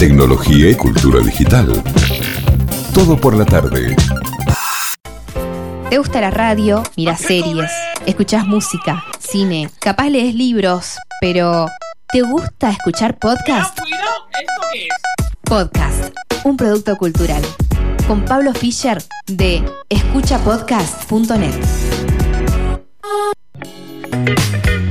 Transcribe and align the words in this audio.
tecnología 0.00 0.70
y 0.70 0.74
cultura 0.76 1.20
digital. 1.20 1.70
Todo 2.94 3.20
por 3.20 3.36
la 3.36 3.44
tarde. 3.44 3.94
¿Te 5.90 5.98
gusta 5.98 6.22
la 6.22 6.30
radio? 6.30 6.82
Miras 6.96 7.20
series, 7.20 7.70
escuchas 8.06 8.46
música, 8.46 9.04
cine, 9.18 9.68
capaz 9.78 10.08
lees 10.08 10.34
libros, 10.34 10.96
pero 11.20 11.66
¿te 12.10 12.22
gusta 12.22 12.70
escuchar 12.70 13.18
podcast? 13.18 13.78
Podcast, 15.42 16.14
un 16.44 16.56
producto 16.56 16.96
cultural. 16.96 17.42
Con 18.08 18.24
Pablo 18.24 18.54
Fischer 18.54 19.02
de 19.26 19.62
escuchapodcast.net. 19.90 21.54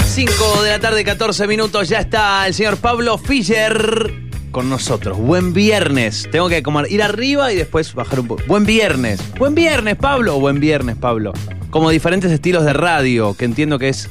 5 0.05 0.64
de 0.64 0.70
la 0.70 0.80
tarde, 0.80 1.04
14 1.04 1.48
minutos, 1.48 1.89
ya 1.89 1.98
está 1.98 2.46
el 2.46 2.54
señor 2.54 2.78
Pablo 2.78 3.18
Fischer 3.18 4.29
con 4.52 4.70
nosotros. 4.70 5.18
Buen 5.18 5.54
viernes. 5.54 6.28
Tengo 6.32 6.50
que 6.50 6.64
como 6.64 6.86
ir 6.86 7.02
arriba 7.04 7.52
y 7.52 7.56
después 7.56 7.94
bajar 7.94 8.20
un 8.20 8.28
poco. 8.28 8.44
Buen 8.48 8.66
viernes. 8.66 9.21
Buen 9.38 9.56
viernes, 9.56 9.96
Pablo. 9.96 10.40
Buen 10.40 10.60
viernes, 10.60 10.96
Pablo. 10.96 11.34
Como 11.70 11.90
diferentes 11.90 12.32
estilos 12.32 12.66
de 12.66 12.74
radio, 12.74 13.36
que 13.36 13.46
entiendo 13.46 13.80
que 13.80 13.90
es 13.90 14.10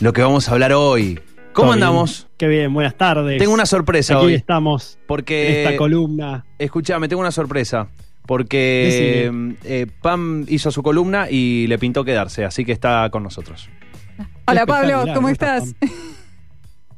lo 0.00 0.12
que 0.12 0.22
vamos 0.22 0.48
a 0.48 0.52
hablar 0.52 0.72
hoy. 0.72 1.20
¿Cómo 1.52 1.68
Todo 1.68 1.76
bien. 1.76 1.84
andamos? 1.84 2.28
Qué 2.38 2.48
bien, 2.48 2.72
buenas 2.72 2.96
tardes. 2.96 3.38
Tengo 3.38 3.52
una 3.52 3.66
sorpresa 3.66 4.16
Aquí 4.16 4.26
hoy. 4.26 4.34
estamos 4.34 4.98
Porque. 5.06 5.62
en 5.62 5.66
esta 5.66 5.76
columna. 5.76 6.46
Escuchame, 6.58 7.08
tengo 7.08 7.20
una 7.20 7.32
sorpresa. 7.32 7.88
Porque 8.26 9.54
eh, 9.64 9.86
Pam 10.00 10.44
hizo 10.48 10.70
su 10.70 10.82
columna 10.82 11.28
y 11.28 11.66
le 11.66 11.76
pintó 11.78 12.04
quedarse, 12.04 12.44
así 12.44 12.64
que 12.64 12.70
está 12.72 13.10
con 13.10 13.24
nosotros. 13.24 13.68
Hola 14.46 14.64
Pablo, 14.64 15.04
¿cómo 15.12 15.28
estás? 15.28 15.74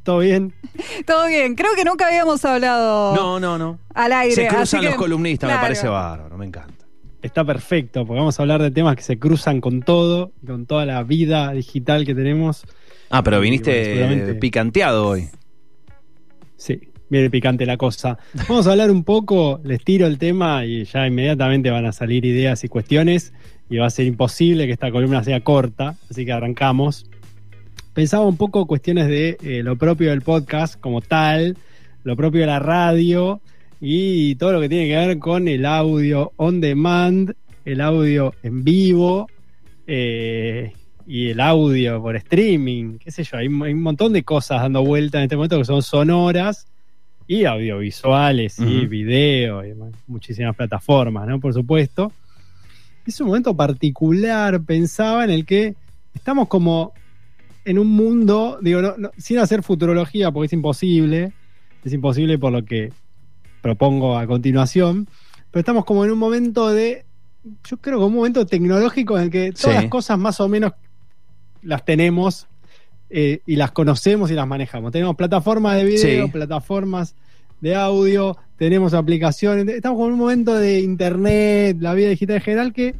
¿Todo 0.05 0.19
bien? 0.19 0.53
Todo 1.07 1.27
bien, 1.27 1.55
creo 1.57 1.75
que 1.75 1.85
nunca 1.85 2.07
habíamos 2.07 2.45
hablado 2.45 3.15
No, 3.17 3.41
no, 3.41 3.59
no. 3.59 3.79
al 3.95 4.13
aire. 4.13 4.35
Se 4.35 4.47
así 4.47 4.55
cruzan 4.57 4.81
que- 4.83 4.87
los 4.87 4.95
columnistas, 4.97 5.51
me 5.51 5.57
parece 5.59 5.89
bárbaro, 5.89 6.37
me 6.39 6.47
encanta. 6.47 6.85
Está 7.23 7.43
perfecto, 7.45 8.05
porque 8.07 8.19
vamos 8.21 8.39
a 8.39 8.43
hablar 8.43 8.61
de 8.61 8.71
temas 8.71 8.97
que 8.97 9.03
se 9.03 9.19
cruzan 9.19 9.61
con 9.63 9.81
todo, 9.81 10.33
con 10.47 10.67
toda 10.67 10.85
la 10.85 11.03
vida 11.03 11.53
digital 11.53 12.05
que 12.05 12.15
tenemos. 12.15 12.65
Ah, 13.11 13.23
pero 13.23 13.41
viniste 13.41 13.71
bueno, 13.71 13.85
seguramente- 13.87 14.31
eh, 14.33 14.35
picanteado 14.35 15.09
hoy. 15.09 15.29
Sí, 16.57 16.81
viene 17.09 17.31
picante 17.31 17.65
la 17.65 17.77
cosa. 17.79 18.19
Vamos 18.49 18.67
a 18.67 18.73
hablar 18.73 18.91
un 18.91 19.05
poco, 19.05 19.61
les 19.65 19.83
tiro 19.83 20.07
el 20.07 20.19
tema 20.19 20.67
y 20.67 20.85
ya 20.85 21.07
inmediatamente 21.07 21.71
van 21.71 21.87
a 21.87 21.93
salir 21.93 22.25
ideas 22.27 22.63
y 22.65 22.69
cuestiones 22.69 23.33
y 23.71 23.79
va 23.79 23.87
a 23.87 23.91
ser 23.91 24.05
imposible 24.07 24.67
que 24.67 24.73
esta 24.73 24.91
columna 24.91 25.25
sea 25.25 25.41
corta, 25.43 25.97
así 26.11 26.27
que 26.27 26.33
arrancamos. 26.33 27.07
Pensaba 27.95 28.27
un 28.27 28.37
poco 28.37 28.67
cuestiones 28.67 29.07
de 29.07 29.39
eh, 29.41 29.63
lo 29.63 29.77
propio 29.77 30.11
del 30.11 30.23
podcast 30.23 30.81
como 30.81 31.01
tal, 31.01 31.57
lo 32.03 32.17
propio 32.17 32.41
de 32.41 32.49
la 32.49 32.59
radio 32.59 33.41
y 33.81 34.35
todo 34.35 34.53
lo 34.53 34.61
que 34.61 34.69
tiene 34.69 34.89
que 34.89 34.97
ver 34.97 35.19
con 35.21 35.47
el 35.47 35.65
audio 35.65 36.33
on 36.37 36.61
demand, 36.61 37.35
el 37.65 37.81
audio 37.81 38.35
en 38.43 38.65
vivo 38.65 39.29
eh, 39.87 40.73
y 41.07 41.29
el 41.29 41.39
audio 41.39 42.03
por 42.03 42.17
streaming, 42.17 42.99
qué 42.99 43.13
sé 43.13 43.23
yo, 43.23 43.37
hay, 43.37 43.47
hay 43.47 43.73
un 43.73 43.83
montón 43.83 44.13
de 44.13 44.25
cosas 44.25 44.63
dando 44.63 44.85
vuelta 44.85 45.19
en 45.19 45.25
este 45.25 45.37
momento 45.37 45.59
que 45.59 45.65
son 45.65 45.81
sonoras 45.81 46.67
y 47.29 47.45
audiovisuales 47.45 48.59
y 48.59 48.87
video 48.87 49.65
y 49.65 49.73
muchísimas 50.09 50.57
plataformas, 50.57 51.29
¿no? 51.29 51.39
Por 51.39 51.55
supuesto. 51.55 52.13
Es 53.07 53.21
un 53.21 53.29
momento 53.29 53.55
particular, 53.55 54.61
pensaba, 54.65 55.25
en 55.25 55.31
el 55.31 55.47
que 55.47 55.77
estamos 56.13 56.49
como 56.49 56.93
en 57.65 57.79
un 57.79 57.87
mundo, 57.89 58.59
digo, 58.61 58.83
no- 58.83 58.95
no- 58.99 59.11
sin 59.17 59.39
hacer 59.39 59.63
futurología, 59.63 60.31
porque 60.31 60.47
es 60.47 60.53
imposible, 60.53 61.33
es 61.85 61.93
imposible 61.93 62.39
por 62.39 62.53
lo 62.53 62.65
que 62.65 62.93
propongo 63.63 64.19
a 64.19 64.27
continuación, 64.27 65.09
pero 65.51 65.61
estamos 65.61 65.85
como 65.85 66.05
en 66.05 66.11
un 66.11 66.19
momento 66.19 66.69
de, 66.71 67.05
yo 67.69 67.77
creo 67.79 67.99
que 67.99 68.05
un 68.05 68.15
momento 68.15 68.45
tecnológico 68.47 69.17
en 69.19 69.25
el 69.25 69.31
que 69.31 69.53
todas 69.53 69.77
Sí. 69.77 69.83
las 69.83 69.91
cosas 69.91 70.19
más 70.19 70.41
o 70.41 70.49
menos 70.49 70.73
las 71.63 71.85
tenemos 71.85 72.47
eh, 73.11 73.41
y 73.47 73.57
las 73.57 73.71
conocemos 73.71 74.31
y 74.31 74.35
las 74.35 74.47
manejamos. 74.47 74.91
Tenemos 74.91 75.15
plataformas 75.15 75.77
de 75.77 75.85
video, 75.85 76.27
Sí. 76.27 76.33
plataformas 76.33 77.15
de 77.61 77.75
audio, 77.77 78.37
tenemos 78.57 78.93
aplicaciones, 78.93 79.69
estamos 79.69 79.97
como 79.97 80.09
en 80.09 80.13
un 80.15 80.19
momento 80.19 80.55
de 80.55 80.81
internet, 80.81 81.77
la 81.81 81.95
vida 81.95 82.09
digital 82.09 82.37
en 82.37 82.43
general 82.43 82.73
que 82.73 82.95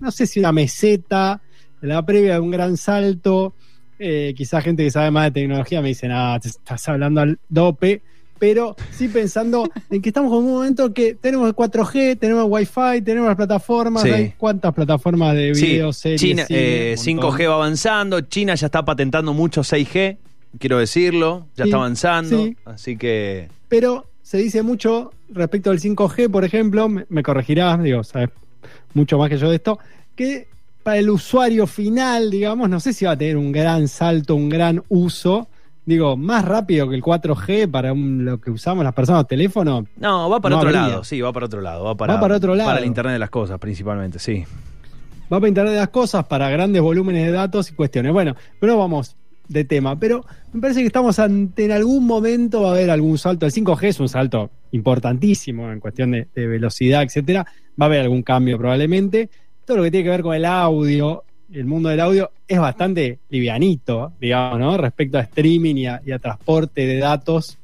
no 0.00 0.10
sé 0.10 0.26
si 0.26 0.40
una 0.40 0.52
meseta, 0.52 1.40
la 1.80 2.04
previa 2.04 2.34
de 2.34 2.40
un 2.40 2.50
gran 2.50 2.76
salto, 2.76 3.54
eh, 4.00 4.34
quizá 4.36 4.60
gente 4.60 4.82
que 4.82 4.90
sabe 4.90 5.10
más 5.10 5.26
de 5.26 5.42
tecnología 5.42 5.80
me 5.82 5.88
dice, 5.88 6.08
nada, 6.08 6.40
te 6.40 6.48
estás 6.48 6.88
hablando 6.88 7.20
al 7.20 7.38
dope, 7.48 8.00
pero 8.38 8.74
sí 8.90 9.08
pensando 9.08 9.68
en 9.90 10.00
que 10.00 10.08
estamos 10.08 10.32
en 10.32 10.38
un 10.46 10.52
momento 10.54 10.92
que 10.94 11.14
tenemos 11.14 11.46
el 11.46 11.54
4G, 11.54 12.18
tenemos 12.18 12.46
Wi-Fi, 12.48 13.02
tenemos 13.04 13.28
las 13.28 13.36
plataformas, 13.36 14.02
Sí. 14.02 14.08
hay 14.10 14.34
cuántas 14.38 14.72
plataformas 14.74 15.34
de 15.36 15.54
Sí, 15.54 15.66
video, 15.66 15.92
series, 15.92 16.20
China, 16.20 16.46
cine, 16.46 16.58
eh, 16.58 16.94
un 16.98 17.04
5G 17.04 17.22
montón. 17.28 17.50
va 17.50 17.54
avanzando, 17.54 18.20
China 18.22 18.54
ya 18.54 18.66
está 18.66 18.82
patentando 18.84 19.34
mucho 19.34 19.60
6G, 19.62 20.16
quiero 20.58 20.78
decirlo, 20.78 21.46
ya 21.54 21.64
Sí, 21.64 21.68
está 21.70 21.76
avanzando, 21.76 22.44
sí. 22.46 22.56
así 22.64 22.96
que... 22.96 23.48
pero 23.68 24.06
se 24.22 24.38
dice 24.38 24.62
mucho 24.62 25.12
respecto 25.28 25.70
al 25.70 25.78
5G, 25.78 26.30
por 26.30 26.44
ejemplo, 26.44 26.88
me, 26.88 27.04
me 27.10 27.22
corregirás, 27.22 27.82
digo, 27.82 28.02
sabes 28.04 28.30
mucho 28.94 29.18
más 29.18 29.28
que 29.28 29.36
yo 29.38 29.50
de 29.50 29.56
esto, 29.56 29.78
que 30.16 30.48
para 30.82 30.98
el 30.98 31.10
usuario 31.10 31.66
final, 31.66 32.30
digamos, 32.30 32.68
no 32.68 32.80
sé 32.80 32.92
si 32.92 33.04
va 33.04 33.12
a 33.12 33.16
tener 33.16 33.36
un 33.36 33.52
gran 33.52 33.86
salto, 33.88 34.34
un 34.34 34.48
gran 34.48 34.82
uso, 34.88 35.48
digo, 35.84 36.16
más 36.16 36.44
rápido 36.44 36.88
que 36.88 36.94
el 36.96 37.02
4G 37.02 37.68
para 37.70 37.92
un- 37.92 38.24
lo 38.24 38.40
que 38.40 38.50
usamos 38.50 38.84
las 38.84 38.94
personas, 38.94 39.26
teléfono, 39.26 39.86
No, 39.96 40.30
va 40.30 40.40
para 40.40 40.54
No 40.54 40.58
otro 40.60 40.68
habría. 40.70 40.88
lado, 40.88 41.04
sí, 41.04 41.20
va 41.20 41.32
para 41.32 41.46
otro 41.46 41.60
lado, 41.60 41.84
va 41.84 41.94
para, 41.96 42.14
Va 42.14 42.20
para 42.20 42.36
otro 42.36 42.54
lado. 42.54 42.68
Para 42.68 42.80
el 42.80 42.86
Internet 42.86 43.14
de 43.14 43.18
las 43.18 43.30
cosas, 43.30 43.58
principalmente, 43.58 44.18
sí. 44.18 44.44
va 45.32 45.38
para 45.38 45.48
Internet 45.48 45.74
de 45.74 45.80
las 45.80 45.88
cosas, 45.90 46.24
para 46.26 46.48
grandes 46.50 46.80
volúmenes 46.82 47.24
de 47.26 47.32
datos 47.32 47.70
y 47.70 47.74
cuestiones. 47.74 48.12
Bueno, 48.12 48.34
pero 48.60 48.76
vamos 48.78 49.16
de 49.48 49.64
tema, 49.64 49.98
pero 49.98 50.24
me 50.52 50.60
parece 50.60 50.80
que 50.80 50.86
estamos 50.86 51.18
ante, 51.18 51.64
en 51.64 51.72
algún 51.72 52.06
momento 52.06 52.62
va 52.62 52.68
a 52.68 52.72
haber 52.72 52.88
algún 52.90 53.18
salto. 53.18 53.46
El 53.46 53.52
5G 53.52 53.88
es 53.88 53.98
un 54.00 54.08
salto 54.08 54.50
importantísimo 54.70 55.70
en 55.72 55.80
cuestión 55.80 56.12
de, 56.12 56.28
de 56.34 56.46
velocidad, 56.46 57.02
etcétera. 57.02 57.44
Va 57.80 57.84
a 57.84 57.86
haber 57.86 58.02
algún 58.02 58.22
cambio 58.22 58.58
probablemente. 58.58 59.28
Todo 59.70 59.76
lo 59.78 59.84
que 59.84 59.92
tiene 59.92 60.02
que 60.02 60.10
ver 60.10 60.22
con 60.22 60.34
el 60.34 60.44
audio, 60.46 61.22
el 61.52 61.64
mundo 61.64 61.90
del 61.90 62.00
audio, 62.00 62.32
es 62.48 62.58
bastante 62.58 63.20
livianito, 63.28 64.12
digamos, 64.20 64.58
¿no? 64.58 64.76
Respecto 64.76 65.16
a 65.16 65.20
streaming 65.20 65.76
y 65.76 65.86
a, 65.86 66.02
y 66.04 66.10
a 66.10 66.18
transporte 66.18 66.88
de 66.88 66.96
datos. 66.98 67.56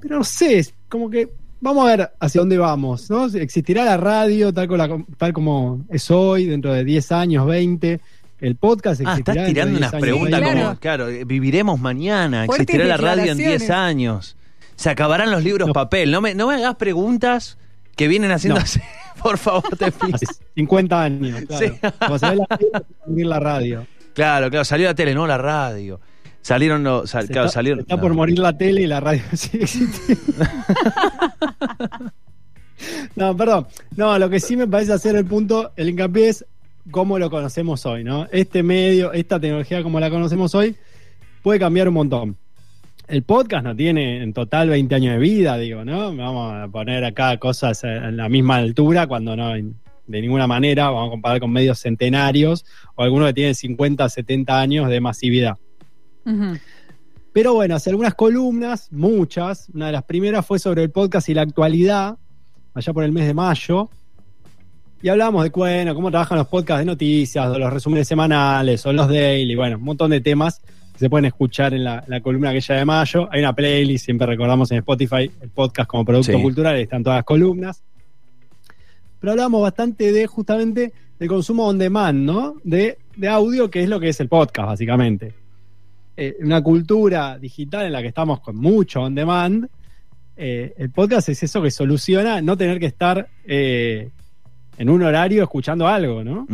Pero 0.00 0.16
no 0.16 0.24
sé, 0.24 0.60
es 0.60 0.72
como 0.88 1.10
que 1.10 1.28
vamos 1.60 1.84
a 1.86 1.94
ver 1.94 2.10
hacia 2.18 2.40
dónde 2.40 2.56
vamos, 2.56 3.10
¿no? 3.10 3.26
¿Existirá 3.26 3.84
la 3.84 3.98
radio 3.98 4.50
tal, 4.50 4.66
como 4.66 4.78
la- 4.78 5.04
tal 5.18 5.34
como 5.34 5.84
es 5.90 6.10
hoy, 6.10 6.46
dentro 6.46 6.72
de 6.72 6.84
10 6.84 7.12
años, 7.12 7.46
20? 7.46 8.00
¿El 8.40 8.56
podcast 8.56 9.02
Ah, 9.04 9.12
existirá 9.12 9.18
estás 9.18 9.34
dentro 9.34 9.42
de 9.42 9.48
tirando 9.52 9.78
10 9.78 9.90
unas 9.90 10.00
preguntas 10.00 10.40
20? 10.40 10.48
como, 10.48 10.62
Claro. 10.62 10.80
claro, 10.80 11.08
eh, 11.10 11.24
viviremos 11.26 11.78
mañana, 11.80 12.46
Fuertes 12.46 12.62
existirá 12.62 12.86
la 12.88 12.96
radio 12.96 13.30
en 13.32 13.36
10 13.36 13.50
declaraciones. 13.60 13.70
años, 13.70 14.36
se 14.76 14.88
acabarán 14.88 15.30
los 15.30 15.44
libros 15.44 15.68
No. 15.68 15.74
papel, 15.74 16.10
no 16.10 16.22
me, 16.22 16.34
no 16.34 16.48
me 16.48 16.54
hagas 16.54 16.76
preguntas 16.76 17.58
que 17.96 18.08
vienen 18.08 18.30
haciendo 18.30 18.60
No. 18.60 18.66
por 19.22 19.38
favor, 19.38 19.76
te 19.76 19.92
pido. 19.92 20.14
Hace 20.14 20.26
50 20.56 21.02
años, 21.02 21.40
claro. 21.46 21.66
Sí. 21.66 21.72
Como 21.98 22.18
se 22.18 22.30
ve 22.30 22.36
la 22.36 22.46
tele, 22.46 23.24
la 23.24 23.40
radio. 23.40 23.86
Claro, 24.14 24.50
claro, 24.50 24.64
salió 24.64 24.88
la 24.88 24.94
tele, 24.94 25.14
no 25.14 25.26
la 25.26 25.38
radio. 25.38 26.00
Salieron 26.42 26.82
los, 26.82 27.08
sal- 27.08 27.28
claro, 27.28 27.46
está, 27.46 27.54
salieron. 27.54 27.80
está 27.80 27.96
no. 27.96 28.02
por 28.02 28.14
morir 28.14 28.38
la 28.38 28.56
tele 28.58 28.82
y 28.82 28.86
la 28.86 29.00
radio 29.00 29.22
sigue 29.32 29.64
existiendo. 29.64 30.44
no, 33.16 33.36
perdón. 33.36 33.68
No, 33.96 34.18
lo 34.18 34.28
que 34.28 34.40
sí 34.40 34.56
me 34.56 34.66
parece 34.66 34.92
hacer 34.92 35.14
el 35.16 35.24
punto, 35.24 35.72
el 35.76 35.88
hincapié 35.88 36.28
es 36.28 36.44
cómo 36.90 37.18
lo 37.18 37.30
conocemos 37.30 37.86
hoy, 37.86 38.02
¿no? 38.02 38.26
Este 38.32 38.62
medio, 38.62 39.12
esta 39.12 39.38
tecnología 39.38 39.82
como 39.82 40.00
la 40.00 40.10
conocemos 40.10 40.54
hoy, 40.54 40.76
puede 41.42 41.60
cambiar 41.60 41.88
un 41.88 41.94
montón. 41.94 42.36
El 43.12 43.24
podcast 43.24 43.62
no 43.62 43.76
tiene 43.76 44.22
en 44.22 44.32
total 44.32 44.70
20 44.70 44.94
años 44.94 45.12
de 45.12 45.18
vida, 45.18 45.58
digo, 45.58 45.84
¿no? 45.84 46.16
Vamos 46.16 46.54
a 46.54 46.66
poner 46.68 47.04
acá 47.04 47.36
cosas 47.36 47.84
en 47.84 48.16
la 48.16 48.30
misma 48.30 48.56
altura 48.56 49.06
cuando 49.06 49.36
no, 49.36 49.52
de 49.52 50.22
ninguna 50.22 50.46
manera, 50.46 50.88
vamos 50.88 51.08
a 51.08 51.10
comparar 51.10 51.38
con 51.38 51.52
medios 51.52 51.78
centenarios 51.78 52.64
o 52.94 53.02
algunos 53.02 53.28
que 53.28 53.34
tienen 53.34 53.54
50, 53.54 54.08
70 54.08 54.58
años 54.58 54.88
de 54.88 54.98
masividad. 55.02 55.58
Pero 57.34 57.52
bueno, 57.52 57.74
hace 57.74 57.90
algunas 57.90 58.14
columnas, 58.14 58.90
muchas. 58.90 59.68
Una 59.74 59.88
de 59.88 59.92
las 59.92 60.04
primeras 60.04 60.46
fue 60.46 60.58
sobre 60.58 60.82
el 60.82 60.90
podcast 60.90 61.28
y 61.28 61.34
la 61.34 61.42
actualidad, 61.42 62.16
allá 62.72 62.92
por 62.94 63.04
el 63.04 63.12
mes 63.12 63.26
de 63.26 63.34
mayo. 63.34 63.90
Y 65.02 65.10
hablamos 65.10 65.44
de, 65.44 65.50
bueno, 65.50 65.94
cómo 65.94 66.10
trabajan 66.10 66.38
los 66.38 66.46
podcasts 66.46 66.78
de 66.78 66.86
noticias, 66.86 67.58
los 67.58 67.70
resúmenes 67.70 68.08
semanales 68.08 68.86
o 68.86 68.92
los 68.94 69.06
daily, 69.08 69.54
bueno, 69.54 69.76
un 69.76 69.84
montón 69.84 70.12
de 70.12 70.22
temas 70.22 70.62
se 71.02 71.10
pueden 71.10 71.26
escuchar 71.26 71.74
en 71.74 71.84
la, 71.84 72.02
la 72.06 72.20
columna 72.20 72.50
aquella 72.50 72.76
de 72.76 72.84
mayo. 72.86 73.28
Hay 73.30 73.40
una 73.40 73.52
playlist, 73.54 74.04
siempre 74.06 74.26
recordamos 74.26 74.70
en 74.72 74.78
Spotify, 74.78 75.30
el 75.40 75.50
podcast 75.50 75.88
como 75.88 76.04
producto 76.04 76.32
Sí. 76.32 76.40
cultural, 76.42 76.76
están 76.78 77.02
todas 77.02 77.18
las 77.18 77.24
columnas. 77.24 77.82
Pero 79.20 79.32
hablamos 79.32 79.62
bastante 79.62 80.10
de 80.12 80.26
justamente 80.26 80.92
del 81.18 81.28
consumo 81.28 81.68
on 81.68 81.78
demand, 81.78 82.24
¿no? 82.24 82.56
De, 82.64 82.98
de 83.16 83.28
audio, 83.28 83.70
que 83.70 83.82
es 83.82 83.88
lo 83.88 84.00
que 84.00 84.08
es 84.08 84.18
el 84.20 84.28
podcast, 84.28 84.66
básicamente. 84.68 85.34
Eh, 86.16 86.36
una 86.40 86.62
cultura 86.62 87.38
digital 87.38 87.86
en 87.86 87.92
la 87.92 88.02
que 88.02 88.08
estamos 88.08 88.40
con 88.40 88.56
mucho 88.56 89.02
on 89.02 89.14
demand, 89.14 89.68
eh, 90.36 90.74
el 90.78 90.90
podcast 90.90 91.28
es 91.28 91.42
eso 91.42 91.62
que 91.62 91.70
soluciona 91.70 92.40
no 92.40 92.56
tener 92.56 92.80
que 92.80 92.86
estar 92.86 93.28
eh, 93.44 94.08
en 94.78 94.88
un 94.90 95.02
horario 95.02 95.42
escuchando 95.42 95.86
algo, 95.86 96.24
¿no? 96.24 96.46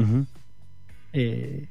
Eh, 1.13 1.67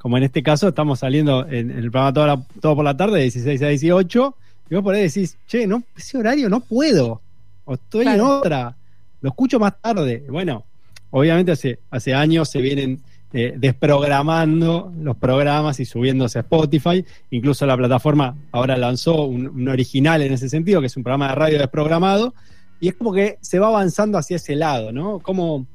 como 0.00 0.16
en 0.16 0.22
este 0.22 0.42
caso 0.42 0.68
estamos 0.68 1.00
saliendo 1.00 1.46
en, 1.46 1.70
en 1.70 1.78
el 1.78 1.90
programa 1.90 2.12
toda 2.14 2.26
la- 2.26 2.42
todo 2.60 2.74
por 2.76 2.84
la 2.84 2.96
tarde, 2.96 3.16
de 3.18 3.22
16 3.24 3.62
a 3.62 3.68
18, 3.68 4.34
y 4.70 4.74
vos 4.74 4.82
por 4.84 4.94
ahí 4.94 5.02
decís, 5.02 5.36
che, 5.46 5.66
no, 5.66 5.82
ese 5.96 6.16
horario 6.16 6.48
no 6.48 6.60
puedo, 6.60 7.20
o 7.64 7.74
estoy 7.74 8.06
en 8.06 8.20
otra, 8.20 8.74
lo 9.20 9.28
escucho 9.28 9.58
más 9.60 9.74
tarde. 9.80 10.24
Bueno, 10.28 10.64
obviamente 11.10 11.52
hace, 11.52 11.78
hace 11.90 12.14
años 12.14 12.48
se 12.48 12.60
vienen 12.60 13.00
eh, 13.32 13.54
desprogramando 13.56 14.92
los 15.02 15.16
programas 15.16 15.78
y 15.80 15.84
subiéndose 15.84 16.38
a 16.38 16.42
Spotify, 16.42 17.04
incluso 17.30 17.66
la 17.66 17.76
plataforma 17.76 18.34
ahora 18.52 18.76
lanzó 18.76 19.24
un, 19.24 19.46
un 19.48 19.68
original 19.68 20.22
en 20.22 20.32
ese 20.32 20.48
sentido, 20.48 20.80
que 20.80 20.86
es 20.86 20.96
un 20.96 21.02
programa 21.02 21.28
de 21.28 21.34
radio 21.34 21.58
desprogramado, 21.58 22.34
y 22.80 22.88
es 22.88 22.94
como 22.94 23.12
que 23.12 23.36
se 23.42 23.58
va 23.58 23.66
avanzando 23.68 24.16
hacia 24.18 24.36
ese 24.36 24.56
lado, 24.56 24.90
¿no? 24.92 25.18
Como 25.18 25.66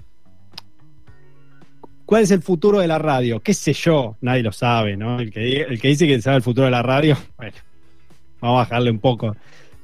¿Cuál 2.06 2.24
es 2.24 2.31
el 2.31 2.42
futuro 2.42 2.80
de 2.80 2.88
la 2.88 3.00
radio? 3.00 3.40
¿Qué 3.40 3.54
sé 3.54 3.74
yo? 3.74 4.16
Nadie 4.22 4.44
lo 4.44 4.52
sabe, 4.52 4.96
¿no? 4.96 5.19
El 5.19 5.31
que, 5.31 5.62
el 5.62 5.80
que 5.81 5.88
dice 5.88 6.07
que 6.07 6.22
sabe 6.22 6.38
el 6.38 6.44
futuro 6.44 6.66
de 6.66 6.72
la 6.72 6.84
radio, 6.84 7.18
bueno, 7.38 7.54
vamos 8.42 8.56
a 8.57 8.60
bajarle 8.63 8.92
un 8.92 9.00
poco. 9.00 9.36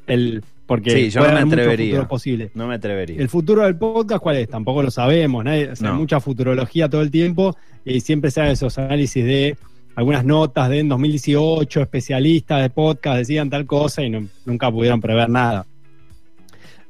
El, 0.08 0.44
porque 0.66 0.92
Sí, 0.92 1.10
yo 1.10 1.22
no 1.22 1.34
me 1.34 1.40
atrevería. 1.40 2.08
No 2.54 2.68
me 2.68 2.76
atrevería. 2.76 3.20
El 3.20 3.28
futuro 3.30 3.64
del 3.64 3.76
podcast, 3.76 4.22
¿cuál 4.22 4.38
es? 4.38 4.48
Tampoco 4.50 4.84
lo 4.84 4.92
sabemos. 4.92 5.44
Nadie, 5.44 5.70
o 5.72 5.76
sea, 5.76 5.88
No. 5.88 5.94
Hay 5.96 6.00
mucha 6.00 6.20
futurología 6.20 6.88
todo 6.90 7.02
el 7.02 7.12
tiempo 7.12 7.58
y 7.84 8.00
siempre 8.02 8.30
se 8.32 8.42
hacen 8.42 8.54
esos 8.54 8.78
análisis 8.78 9.26
de 9.26 9.58
algunas 9.96 10.24
notas 10.24 10.70
de 10.70 10.80
en 10.80 10.88
2018, 10.90 11.82
especialistas 11.82 12.62
de 12.62 12.70
podcast 12.70 13.18
decían 13.18 13.50
tal 13.50 13.66
cosa 13.66 14.02
y 14.04 14.10
no- 14.10 14.28
nunca 14.46 14.72
pudieron 14.72 15.02
prever 15.02 15.30
nada. 15.30 15.66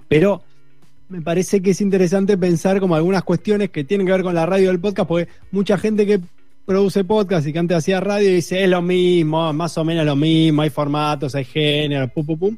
Pero 0.07 0.43
me 1.11 1.21
parece 1.21 1.61
que 1.61 1.71
es 1.71 1.81
interesante 1.81 2.37
pensar 2.37 2.79
como 2.79 2.95
algunas 2.95 3.23
cuestiones 3.23 3.69
que 3.69 3.83
tienen 3.83 4.07
que 4.07 4.13
ver 4.13 4.23
con 4.23 4.33
la 4.33 4.45
radio 4.45 4.69
del 4.69 4.79
podcast, 4.79 5.07
porque 5.09 5.27
mucha 5.51 5.77
gente 5.77 6.05
que 6.05 6.21
produce 6.65 7.03
podcast 7.03 7.45
y 7.45 7.51
que 7.51 7.59
antes 7.59 7.77
hacía 7.77 7.99
radio 7.99 8.29
dice 8.29 8.63
es 8.63 8.69
lo 8.69 8.81
mismo, 8.81 9.51
más 9.51 9.77
o 9.77 9.83
menos 9.83 10.05
lo 10.05 10.15
mismo, 10.15 10.61
hay 10.61 10.69
formatos, 10.69 11.35
hay 11.35 11.43
género, 11.43 12.07
pum, 12.07 12.25
pum, 12.25 12.39
pum. 12.39 12.57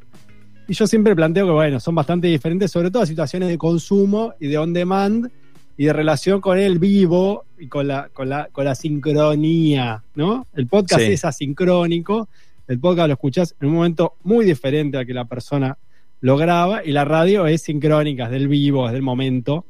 Y 0.68 0.74
yo 0.74 0.86
siempre 0.86 1.16
planteo 1.16 1.46
que, 1.46 1.52
bueno, 1.52 1.80
son 1.80 1.96
bastante 1.96 2.28
diferentes, 2.28 2.70
sobre 2.70 2.92
todo 2.92 3.02
a 3.02 3.06
situaciones 3.06 3.48
de 3.48 3.58
consumo 3.58 4.34
y 4.38 4.46
de 4.46 4.56
on 4.56 4.72
demand 4.72 5.30
y 5.76 5.86
de 5.86 5.92
relación 5.92 6.40
con 6.40 6.56
el 6.56 6.78
vivo 6.78 7.46
y 7.58 7.66
con 7.66 7.88
la, 7.88 8.08
con 8.12 8.28
la, 8.28 8.48
con 8.52 8.64
la 8.64 8.76
sincronía, 8.76 10.04
¿no? 10.14 10.46
El 10.54 10.68
podcast 10.68 11.02
Sí. 11.02 11.12
es 11.12 11.24
asincrónico, 11.24 12.28
el 12.68 12.78
podcast 12.78 13.08
lo 13.08 13.14
escuchás 13.14 13.56
en 13.60 13.68
un 13.68 13.74
momento 13.74 14.14
muy 14.22 14.44
diferente 14.44 14.96
al 14.96 15.06
que 15.06 15.12
la 15.12 15.24
persona 15.24 15.76
lo 16.24 16.38
graba 16.38 16.82
y 16.82 16.92
la 16.92 17.04
radio 17.04 17.46
es 17.46 17.60
sincrónica, 17.60 18.24
es 18.24 18.30
del 18.30 18.48
vivo, 18.48 18.86
es 18.86 18.94
del 18.94 19.02
momento. 19.02 19.66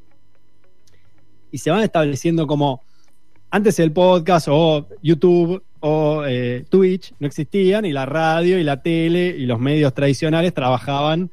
Y 1.51 1.59
se 1.59 1.73
van 1.73 1.83
estableciendo 1.83 2.47
como 2.47 2.81
antes 3.51 3.81
el 3.81 3.91
podcast 3.91 4.47
o 4.49 4.87
YouTube 5.03 5.65
o 5.81 6.23
eh, 6.25 6.65
Twitch 6.71 7.13
no 7.19 7.27
existían 7.27 7.85
y 7.87 7.93
la 7.93 8.07
radio 8.07 8.57
y 8.57 8.63
la 8.63 8.81
tele 8.83 9.35
y 9.37 9.47
los 9.47 9.59
medios 9.59 9.95
tradicionales 9.95 10.55
trabajaban 10.55 11.33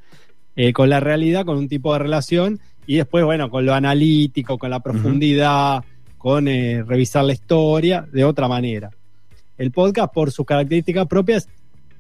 eh, 0.56 0.74
con 0.74 0.90
la 0.90 1.00
realidad, 1.00 1.46
con 1.46 1.60
un 1.60 1.70
tipo 1.70 1.94
de 1.94 2.00
relación 2.00 2.60
y 2.88 2.96
después, 2.96 3.24
bueno, 3.24 3.52
con 3.52 3.64
lo 3.64 3.76
analítico, 3.76 4.58
con 4.58 4.72
la 4.72 4.80
profundidad, 4.80 5.84
con 6.18 6.48
eh, 6.48 6.84
revisar 6.84 7.26
la 7.26 7.34
historia 7.34 8.08
de 8.12 8.24
otra 8.24 8.48
manera. 8.48 8.90
El 9.56 9.70
podcast, 9.70 10.12
por 10.12 10.32
sus 10.32 10.48
características 10.48 11.06
propias, 11.06 11.48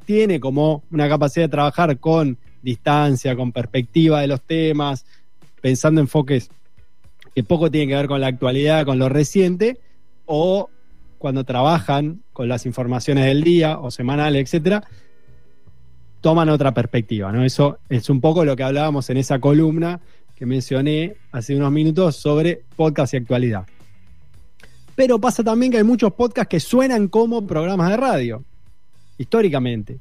tiene 0.06 0.40
como 0.40 0.82
una 0.90 1.08
capacidad 1.08 1.46
de 1.46 1.52
trabajar 1.52 2.00
con 2.00 2.40
distancia, 2.62 3.36
con 3.36 3.52
perspectiva 3.52 4.22
de 4.22 4.28
los 4.28 4.42
temas, 4.42 5.06
pensando 5.62 6.02
enfoques 6.02 6.50
que 7.34 7.44
poco 7.44 7.72
tienen 7.72 7.90
que 7.90 7.96
ver 7.96 8.08
con 8.08 8.22
la 8.22 8.28
actualidad, 8.28 8.86
con 8.86 9.00
lo 9.00 9.10
reciente, 9.10 9.80
o 10.26 10.70
cuando 11.18 11.44
trabajan 11.44 12.22
con 12.34 12.48
las 12.48 12.66
informaciones 12.66 13.26
del 13.26 13.44
día 13.44 13.80
o 13.80 13.92
semanales, 13.92 14.44
etcétera, 14.44 14.84
toman 16.20 16.50
otra 16.50 16.74
perspectiva, 16.74 17.32
¿no? 17.32 17.44
Eso 17.44 17.80
es 17.90 18.10
un 18.10 18.22
poco 18.22 18.44
lo 18.46 18.56
que 18.56 18.64
hablábamos 18.64 19.10
en 19.10 19.18
esa 19.18 19.40
columna 19.40 20.00
que 20.36 20.46
mencioné 20.46 21.16
hace 21.32 21.56
unos 21.56 21.72
minutos 21.72 22.16
sobre 22.16 22.64
podcast 22.76 23.14
y 23.14 23.18
actualidad. 23.18 23.66
Pero 24.96 25.20
pasa 25.20 25.44
también 25.44 25.72
que 25.72 25.78
hay 25.78 25.84
muchos 25.84 26.14
podcasts 26.14 26.50
que 26.50 26.60
suenan 26.60 27.08
como 27.08 27.46
programas 27.46 27.90
de 27.90 27.98
radio, 27.98 28.44
históricamente. 29.18 30.00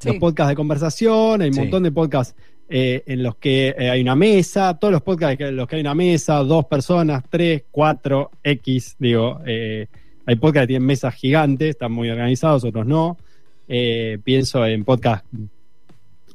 Sí. 0.00 0.08
Los 0.08 0.16
podcasts 0.16 0.48
de 0.48 0.56
conversación, 0.56 1.42
hay 1.42 1.48
un 1.48 1.54
Sí. 1.54 1.60
montón 1.60 1.82
de 1.84 1.92
podcasts 1.92 2.34
eh, 2.68 3.02
en 3.06 3.22
los 3.22 3.36
que 3.36 3.74
eh, 3.78 3.90
hay 3.90 4.00
una 4.00 4.14
mesa, 4.16 4.78
todos 4.78 4.92
los 4.92 5.02
podcasts 5.02 5.40
en 5.40 5.56
los 5.56 5.66
que 5.68 5.76
hay 5.76 5.80
una 5.82 5.94
mesa, 5.94 6.36
dos 6.38 6.64
personas, 6.66 7.22
tres, 7.28 7.64
cuatro, 7.70 8.30
X, 8.42 8.96
digo, 8.98 9.40
eh, 9.46 9.86
hay 10.26 10.36
podcasts 10.36 10.64
que 10.64 10.68
tienen 10.68 10.86
mesas 10.86 11.14
gigantes, 11.14 11.70
están 11.70 11.92
muy 11.92 12.08
organizados, 12.10 12.64
otros 12.64 12.86
no. 12.86 13.16
Eh, 13.68 14.18
pienso 14.24 14.64
en 14.66 14.84
podcasts 14.84 15.26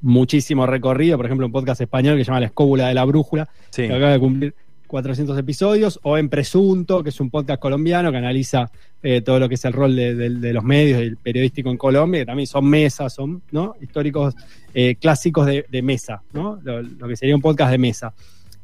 muchísimo 0.02 0.66
recorrido, 0.68 1.18
por 1.18 1.26
ejemplo, 1.26 1.46
un 1.46 1.52
podcast 1.52 1.82
español 1.82 2.18
que 2.18 2.24
se 2.24 2.28
llama 2.28 2.42
La 2.42 2.46
Escóbula 2.48 2.88
de 2.88 2.94
la 2.94 3.06
Brújula, 3.06 3.50
Sí. 3.70 3.88
que 3.88 3.94
acaba 3.94 4.12
de 4.12 4.20
cumplir 4.20 4.56
400 4.88 5.38
episodios, 5.38 6.00
o 6.04 6.18
en 6.18 6.30
Presunto, 6.30 7.04
que 7.04 7.10
es 7.10 7.20
un 7.20 7.30
podcast 7.30 7.60
colombiano 7.60 8.12
que 8.12 8.18
analiza 8.18 8.72
eh, 9.04 9.22
todo 9.22 9.40
lo 9.40 9.50
que 9.50 9.56
es 9.56 9.66
el 9.66 9.74
rol 9.74 9.96
de, 9.96 10.54
los 10.54 10.64
medios 10.64 11.00
y 11.00 11.04
el 11.04 11.18
periodístico 11.18 11.70
en 11.70 11.78
Colombia, 11.78 12.22
que 12.22 12.26
también 12.26 12.48
son 12.48 12.66
mesas, 12.66 13.14
son 13.14 13.42
¿no? 13.52 13.76
históricos 13.82 14.36
eh, 14.74 14.96
clásicos 14.96 15.46
de, 15.46 15.82
mesa, 15.82 16.24
¿no? 16.34 16.60
Lo, 16.64 17.08
que 17.08 17.16
sería 17.16 17.36
un 17.36 17.42
podcast 17.42 17.72
de 17.72 17.78
mesa. 17.78 18.14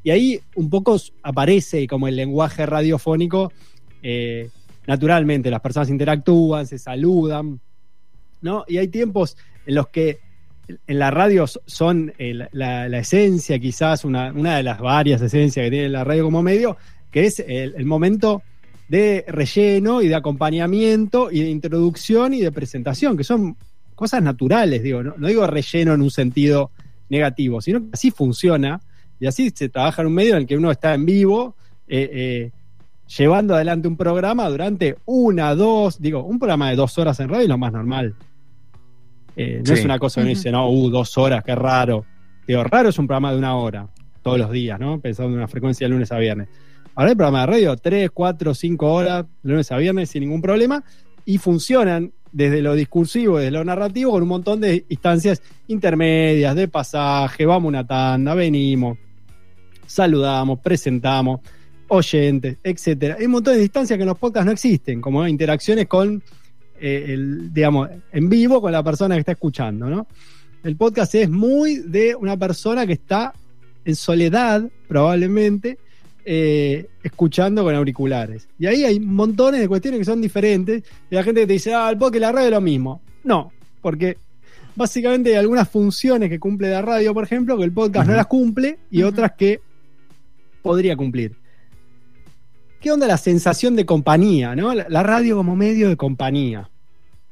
Y 0.04 0.10
ahí 0.10 0.40
un 0.56 0.70
poco 0.70 0.98
aparece 1.22 1.86
como 1.88 2.08
el 2.08 2.16
lenguaje 2.16 2.66
radiofónico, 2.66 3.52
eh, 4.02 4.50
naturalmente, 4.88 5.52
las 5.52 5.62
personas 5.62 5.90
interactúan, 5.90 6.66
se 6.66 6.80
saludan, 6.80 7.60
¿no? 8.42 8.66
Y 8.68 8.78
hay 8.78 8.88
tiempos 8.88 9.38
en 9.66 9.76
los 9.76 9.90
que 9.90 10.20
en 10.88 11.00
la 11.00 11.12
radio 11.12 11.48
so- 11.48 11.62
son 11.66 12.14
la, 12.18 12.88
esencia, 12.98 13.60
quizás 13.60 14.06
una, 14.06 14.32
una 14.32 14.58
de 14.58 14.64
las 14.64 14.80
varias 14.80 15.22
esencias 15.22 15.66
que 15.66 15.72
tiene 15.72 15.90
la 15.90 16.04
radio 16.04 16.24
como 16.26 16.42
medio, 16.42 16.78
que 17.12 17.26
es 17.26 17.44
el, 17.46 17.86
momento 17.86 18.42
de 18.88 19.26
relleno 19.28 20.02
y 20.02 20.08
de 20.08 20.16
acompañamiento 20.16 21.32
y 21.32 21.42
de 21.42 21.50
introducción 21.50 22.34
y 22.34 22.42
de 22.42 22.52
presentación, 22.52 23.18
que 23.18 23.24
son 23.24 23.56
cosas 23.96 24.22
naturales, 24.22 24.84
digo, 24.84 25.04
no, 25.04 25.14
no 25.18 25.28
digo 25.28 25.46
relleno 25.48 25.94
en 25.94 26.02
un 26.02 26.12
sentido 26.12 26.72
negativo, 27.10 27.62
sino 27.62 27.80
que 27.82 27.90
así 27.94 28.12
funciona 28.12 28.82
y 29.20 29.28
así 29.28 29.52
se 29.54 29.70
trabaja 29.70 30.02
en 30.02 30.08
un 30.08 30.16
medio 30.16 30.32
en 30.32 30.42
el 30.42 30.48
que 30.48 30.58
uno 30.58 30.72
está 30.72 30.96
en 30.96 31.06
vivo, 31.06 31.56
eh, 31.88 32.10
eh, 32.12 32.52
llevando 33.18 33.54
adelante 33.54 33.88
un 33.88 33.98
programa 33.98 34.50
durante 34.50 34.98
una, 35.06 35.54
dos, 35.54 36.02
digo, 36.02 36.24
un 36.24 36.40
programa 36.40 36.70
de 36.72 36.76
dos 36.76 36.98
horas 36.98 37.20
en 37.20 37.30
radio 37.30 37.44
es 37.44 37.50
lo 37.50 37.58
más 37.58 37.72
normal. 37.72 38.16
Eh, 39.36 39.60
no 39.60 39.66
Sí. 39.66 39.74
es 39.80 39.86
una 39.86 39.98
cosa 40.00 40.22
que 40.22 40.26
uno 40.26 40.30
dice, 40.30 40.52
no, 40.52 40.70
uh, 40.70 40.90
dos 40.90 41.18
horas, 41.18 41.44
qué 41.44 41.56
raro. 41.56 42.06
Digo, 42.48 42.64
raro 42.64 42.90
es 42.90 43.00
un 43.00 43.08
programa 43.08 43.32
de 43.32 43.38
una 43.38 43.56
hora, 43.56 43.88
todos 44.22 44.38
los 44.38 44.52
días, 44.52 44.80
¿no? 44.80 45.00
Pensando 45.00 45.32
en 45.32 45.38
una 45.38 45.48
frecuencia 45.48 45.86
de 45.86 45.90
lunes 45.94 46.12
a 46.12 46.18
viernes. 46.18 46.48
Ahora 46.96 47.12
hay 47.12 47.16
programa 47.16 47.42
de 47.42 47.46
radio, 47.48 47.78
tres, 47.78 48.12
cuatro, 48.12 48.54
cinco 48.54 48.92
horas, 48.92 49.26
de 49.44 49.52
lunes 49.52 49.72
a 49.72 49.78
viernes, 49.78 50.10
sin 50.10 50.22
ningún 50.22 50.42
problema, 50.42 50.84
y 51.26 51.38
funcionan 51.38 52.12
desde 52.34 52.62
lo 52.62 52.76
discursivo, 52.76 53.38
desde 53.38 53.52
lo 53.52 53.64
narrativo, 53.64 54.12
con 54.12 54.24
un 54.24 54.30
montón 54.30 54.62
de 54.62 54.86
instancias 54.90 55.42
intermedias, 55.68 56.56
de 56.56 56.68
pasaje, 56.68 57.46
vamos 57.46 57.68
una 57.70 57.86
tanda, 57.86 58.34
venimos, 58.34 58.98
saludamos, 59.86 60.60
presentamos, 60.60 61.42
oyentes, 61.88 62.58
etcétera. 62.64 63.18
Hay 63.20 63.26
un 63.26 63.34
montón 63.34 63.56
de 63.56 63.60
distancias 63.62 63.98
que 63.98 64.04
en 64.04 64.10
los 64.10 64.18
podcasts 64.18 64.46
no 64.46 64.52
existen, 64.52 65.02
como 65.02 65.28
interacciones 65.28 65.88
con 65.88 66.24
eh, 66.82 67.14
el, 67.14 67.54
digamos, 67.54 67.90
en 68.12 68.28
vivo 68.28 68.60
con 68.60 68.72
la 68.72 68.82
persona 68.82 69.14
que 69.14 69.20
está 69.20 69.34
escuchando, 69.34 69.88
¿no? 69.88 70.08
El 70.64 70.76
podcast 70.76 71.14
es 71.14 71.30
muy 71.30 71.76
de 71.78 72.16
una 72.16 72.36
persona 72.38 72.88
que 72.88 72.94
está 72.94 73.34
en 73.86 73.96
soledad, 73.96 74.68
probablemente, 74.88 75.78
eh, 76.26 76.88
escuchando 77.04 77.64
con 77.64 77.76
auriculares. 77.76 78.48
Y 78.58 78.66
ahí 78.66 78.84
hay 78.84 79.00
montones 79.00 79.62
de 79.62 79.68
cuestiones 79.68 80.00
que 80.00 80.06
son 80.06 80.22
diferentes. 80.22 80.84
Y 81.10 81.16
la 81.16 81.24
gente 81.24 81.42
que 81.42 81.48
te 81.48 81.54
dice, 81.54 81.74
ah, 81.74 81.88
el 81.92 81.98
podcast 82.00 82.16
y 82.16 82.20
la 82.20 82.32
radio 82.32 82.48
es 82.48 82.54
lo 82.54 82.62
mismo. 82.62 83.02
No, 83.24 83.52
porque 83.80 84.18
básicamente 84.76 85.30
hay 85.30 85.36
algunas 85.36 85.70
funciones 85.70 86.30
que 86.30 86.40
cumple 86.40 86.72
la 86.72 86.82
radio, 86.82 87.14
por 87.14 87.26
ejemplo, 87.26 87.60
que 87.60 87.64
el 87.64 87.72
podcast 87.72 88.10
no 88.10 88.16
las 88.16 88.26
cumple 88.26 88.80
y 88.90 89.04
otras 89.04 89.34
que 89.38 89.62
podría 90.64 90.96
cumplir. 90.96 91.36
¿Qué 92.80 92.92
onda 92.92 93.06
la 93.06 93.18
sensación 93.18 93.76
de 93.76 93.86
compañía, 93.86 94.56
no? 94.56 94.74
La 94.74 95.04
radio 95.04 95.38
como 95.38 95.56
medio 95.56 95.90
de 95.90 95.96
compañía. 95.96 96.71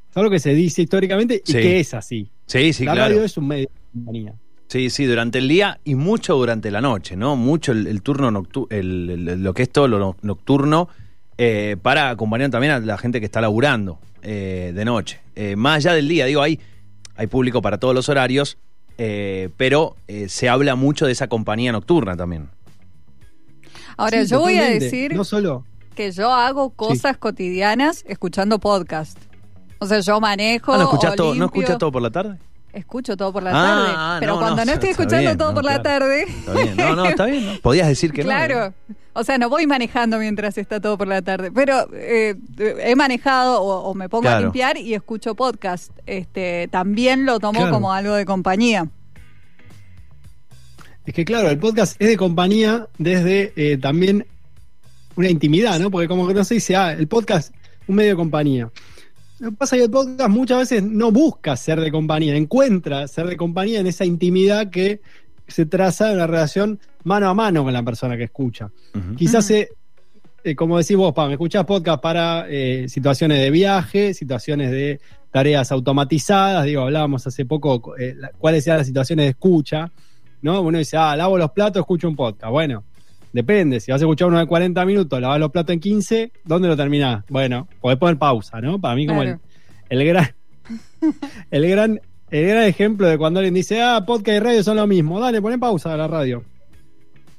Es 0.10 0.18
algo 0.18 0.30
que 0.32 0.40
se 0.40 0.54
dice 0.54 0.82
históricamente 0.82 1.42
y 1.46 1.52
Sí. 1.52 1.58
que 1.60 1.80
es 1.80 1.94
así. 1.94 2.32
Sí, 2.46 2.74
sí, 2.74 2.86
la 2.86 2.94
claro. 2.94 3.10
radio 3.14 3.24
es 3.26 3.38
un 3.38 3.48
medio 3.48 3.68
de 3.70 4.00
compañía. 4.00 4.34
Sí, 4.68 4.90
sí, 4.90 5.06
durante 5.06 5.40
el 5.40 5.48
día 5.48 5.80
y 5.84 5.96
mucho 5.96 6.36
durante 6.36 6.70
la 6.72 6.82
noche, 6.82 7.16
¿no? 7.16 7.36
Mucho 7.36 7.72
el, 7.72 7.88
el 7.88 8.02
turno 8.02 8.30
nocturno, 8.32 8.68
lo 8.82 9.54
que 9.54 9.64
es 9.64 9.70
todo 9.72 9.88
lo 9.88 9.98
no- 10.00 10.16
nocturno, 10.22 10.90
eh, 11.38 11.76
para 11.82 12.10
acompañar 12.10 12.50
también 12.52 12.74
a 12.74 12.80
la 12.80 12.98
gente 12.98 13.20
que 13.20 13.26
está 13.26 13.42
laburando 13.42 14.00
eh, 14.22 14.72
de 14.76 14.86
noche. 14.86 15.20
Eh, 15.36 15.56
más 15.56 15.78
allá 15.78 15.94
del 15.94 16.08
día, 16.08 16.26
digo, 16.26 16.42
hay, 16.42 16.60
hay 17.16 17.28
público 17.28 17.62
para 17.62 17.78
todos 17.80 17.96
los 17.96 18.10
horarios, 18.10 18.58
eh, 18.98 19.50
pero 19.58 19.96
eh, 20.08 20.28
se 20.30 20.50
habla 20.50 20.76
mucho 20.76 21.06
de 21.06 21.14
esa 21.14 21.28
compañía 21.28 21.72
nocturna 21.72 22.16
también. 22.18 22.50
Ahora, 23.98 24.24
Sí, 24.24 24.32
yo 24.32 24.40
voy 24.42 24.58
a 24.58 24.66
decir 24.70 25.14
No 25.16 25.24
solo. 25.24 25.66
que 25.96 26.12
yo 26.12 26.32
hago 26.32 26.70
cosas 26.72 27.18
cotidianas 27.18 28.04
escuchando 28.08 28.60
podcast. 28.60 29.18
O 29.80 29.86
sea, 29.86 30.00
yo 30.02 30.20
manejo. 30.20 30.74
Ah, 30.74 30.78
¿no, 30.78 30.84
escuchás 30.84 31.16
todo, 31.16 31.34
¿No 31.36 31.46
escuchas 31.46 31.78
todo 31.78 31.92
por 31.92 32.02
la 32.02 32.12
tarde? 32.12 32.38
Escucho 32.72 33.18
todo 33.18 33.34
por 33.34 33.42
la 33.42 33.50
Ah, 33.50 33.54
tarde. 33.54 33.94
ah, 33.98 34.18
pero 34.20 34.34
no, 34.34 34.40
cuando 34.42 34.58
no, 34.58 34.66
no, 34.66 34.72
estoy 34.74 34.90
escuchando 34.90 35.18
bien, 35.22 35.38
todo 35.38 35.50
no, 35.50 35.56
por 35.56 35.64
la 35.64 35.82
claro. 35.82 36.06
tarde. 36.06 36.24
Está 36.28 36.54
bien. 36.54 36.76
No, 36.78 36.96
no, 36.96 37.06
está 37.06 37.26
bien. 37.26 37.46
¿no? 37.46 37.60
Podías 37.64 37.88
decir 37.88 38.12
que 38.12 38.22
no. 38.24 38.28
Claro. 38.30 38.74
O 39.14 39.24
sea, 39.24 39.38
no 39.40 39.50
voy 39.50 39.66
manejando 39.66 40.20
mientras 40.20 40.58
está 40.58 40.80
todo 40.80 40.96
por 40.98 41.08
la 41.08 41.22
tarde. 41.24 41.52
Pero 41.52 41.88
eh, 41.94 42.36
he 42.60 42.96
manejado 42.96 43.60
o, 43.62 43.90
o 43.90 43.94
me 43.96 44.08
pongo 44.08 44.28
a 44.28 44.32
Claro. 44.34 44.42
limpiar 44.46 44.78
y 44.78 44.94
escucho 44.94 45.34
podcast. 45.34 45.92
Este, 46.06 46.68
también 46.72 47.26
lo 47.26 47.40
tomo 47.40 47.60
Claro. 47.60 47.74
como 47.74 47.92
algo 47.92 48.14
de 48.14 48.26
compañía. 48.26 48.88
Es 51.06 51.14
que 51.14 51.26
claro, 51.26 51.50
el 51.50 51.58
podcast 51.58 52.00
es 52.00 52.08
de 52.08 52.18
compañía 52.18 52.88
desde 53.00 53.52
eh, 53.56 53.78
también 53.78 54.28
una 55.16 55.30
intimidad, 55.30 55.80
¿no? 55.80 55.90
Porque 55.90 56.08
como 56.08 56.28
que 56.28 56.34
no 56.36 56.44
se 56.44 56.54
dice, 56.56 56.76
ah, 56.76 56.94
el 56.94 57.08
podcast, 57.08 57.54
un 57.88 57.96
medio 57.96 58.12
de 58.12 58.16
compañía. 58.16 58.70
Lo 59.40 59.52
que 59.52 59.56
pasa 59.58 59.76
es 59.76 59.80
que 59.82 59.86
el 59.86 59.92
podcast 59.92 60.30
muchas 60.30 60.58
veces 60.60 60.84
no 60.84 61.12
busca 61.12 61.56
ser 61.56 61.80
de 61.80 61.92
compañía, 61.92 62.36
encuentra 62.36 63.08
ser 63.08 63.28
de 63.28 63.38
compañía 63.38 63.80
en 63.80 63.88
esa 63.88 64.06
intimidad 64.06 64.70
que 64.70 65.02
se 65.48 65.66
traza 65.66 66.10
en 66.10 66.16
una 66.18 66.28
relación 66.28 66.80
mano 67.04 67.30
a 67.30 67.34
mano 67.34 67.64
con 67.64 67.74
la 67.74 67.82
persona 67.84 68.18
que 68.18 68.24
escucha. 68.26 68.70
Quizás, 69.16 69.50
eh, 69.52 69.70
eh, 70.44 70.56
como 70.56 70.78
decís 70.78 70.96
vos, 70.98 71.14
Pam, 71.14 71.32
escuchás 71.32 71.66
podcast 71.66 72.02
para 72.02 72.46
eh, 72.50 72.88
situaciones 72.90 73.40
de 73.40 73.50
viaje, 73.50 74.14
situaciones 74.14 74.72
de 74.72 75.00
tareas 75.32 75.72
automatizadas. 75.72 76.66
Digo, 76.66 76.82
hablábamos 76.84 77.26
hace 77.26 77.46
poco 77.46 77.96
eh, 77.98 78.16
la- 78.18 78.32
cuáles 78.38 78.66
eran 78.68 78.80
las 78.80 78.88
situaciones 78.88 79.26
de 79.26 79.30
escucha. 79.32 79.92
¿no? 80.42 80.62
Uno 80.62 80.78
dice, 80.78 80.98
ah, 80.98 81.16
lavo 81.16 81.38
los 81.38 81.52
platos, 81.52 81.80
escucho 81.82 82.08
un 82.08 82.16
podcast. 82.16 82.52
Bueno, 82.52 82.84
depende. 83.34 83.80
Si 83.80 83.92
vas 83.92 84.02
a 84.02 84.06
escuchar 84.06 84.28
uno 84.28 84.40
de 84.40 84.46
40 84.46 84.86
minutos, 84.86 85.20
lavas 85.22 85.40
los 85.40 85.52
platos 85.52 85.74
en 85.74 85.80
15, 85.80 86.32
¿dónde 86.46 86.68
lo 86.68 86.76
terminás? 86.78 87.24
Bueno, 87.30 87.68
podés 87.82 87.98
poner 87.98 88.18
pausa, 88.18 88.60
¿no? 88.62 88.80
Para 88.80 88.96
mí, 88.96 89.06
como 89.08 89.22
Claro. 89.22 89.40
el, 89.90 90.02
el 90.02 90.08
gran. 90.08 90.30
El 91.52 91.68
gran. 91.70 92.00
El 92.32 92.48
gran 92.48 92.64
ejemplo 92.66 93.08
de 93.08 93.18
cuando 93.18 93.40
alguien 93.40 93.56
dice, 93.56 93.82
ah, 93.82 94.04
podcast 94.06 94.38
y 94.38 94.40
radio 94.40 94.64
son 94.64 94.78
lo 94.78 94.86
mismo. 94.86 95.20
Dale, 95.20 95.42
poné 95.42 95.58
pausa 95.58 95.92
a 95.94 95.98
la 95.98 96.08
radio. 96.08 96.44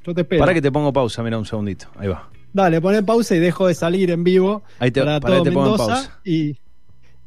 Yo 0.04 0.12
te 0.14 0.22
espero. 0.22 0.40
Para 0.40 0.52
que 0.52 0.60
te 0.60 0.72
pongo 0.72 0.92
pausa, 0.92 1.22
mira 1.22 1.38
un 1.38 1.46
segundito. 1.46 1.86
Ahí 1.96 2.08
va. 2.08 2.28
Dale, 2.52 2.80
poné 2.80 3.02
pausa 3.04 3.36
y 3.36 3.38
dejo 3.38 3.68
de 3.68 3.74
salir 3.74 4.10
en 4.10 4.24
vivo 4.24 4.64
Ahí 4.80 4.90
te, 4.90 5.00
para 5.00 5.20
pará, 5.20 5.34
todo 5.36 5.44
te 5.44 5.52
pongo 5.52 5.68
Mendoza. 5.70 5.86
pausa. 5.94 6.20
Y, 6.24 6.56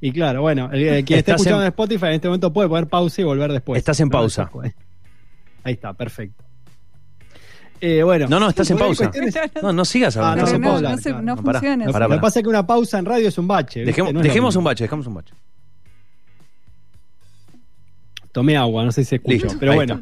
y 0.02 0.12
claro, 0.12 0.42
bueno, 0.42 0.70
el, 0.74 0.84
el 0.84 1.06
quien 1.06 1.20
esté 1.20 1.32
escuchando 1.32 1.60
en- 1.60 1.68
en 1.68 1.70
Spotify 1.70 2.06
en 2.08 2.12
este 2.14 2.28
momento 2.28 2.52
puede 2.52 2.68
poner 2.68 2.88
pausa 2.88 3.22
y 3.22 3.24
volver 3.24 3.54
después. 3.54 3.78
Estás 3.78 3.98
en 4.02 4.08
No, 4.10 4.12
pausa. 4.12 4.52
Ahí 5.64 5.74
está, 5.74 5.94
perfecto. 5.94 6.43
Eh, 7.86 8.02
bueno. 8.02 8.28
No, 8.30 8.40
no, 8.40 8.48
estás 8.48 8.72
en 8.72 8.78
pausa. 8.78 9.12
No, 9.62 9.74
no 9.74 9.84
sigas 9.84 10.16
Ah, 10.16 10.32
hablando. 10.32 10.42
no, 10.42 10.46
estás 10.46 10.50
se 10.52 10.56
en 10.56 10.62
puede 10.62 10.72
no, 10.72 10.78
hablar, 10.78 10.92
no 10.92 10.98
se- 10.98 11.10
claro. 11.10 11.22
no 11.26 11.36
No, 11.36 11.44
pará, 11.44 11.60
funciona. 11.60 11.92
pará, 11.92 12.08
Lo 12.08 12.16
que 12.16 12.22
pasa 12.22 12.40
es 12.40 12.44
que 12.44 12.50
una 12.50 12.66
pausa 12.66 12.98
en 13.00 13.06
radio 13.06 13.28
es 13.28 13.38
un 13.38 13.48
bache. 13.48 13.84
Dejemos, 13.84 14.56
un 14.56 14.64
bache, 14.64 14.84
dejemos 14.86 15.06
un 15.06 15.14
bache. 15.16 15.34
Tomé 18.32 18.56
agua, 18.58 18.86
no 18.86 18.92
sé 18.94 19.04
si 19.04 19.10
se 19.10 19.16
escuchó. 19.18 19.34
Listo, 19.34 19.58
pero 19.60 19.74
bueno. 19.76 20.02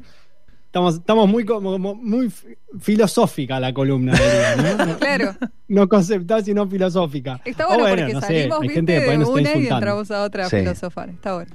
Estamos, 0.67 0.95
estamos 0.95 1.27
muy, 1.27 1.43
como- 1.43 1.95
muy 1.95 2.29
fi- 2.29 2.55
filosófica 2.79 3.59
la 3.59 3.73
columna, 3.73 4.13
diría, 4.13 4.75
¿no? 4.85 4.97
Claro. 4.99 5.35
No 5.67 5.89
conceptual, 5.89 6.45
sino 6.45 6.65
filosófica. 6.67 7.41
Está 7.43 7.65
bueno, 7.65 7.81
bueno, 7.83 7.97
porque 7.97 8.13
no 8.13 8.21
sé, 8.21 8.27
salimos 8.27 8.61
ahí 8.61 8.67
de 8.81 8.97
está 8.97 9.29
una 9.31 9.55
y 9.57 9.67
entramos 9.67 10.11
a 10.11 10.21
otra 10.23 10.45
a 10.45 10.49
Sí. 10.49 10.57
filosofar. 10.59 11.09
Está 11.09 11.33
bueno. 11.33 11.51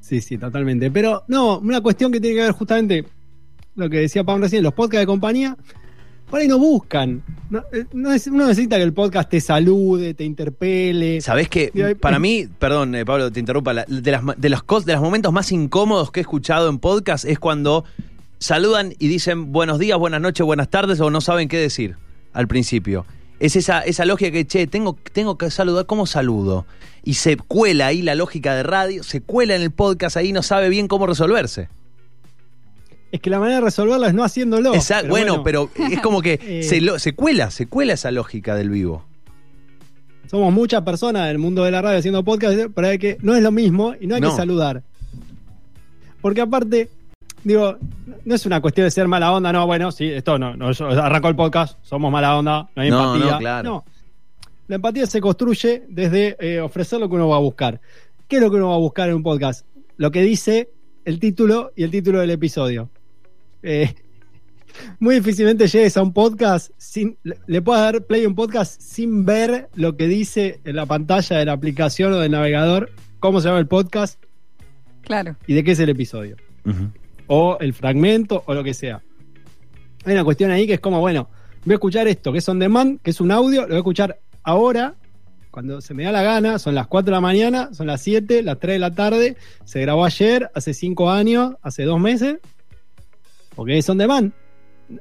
Sí, 0.00 0.20
sí, 0.22 0.38
totalmente. 0.38 0.90
Pero 0.92 1.24
no, 1.28 1.58
una 1.58 1.80
cuestión 1.82 2.10
que 2.12 2.20
tiene 2.20 2.36
que 2.36 2.42
ver 2.44 2.52
justamente 2.52 3.04
lo 3.74 3.88
que 3.90 3.98
decía 3.98 4.24
Pablo 4.24 4.44
recién, 4.44 4.62
los 4.62 4.74
podcasts 4.74 5.00
de 5.02 5.06
compañía, 5.06 5.56
por 6.30 6.40
ahí 6.40 6.48
no 6.48 6.58
buscan. 6.58 7.22
No, 7.50 7.62
eh, 7.72 7.84
no 7.92 8.12
es- 8.12 8.26
uno 8.26 8.46
necesita 8.46 8.76
que 8.76 8.82
el 8.82 8.92
podcast 8.94 9.28
te 9.30 9.40
salude, 9.40 10.14
te 10.14 10.24
interpele. 10.24 11.20
¿Sabés 11.20 11.48
que 11.48 11.70
Para 12.00 12.18
mí, 12.18 12.46
perdón, 12.58 12.94
eh, 12.94 13.04
Pablo, 13.04 13.30
te 13.30 13.40
interrumpa, 13.40 13.72
la- 13.74 13.84
de, 13.86 14.10
las, 14.10 14.22
de, 14.36 14.48
los 14.48 14.62
de 14.84 14.92
los 14.94 15.02
momentos 15.02 15.32
más 15.32 15.52
incómodos 15.52 16.10
que 16.10 16.20
he 16.20 16.22
escuchado 16.22 16.68
en 16.70 16.78
podcast 16.78 17.24
es 17.26 17.38
cuando 17.38 17.84
saludan 18.38 18.94
y 18.98 19.08
dicen 19.08 19.52
buenos 19.52 19.78
días, 19.78 19.98
buenas 19.98 20.20
noches, 20.20 20.44
buenas 20.44 20.68
tardes 20.70 21.00
o 21.00 21.10
no 21.10 21.20
saben 21.20 21.48
qué 21.48 21.58
decir 21.58 21.96
al 22.32 22.48
principio. 22.48 23.04
Es 23.38 23.56
esa, 23.56 23.80
esa 23.80 24.04
lógica 24.04 24.30
que, 24.30 24.46
che, 24.46 24.66
tengo, 24.66 24.96
tengo 25.12 25.36
que 25.36 25.50
saludar, 25.50 25.84
¿cómo 25.86 26.06
saludo? 26.06 26.64
Y 27.04 27.14
se 27.14 27.36
cuela 27.36 27.88
ahí 27.88 28.00
la 28.00 28.14
lógica 28.14 28.54
de 28.54 28.62
radio, 28.62 29.02
se 29.02 29.20
cuela 29.20 29.54
en 29.56 29.62
el 29.62 29.72
podcast 29.72 30.16
ahí, 30.16 30.32
no 30.32 30.42
sabe 30.42 30.68
bien 30.68 30.86
cómo 30.88 31.06
resolverse. 31.06 31.68
Es 33.12 33.20
que 33.20 33.30
la 33.30 33.38
manera 33.38 33.56
de 33.60 33.64
resolverlo 33.66 34.06
es 34.06 34.14
no 34.14 34.24
haciéndolo. 34.24 34.72
Pero 34.72 35.08
bueno, 35.08 35.42
pero 35.44 35.70
es 35.90 36.00
como 36.00 36.20
que 36.22 36.40
Eh. 36.42 36.62
se, 36.64 36.80
lo- 36.80 36.98
se 36.98 37.14
cuela, 37.14 37.50
se 37.50 37.66
cuela 37.66 37.92
esa 37.92 38.10
lógica 38.10 38.54
del 38.56 38.70
vivo. 38.70 39.04
Somos 40.30 40.52
muchas 40.52 40.80
personas 40.82 41.24
en 41.24 41.28
el 41.32 41.38
mundo 41.38 41.62
de 41.62 41.70
la 41.70 41.82
radio 41.82 41.98
haciendo 41.98 42.24
podcast, 42.24 42.56
pero 42.74 42.88
hay 42.88 42.98
que, 42.98 43.18
no 43.20 43.34
es 43.36 43.42
lo 43.42 43.52
mismo 43.52 43.94
y 44.00 44.06
no 44.06 44.14
hay 44.14 44.20
No. 44.22 44.30
que 44.30 44.36
saludar. 44.36 44.82
Porque 46.22 46.40
aparte, 46.40 46.88
digo, 47.44 47.76
no 48.24 48.34
es 48.34 48.46
una 48.46 48.62
cuestión 48.62 48.86
de 48.86 48.90
ser 48.90 49.08
mala 49.08 49.30
onda, 49.32 49.52
no, 49.52 49.66
bueno, 49.66 49.92
sí, 49.92 50.06
esto 50.06 50.38
no, 50.38 50.56
no 50.56 50.68
arrancó 51.02 51.28
el 51.28 51.36
podcast, 51.36 51.78
somos 51.82 52.10
mala 52.10 52.36
onda, 52.38 52.70
no 52.74 52.82
hay 52.82 52.90
No, 52.90 53.14
empatía. 53.14 53.32
no, 53.32 53.38
claro. 53.38 53.68
No. 53.68 53.84
La 54.68 54.76
empatía 54.76 55.04
se 55.06 55.20
construye 55.20 55.82
desde 55.88 56.36
eh, 56.40 56.60
ofrecer 56.60 56.98
lo 56.98 57.08
que 57.10 57.16
uno 57.16 57.28
va 57.28 57.36
a 57.36 57.40
buscar. 57.40 57.78
¿Qué 58.26 58.36
es 58.36 58.42
lo 58.42 58.50
que 58.50 58.56
uno 58.56 58.70
va 58.70 58.76
a 58.76 58.78
buscar 58.78 59.10
en 59.10 59.16
un 59.16 59.22
podcast? 59.22 59.66
Lo 59.98 60.10
que 60.10 60.22
dice 60.22 60.70
el 61.04 61.18
título 61.18 61.72
y 61.76 61.82
el 61.82 61.90
título 61.90 62.20
del 62.20 62.30
episodio. 62.30 62.88
Eh, 63.62 63.94
muy 64.98 65.16
difícilmente 65.16 65.66
llegues 65.66 65.96
a 65.96 66.02
un 66.02 66.12
podcast 66.12 66.70
sin. 66.76 67.16
Le, 67.22 67.36
le 67.46 67.62
puedas 67.62 67.82
dar 67.92 68.04
play 68.04 68.24
a 68.24 68.28
un 68.28 68.34
podcast 68.34 68.80
sin 68.80 69.24
ver 69.24 69.68
lo 69.74 69.96
que 69.96 70.08
dice 70.08 70.60
en 70.64 70.76
la 70.76 70.86
pantalla 70.86 71.38
de 71.38 71.44
la 71.44 71.52
aplicación 71.52 72.12
o 72.12 72.18
del 72.18 72.30
navegador, 72.32 72.90
cómo 73.20 73.40
se 73.40 73.48
llama 73.48 73.60
el 73.60 73.68
podcast 73.68 74.22
Claro. 75.02 75.36
y 75.46 75.54
de 75.54 75.64
qué 75.64 75.72
es 75.72 75.78
el 75.80 75.88
episodio. 75.88 76.36
O 77.26 77.56
el 77.60 77.72
fragmento 77.74 78.42
o 78.46 78.54
lo 78.54 78.62
que 78.64 78.74
sea. 78.74 79.02
Hay 80.04 80.12
una 80.14 80.24
cuestión 80.24 80.50
ahí 80.50 80.66
que 80.66 80.74
es 80.74 80.80
como, 80.80 81.00
bueno, 81.00 81.28
voy 81.64 81.72
a 81.72 81.76
escuchar 81.76 82.08
esto, 82.08 82.32
que 82.32 82.38
es 82.38 82.48
on 82.48 82.58
demand, 82.58 83.00
que 83.00 83.10
es 83.10 83.20
un 83.20 83.30
audio, 83.30 83.62
lo 83.62 83.68
voy 83.68 83.76
a 83.76 83.78
escuchar 83.78 84.20
ahora, 84.42 84.94
cuando 85.50 85.80
se 85.80 85.92
me 85.94 86.04
da 86.04 86.12
la 86.12 86.22
gana, 86.22 86.58
son 86.58 86.74
las 86.74 86.86
4 86.86 87.06
de 87.06 87.10
la 87.12 87.20
mañana, 87.20 87.68
son 87.74 87.86
las 87.86 88.00
7, 88.02 88.42
las 88.42 88.58
3 88.58 88.74
de 88.74 88.78
la 88.78 88.94
tarde, 88.94 89.36
se 89.64 89.80
grabó 89.80 90.04
ayer, 90.04 90.50
hace 90.54 90.72
5 90.74 91.10
años, 91.10 91.54
hace 91.62 91.84
2 91.84 92.00
meses, 92.00 92.38
porque 93.54 93.78
es 93.78 93.88
on 93.88 93.98
demand. 93.98 94.32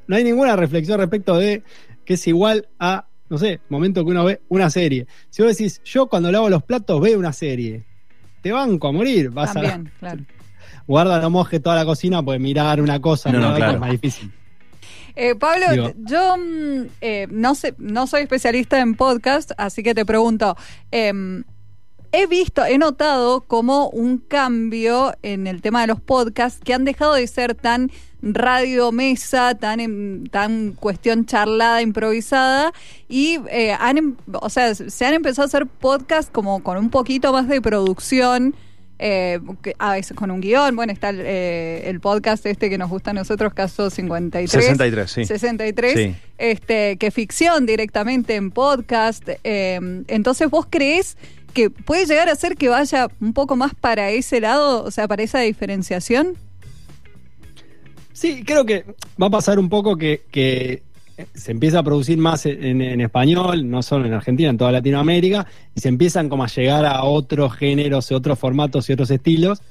No 0.08 0.16
hay 0.16 0.24
ninguna 0.24 0.56
reflexión 0.56 1.00
respecto 1.00 1.38
de 1.38 1.64
que 2.06 2.14
es 2.16 2.28
igual 2.28 2.68
a, 2.80 3.06
no 3.30 3.38
sé, 3.38 3.60
momento 3.70 4.04
que 4.06 4.12
uno 4.12 4.26
ve 4.26 4.42
una 4.50 4.70
serie. 4.70 5.08
Si 5.30 5.42
vos 5.42 5.56
decís, 5.58 5.82
yo 5.84 6.08
cuando 6.08 6.32
lavo 6.32 6.50
los 6.50 6.64
platos 6.64 7.00
veo 7.02 7.18
una 7.20 7.34
serie, 7.34 7.84
te 8.42 8.52
banco 8.52 8.88
a 8.88 8.92
morir, 8.92 9.30
vas 9.30 9.52
a 9.52 9.54
También, 9.62 9.92
claro. 10.00 10.22
guarda, 10.88 11.20
no 11.22 11.30
moje 11.30 11.60
toda 11.60 11.76
la 11.76 11.86
cocina, 11.86 12.24
pues 12.24 12.40
mirar 12.40 12.82
una 12.82 13.00
cosa 13.00 13.32
No, 13.32 13.56
claro. 13.56 13.74
es 13.74 13.80
más 13.80 13.92
difícil. 13.92 14.32
Eh, 15.16 15.36
Pablo, 15.36 15.66
Digo- 15.72 15.94
yo 15.98 16.38
mm, 16.38 16.86
eh, 17.02 17.28
no 17.30 17.54
sé, 17.54 17.76
no 17.78 18.08
soy 18.08 18.22
especialista 18.22 18.80
en 18.80 18.96
podcast, 18.96 19.52
así 19.58 19.84
que 19.84 19.94
te 19.94 20.06
pregunto. 20.06 20.56
em, 20.90 21.44
he 22.12 22.28
visto, 22.28 22.66
he 22.66 22.78
notado 22.78 23.42
como 23.42 23.90
un 23.90 24.18
cambio 24.18 25.14
en 25.24 25.48
el 25.48 25.62
tema 25.62 25.82
de 25.82 25.88
los 25.88 26.00
podcasts 26.02 26.60
que 26.64 26.74
han 26.74 26.84
dejado 26.86 27.14
de 27.14 27.26
ser 27.28 27.56
tan 27.56 27.90
radio 28.22 28.92
mesa, 28.92 29.56
tan 29.56 29.80
em, 29.80 30.26
tan 30.28 30.74
cuestión 30.74 31.26
charlada, 31.26 31.82
improvisada 31.82 32.72
y 33.10 33.40
eh, 33.50 33.76
han, 33.80 33.98
em- 33.98 34.16
o 34.34 34.50
sea, 34.50 34.76
se 34.76 35.06
han 35.06 35.14
empezado 35.16 35.44
a 35.44 35.48
hacer 35.48 35.66
podcasts 35.66 36.30
como 36.32 36.62
con 36.62 36.78
un 36.78 36.90
poquito 36.90 37.32
más 37.34 37.48
de 37.48 37.62
producción. 37.62 38.56
eh, 39.04 39.40
a 39.80 39.94
veces 39.94 40.16
con 40.16 40.30
un 40.30 40.42
guion, 40.42 40.76
bueno, 40.76 40.94
está 40.94 41.10
el, 41.10 41.22
eh, 41.22 41.90
el 41.90 42.00
podcast 42.00 42.46
este 42.46 42.70
que 42.70 42.78
nos 42.78 42.88
gusta 42.92 43.10
a 43.10 43.14
nosotros, 43.16 43.52
Caso 43.52 43.90
53. 43.90 44.52
63, 44.52 45.10
sí. 45.12 45.26
63, 45.26 45.94
Sí. 45.96 46.16
este, 46.38 46.98
que 46.98 47.10
ficción 47.10 47.66
directamente 47.66 48.36
en 48.36 48.52
podcast. 48.52 49.28
eh, 49.44 49.80
entonces, 50.08 50.52
¿vos 50.52 50.68
crees 50.70 51.18
que 51.52 51.70
puede 51.70 52.06
llegar 52.06 52.30
a 52.30 52.36
ser 52.36 52.56
que 52.56 52.70
vaya 52.70 53.10
un 53.20 53.34
poco 53.34 53.56
más 53.56 53.74
para 53.76 54.10
ese 54.10 54.42
lado, 54.42 54.84
o 54.84 54.92
sea, 54.92 55.08
para 55.08 55.24
esa 55.24 55.40
diferenciación? 55.40 56.36
Sí, 58.14 58.44
creo 58.44 58.66
que 58.66 58.86
va 59.22 59.28
a 59.28 59.32
pasar 59.32 59.60
un 59.60 59.70
poco 59.70 59.98
que, 59.98 60.22
que 60.32 60.84
se 61.34 61.52
empieza 61.52 61.80
a 61.80 61.84
producir 61.84 62.18
más 62.18 62.46
en, 62.46 62.82
en 62.82 63.02
español, 63.02 63.70
no 63.70 63.82
solo 63.82 64.06
en 64.06 64.14
Argentina, 64.14 64.50
en 64.50 64.58
toda 64.58 64.72
Latinoamérica, 64.72 65.48
y 65.76 65.80
se 65.80 65.90
empiezan 65.90 66.30
como 66.30 66.44
a 66.44 66.48
llegar 66.48 66.86
a 66.86 67.04
otros 67.04 67.54
géneros 67.54 68.12
otros 68.12 68.38
formatos 68.38 68.90
y 68.90 68.94
otros 68.94 69.12
estilos. 69.12 69.62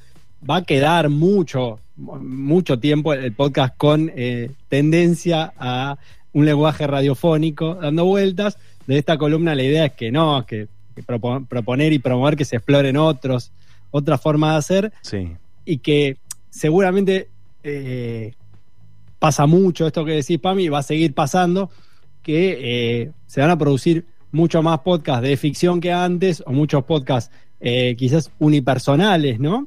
Va 0.49 0.57
a 0.57 0.65
quedar 0.65 1.11
mucho, 1.11 1.81
mucho 1.97 2.79
tiempo 2.79 3.13
el 3.13 3.33
podcast 3.33 3.77
con 3.77 4.11
eh, 4.17 4.51
tendencia 4.69 5.53
a 5.59 5.99
un 6.33 6.47
lenguaje 6.47 6.87
radiofónico 6.87 7.75
dando 7.75 8.05
vueltas. 8.05 8.59
De 8.87 8.99
esta 8.99 9.19
columna 9.19 9.55
la 9.55 9.63
idea 9.63 9.87
es 9.87 9.93
que 9.93 10.11
no, 10.11 10.45
que, 10.47 10.69
que 11.00 11.07
propo- 11.07 11.47
proponer 11.47 11.92
y 11.92 11.99
promover 11.99 12.37
que 12.37 12.45
se 12.45 12.57
exploren 12.57 12.97
otros, 12.97 13.52
otras 13.90 14.21
formas 14.21 14.52
de 14.52 14.59
hacer 14.59 14.92
Sí. 15.02 15.33
y 15.64 15.78
que 15.78 16.16
seguramente 16.50 17.28
eh, 17.62 18.33
pasa 19.19 19.47
mucho 19.47 19.87
esto 19.87 20.04
que 20.04 20.12
decís, 20.12 20.38
Pami, 20.38 20.64
y 20.64 20.69
va 20.69 20.78
a 20.78 20.83
seguir 20.83 21.12
pasando, 21.14 21.71
que 22.23 22.59
eh, 23.02 23.11
se 23.26 23.40
van 23.40 23.50
a 23.50 23.59
producir 23.59 24.07
mucho 24.33 24.62
más 24.62 24.80
podcasts 24.80 25.23
de 25.23 25.37
ficción 25.37 25.80
que 25.80 25.92
antes, 25.92 26.42
o 26.47 26.52
muchos 26.52 26.85
podcasts 26.85 27.30
eh, 27.61 27.95
quizás 27.99 28.30
unipersonales, 28.38 29.38
¿no? 29.40 29.66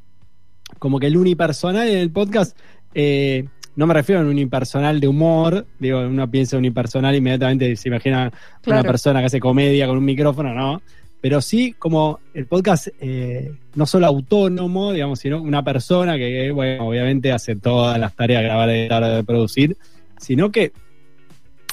Como 0.80 1.00
que 1.00 1.08
el 1.08 1.18
unipersonal 1.18 1.88
en 1.88 1.98
el 1.98 2.10
podcast, 2.12 2.58
eh, 2.96 3.46
no 3.76 3.86
me 3.88 3.94
refiero 3.94 4.22
a 4.22 4.24
un 4.24 4.30
unipersonal 4.30 5.00
de 5.00 5.08
humor, 5.08 5.66
digo, 5.80 6.00
uno 6.00 6.30
piensa 6.32 6.58
unipersonal 6.58 7.16
inmediatamente 7.16 7.76
se 7.76 7.90
imagina 7.90 8.32
Claro. 8.62 8.82
una 8.82 8.88
persona 8.90 9.20
que 9.20 9.26
hace 9.28 9.40
comedia 9.40 9.86
con 9.88 9.98
un 9.98 10.06
micrófono, 10.06 10.54
¿no? 10.54 10.82
Pero 11.24 11.40
sí 11.40 11.74
como 11.80 12.20
el 12.34 12.48
podcast 12.48 12.90
eh, 13.00 13.56
no 13.76 13.86
solo 13.86 14.08
autónomo, 14.08 14.92
digamos, 14.92 15.20
sino 15.20 15.42
una 15.42 15.64
persona 15.64 16.18
que, 16.18 16.52
bueno, 16.52 16.86
obviamente 16.86 17.32
hace 17.32 17.56
todas 17.56 17.98
las 17.98 18.14
tareas 18.14 18.42
de 18.42 18.48
grabar, 18.50 18.70
editar, 18.70 19.24
producir, 19.24 19.78
sino 20.18 20.52
que 20.52 20.74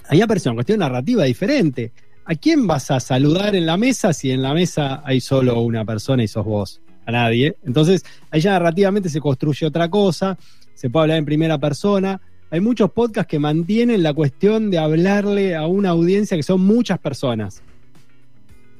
ahí 0.08 0.20
aparece 0.20 0.50
una 0.50 0.54
cuestión 0.54 0.78
narrativa 0.78 1.24
diferente. 1.24 1.90
¿A 2.26 2.36
quién 2.36 2.68
vas 2.68 2.92
a 2.92 3.00
saludar 3.00 3.56
en 3.56 3.66
la 3.66 3.76
mesa 3.76 4.12
si 4.12 4.30
en 4.30 4.40
la 4.40 4.54
mesa 4.54 5.02
hay 5.04 5.20
solo 5.20 5.60
una 5.62 5.84
persona 5.84 6.22
y 6.22 6.28
sos 6.28 6.44
vos? 6.44 6.80
A 7.04 7.10
nadie. 7.10 7.56
Entonces, 7.64 8.04
ahí 8.30 8.40
ya 8.40 8.52
narrativamente 8.52 9.08
se 9.08 9.18
construye 9.18 9.66
otra 9.66 9.90
cosa, 9.90 10.38
se 10.74 10.90
puede 10.90 11.06
hablar 11.06 11.18
en 11.18 11.24
primera 11.24 11.58
persona. 11.58 12.20
Hay 12.52 12.60
muchos 12.60 12.92
podcasts 12.92 13.28
que 13.28 13.40
mantienen 13.40 14.04
la 14.04 14.14
cuestión 14.14 14.70
de 14.70 14.78
hablarle 14.78 15.56
a 15.56 15.66
una 15.66 15.88
audiencia 15.88 16.36
que 16.36 16.44
son 16.44 16.60
muchas 16.60 17.00
personas. 17.00 17.64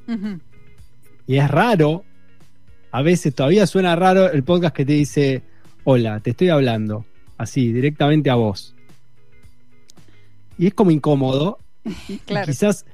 Ujú. 0.07 0.39
Y 1.27 1.37
es 1.37 1.49
raro, 1.49 2.03
a 2.91 3.01
veces 3.01 3.33
todavía 3.33 3.65
suena 3.67 3.95
raro 3.95 4.31
el 4.31 4.43
podcast 4.43 4.75
que 4.75 4.85
te 4.85 4.93
dice, 4.93 5.43
hola, 5.83 6.19
te 6.19 6.31
estoy 6.31 6.49
hablando, 6.49 7.05
así, 7.37 7.71
directamente 7.71 8.29
a 8.29 8.35
vos. 8.35 8.75
Y 10.57 10.67
es 10.67 10.73
como 10.73 10.91
incómodo. 10.91 11.57
y 12.07 12.17
quizás 12.45 12.85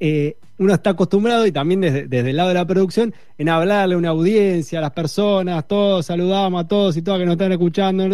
eh, 0.00 0.36
uno 0.58 0.74
está 0.74 0.90
acostumbrado, 0.90 1.46
y 1.46 1.52
también 1.52 1.80
desde, 1.80 2.06
desde 2.06 2.30
el 2.30 2.36
lado 2.36 2.48
de 2.48 2.54
la 2.54 2.66
producción, 2.66 3.14
en 3.38 3.48
hablarle 3.48 3.94
a 3.94 3.98
una 3.98 4.10
audiencia, 4.10 4.78
a 4.78 4.82
las 4.82 4.92
personas, 4.92 5.66
todos 5.66 6.06
saludamos 6.06 6.64
a 6.64 6.68
todos 6.68 6.96
y 6.96 7.02
todas 7.02 7.20
que 7.20 7.26
nos 7.26 7.34
están 7.34 7.52
escuchando, 7.52 8.08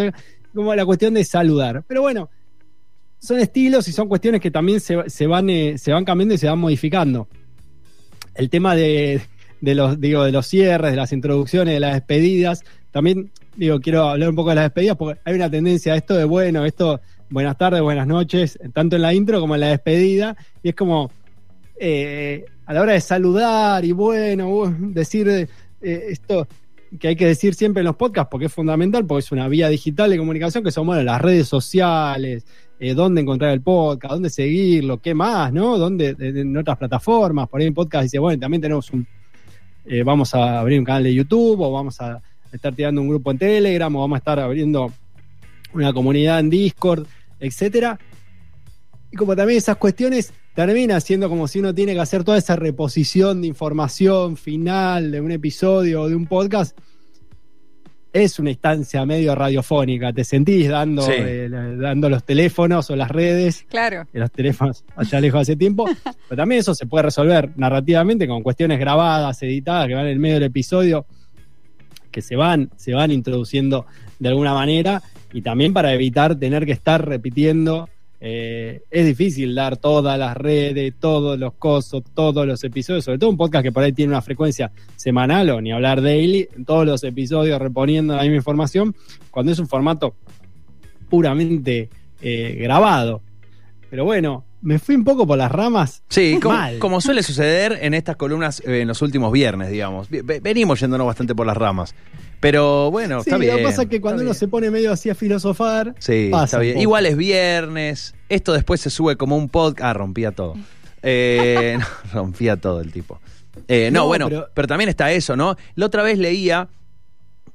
como 0.54 0.74
la 0.74 0.84
cuestión 0.84 1.14
de 1.14 1.24
saludar. 1.24 1.84
Pero 1.86 2.02
bueno, 2.02 2.30
son 3.18 3.38
estilos 3.38 3.86
y 3.88 3.92
son 3.92 4.08
cuestiones 4.08 4.40
que 4.40 4.50
también 4.50 4.80
se, 4.80 5.08
se 5.08 5.26
van, 5.26 5.50
eh, 5.50 5.78
se 5.78 5.92
van 5.92 6.04
cambiando 6.04 6.34
y 6.34 6.38
se 6.38 6.48
van 6.48 6.58
modificando. 6.58 7.28
El 8.40 8.48
tema 8.48 8.74
de, 8.74 9.20
los, 9.60 10.00
digo, 10.00 10.24
de 10.24 10.32
los 10.32 10.46
cierres, 10.46 10.92
de 10.92 10.96
las 10.96 11.12
introducciones, 11.12 11.74
de 11.74 11.80
las 11.80 11.92
despedidas, 11.92 12.64
también 12.90 13.30
digo, 13.54 13.80
quiero 13.80 14.08
hablar 14.08 14.30
un 14.30 14.34
poco 14.34 14.48
de 14.48 14.54
las 14.54 14.64
despedidas 14.64 14.96
porque 14.96 15.20
hay 15.26 15.34
una 15.34 15.50
tendencia 15.50 15.92
a 15.92 15.96
esto 15.96 16.14
de 16.14 16.24
bueno, 16.24 16.64
esto, 16.64 17.02
buenas 17.28 17.58
tardes, 17.58 17.82
buenas 17.82 18.06
noches, 18.06 18.58
tanto 18.72 18.96
en 18.96 19.02
la 19.02 19.12
intro 19.12 19.40
como 19.40 19.56
en 19.56 19.60
la 19.60 19.66
despedida, 19.66 20.38
y 20.62 20.70
es 20.70 20.74
como 20.74 21.10
eh, 21.78 22.46
a 22.64 22.72
la 22.72 22.80
hora 22.80 22.94
de 22.94 23.02
saludar 23.02 23.84
y 23.84 23.92
bueno, 23.92 24.74
decir 24.78 25.28
eh, 25.28 25.46
esto 25.82 26.48
que 26.98 27.08
hay 27.08 27.16
que 27.16 27.26
decir 27.26 27.54
siempre 27.54 27.82
en 27.82 27.88
los 27.88 27.96
podcasts 27.96 28.30
porque 28.30 28.46
es 28.46 28.52
fundamental, 28.54 29.04
porque 29.04 29.20
es 29.20 29.32
una 29.32 29.48
vía 29.48 29.68
digital 29.68 30.08
de 30.08 30.16
comunicación 30.16 30.64
que 30.64 30.70
son 30.70 30.86
bueno, 30.86 31.02
las 31.02 31.20
redes 31.20 31.46
sociales, 31.46 32.46
eh, 32.82 32.94
dónde 32.94 33.20
encontrar 33.20 33.52
el 33.52 33.60
podcast, 33.60 34.14
dónde 34.14 34.30
seguirlo, 34.30 35.02
qué 35.02 35.14
más, 35.14 35.52
¿no? 35.52 35.76
Dónde 35.76 36.16
en 36.18 36.56
otras 36.56 36.78
plataformas, 36.78 37.46
por 37.46 37.60
ahí 37.60 37.66
en 37.66 37.74
podcast 37.74 38.04
dice, 38.04 38.18
bueno, 38.18 38.40
también 38.40 38.62
tenemos 38.62 38.90
un, 38.90 39.06
eh, 39.84 40.02
vamos 40.02 40.34
a 40.34 40.60
abrir 40.60 40.78
un 40.78 40.86
canal 40.86 41.04
de 41.04 41.12
YouTube 41.12 41.60
o 41.60 41.70
vamos 41.70 42.00
a 42.00 42.22
estar 42.50 42.74
tirando 42.74 43.02
un 43.02 43.08
grupo 43.08 43.30
en 43.30 43.38
Telegram 43.38 43.94
o 43.94 44.00
vamos 44.00 44.16
a 44.16 44.18
estar 44.18 44.40
abriendo 44.40 44.90
una 45.74 45.92
comunidad 45.92 46.40
en 46.40 46.48
Discord, 46.48 47.06
etcétera. 47.38 47.98
Y 49.12 49.16
como 49.16 49.36
también 49.36 49.58
esas 49.58 49.76
cuestiones 49.76 50.32
termina 50.54 50.98
siendo 51.00 51.28
como 51.28 51.48
si 51.48 51.58
uno 51.58 51.74
tiene 51.74 51.92
que 51.92 52.00
hacer 52.00 52.24
toda 52.24 52.38
esa 52.38 52.56
reposición 52.56 53.42
de 53.42 53.48
información 53.48 54.38
final 54.38 55.10
de 55.10 55.20
un 55.20 55.32
episodio 55.32 56.00
o 56.00 56.08
de 56.08 56.14
un 56.14 56.26
podcast. 56.26 56.78
Es 58.12 58.38
una 58.40 58.50
instancia 58.50 59.06
medio 59.06 59.34
radiofónica, 59.36 60.12
te 60.12 60.24
sentís 60.24 60.68
dando, 60.68 61.02
Sí. 61.02 61.12
eh, 61.14 61.48
dando 61.50 62.08
los 62.08 62.24
teléfonos 62.24 62.90
o 62.90 62.96
las 62.96 63.08
redes, 63.08 63.64
Claro. 63.70 64.06
de 64.12 64.18
los 64.18 64.32
teléfonos 64.32 64.84
allá 64.96 65.20
lejos 65.20 65.42
hace 65.42 65.54
tiempo, 65.56 65.84
pero 66.28 66.36
también 66.42 66.58
eso 66.60 66.74
se 66.74 66.86
puede 66.86 67.04
resolver 67.04 67.50
narrativamente 67.56 68.26
con 68.26 68.42
cuestiones 68.42 68.80
grabadas, 68.80 69.40
editadas, 69.44 69.86
que 69.86 69.94
van 69.94 70.06
en 70.06 70.12
el 70.12 70.18
medio 70.18 70.34
del 70.34 70.44
episodio, 70.44 71.06
que 72.10 72.20
se 72.20 72.34
van, 72.34 72.70
se 72.76 72.92
van 72.94 73.12
introduciendo 73.12 73.86
de 74.18 74.28
alguna 74.28 74.54
manera, 74.54 75.00
y 75.32 75.42
también 75.42 75.72
para 75.72 75.94
evitar 75.94 76.34
tener 76.34 76.66
que 76.66 76.72
estar 76.72 77.06
repitiendo. 77.06 77.88
Eh, 78.22 78.82
es 78.90 79.06
difícil 79.06 79.54
dar 79.54 79.78
todas 79.78 80.18
las 80.18 80.36
redes, 80.36 80.92
todos 81.00 81.38
los 81.38 81.54
cosos, 81.54 82.02
todos 82.14 82.46
los 82.46 82.62
episodios, 82.64 83.04
sobre 83.04 83.18
todo 83.18 83.30
un 83.30 83.38
podcast 83.38 83.62
que 83.62 83.72
por 83.72 83.82
ahí 83.82 83.92
tiene 83.92 84.12
una 84.12 84.20
frecuencia 84.20 84.70
semanal 84.96 85.48
o 85.50 85.60
ni 85.60 85.72
hablar 85.72 86.02
daily, 86.02 86.46
todos 86.66 86.84
los 86.84 87.02
episodios 87.02 87.58
reponiendo 87.58 88.14
la 88.14 88.22
misma 88.22 88.36
información, 88.36 88.94
cuando 89.30 89.52
es 89.52 89.58
un 89.58 89.68
formato 89.68 90.14
puramente 91.08 91.88
eh, 92.20 92.58
grabado. 92.60 93.22
Pero 93.88 94.04
bueno, 94.04 94.44
me 94.62 94.78
fui 94.78 94.94
un 94.94 95.04
poco 95.04 95.26
por 95.26 95.38
las 95.38 95.50
ramas. 95.50 96.02
Sí, 96.08 96.38
como, 96.78 97.00
suele 97.00 97.22
suceder 97.22 97.78
en 97.82 97.94
estas 97.94 98.16
columnas 98.16 98.60
eh, 98.66 98.80
en 98.82 98.88
los 98.88 99.00
últimos 99.02 99.32
viernes, 99.32 99.70
digamos. 99.70 100.08
Ve- 100.10 100.22
ve- 100.22 100.40
Venimos 100.40 100.80
yéndonos 100.80 101.06
bastante 101.06 101.34
por 101.34 101.46
las 101.46 101.56
ramas. 101.56 101.94
Pero 102.40 102.90
bueno, 102.90 103.22
Sí, 103.22 103.30
está 103.30 103.36
bien. 103.38 103.52
lo 103.52 103.58
que 103.58 103.64
pasa 103.64 103.82
es 103.82 103.88
que 103.88 104.00
cuando 104.00 104.22
uno 104.22 104.30
bien. 104.30 104.38
se 104.38 104.48
pone 104.48 104.70
medio 104.70 104.92
así 104.92 105.10
a 105.10 105.14
filosofar, 105.14 105.94
Sí, 105.98 106.28
pasa 106.30 106.44
está 106.44 106.58
bien. 106.58 106.78
Igual 106.78 107.06
es 107.06 107.16
viernes. 107.16 108.14
Esto 108.28 108.52
después 108.52 108.80
se 108.80 108.90
sube 108.90 109.16
como 109.16 109.36
un 109.36 109.48
podcast. 109.48 109.84
Ah, 109.84 109.92
rompía 109.92 110.32
todo. 110.32 110.54
Eh, 111.02 111.76
no, 111.80 111.86
rompía 112.12 112.56
todo 112.56 112.80
el 112.80 112.92
tipo. 112.92 113.20
Eh, 113.68 113.90
no, 113.92 114.00
No, 114.00 114.06
bueno, 114.06 114.28
pero, 114.28 114.48
pero- 114.54 114.68
también 114.68 114.88
está 114.88 115.10
eso, 115.12 115.36
¿no? 115.36 115.56
La 115.74 115.86
otra 115.86 116.02
vez 116.02 116.18
leía 116.18 116.68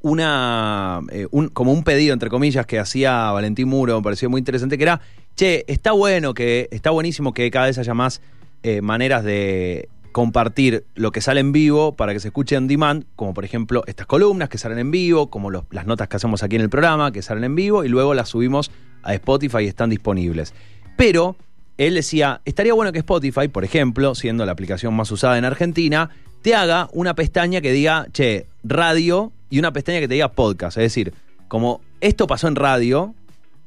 una 0.02 1.02
un- 1.32 1.50
como 1.50 1.72
un 1.72 1.84
pedido, 1.84 2.14
entre 2.14 2.30
comillas, 2.30 2.66
que 2.66 2.80
hacía 2.80 3.32
Valentín 3.32 3.68
Muro, 3.68 3.98
me 3.98 4.04
pareció 4.04 4.30
muy 4.30 4.40
interesante, 4.40 4.78
que 4.78 4.84
era, 4.84 5.02
che, 5.36 5.66
está 5.68 5.92
bueno 5.92 6.34
que, 6.34 6.68
está 6.72 6.92
buenísimo 6.92 7.34
que 7.34 7.50
cada 7.52 7.68
vez 7.68 7.78
haya 7.78 7.94
más 7.94 8.22
eh, 8.64 8.82
maneras 8.82 9.24
de 9.24 9.90
compartir 10.12 10.86
lo 10.96 11.12
que 11.12 11.20
sale 11.20 11.42
en 11.42 11.52
vivo 11.52 11.96
para 11.96 12.14
que 12.14 12.20
se 12.20 12.30
escuche 12.30 12.56
on 12.56 12.68
demand, 12.68 13.06
como 13.16 13.34
por 13.34 13.44
ejemplo 13.44 13.84
estas 13.86 14.08
columnas 14.08 14.48
que 14.48 14.58
salen 14.58 14.80
en 14.80 14.92
vivo, 14.92 15.30
como 15.30 15.52
las 15.52 15.86
notas 15.86 16.08
que 16.08 16.16
hacemos 16.16 16.42
aquí 16.42 16.56
en 16.56 16.62
el 16.62 16.70
programa, 16.70 17.12
que 17.12 17.22
salen 17.22 17.44
en 17.44 17.56
vivo, 17.56 17.84
y 17.84 17.90
luego 17.90 18.14
las 18.14 18.30
subimos 18.30 18.72
a 19.04 19.14
Spotify 19.14 19.64
y 19.64 19.68
están 19.68 19.90
disponibles. 19.90 20.54
Pero 20.96 21.36
él 21.78 21.96
decía, 21.96 22.42
estaría 22.46 22.74
bueno 22.74 22.94
que 22.94 23.00
Spotify, 23.00 23.50
por 23.50 23.66
ejemplo, 23.66 24.16
siendo 24.16 24.46
la 24.46 24.54
aplicación 24.54 24.94
más 24.94 25.12
usada 25.12 25.38
en 25.38 25.44
Argentina, 25.44 26.10
te 26.42 26.56
haga 26.56 26.88
una 26.94 27.14
pestaña 27.14 27.60
que 27.60 27.74
diga, 27.74 28.08
che, 28.14 28.46
radio, 28.64 29.34
y 29.50 29.60
una 29.60 29.72
pestaña 29.74 30.00
que 30.00 30.08
te 30.08 30.16
diga 30.16 30.32
podcast. 30.32 30.78
Es 30.78 30.84
decir, 30.84 31.14
como 31.48 31.82
esto 32.02 32.28
pasó 32.28 32.48
en 32.48 32.56
radio 32.56 33.14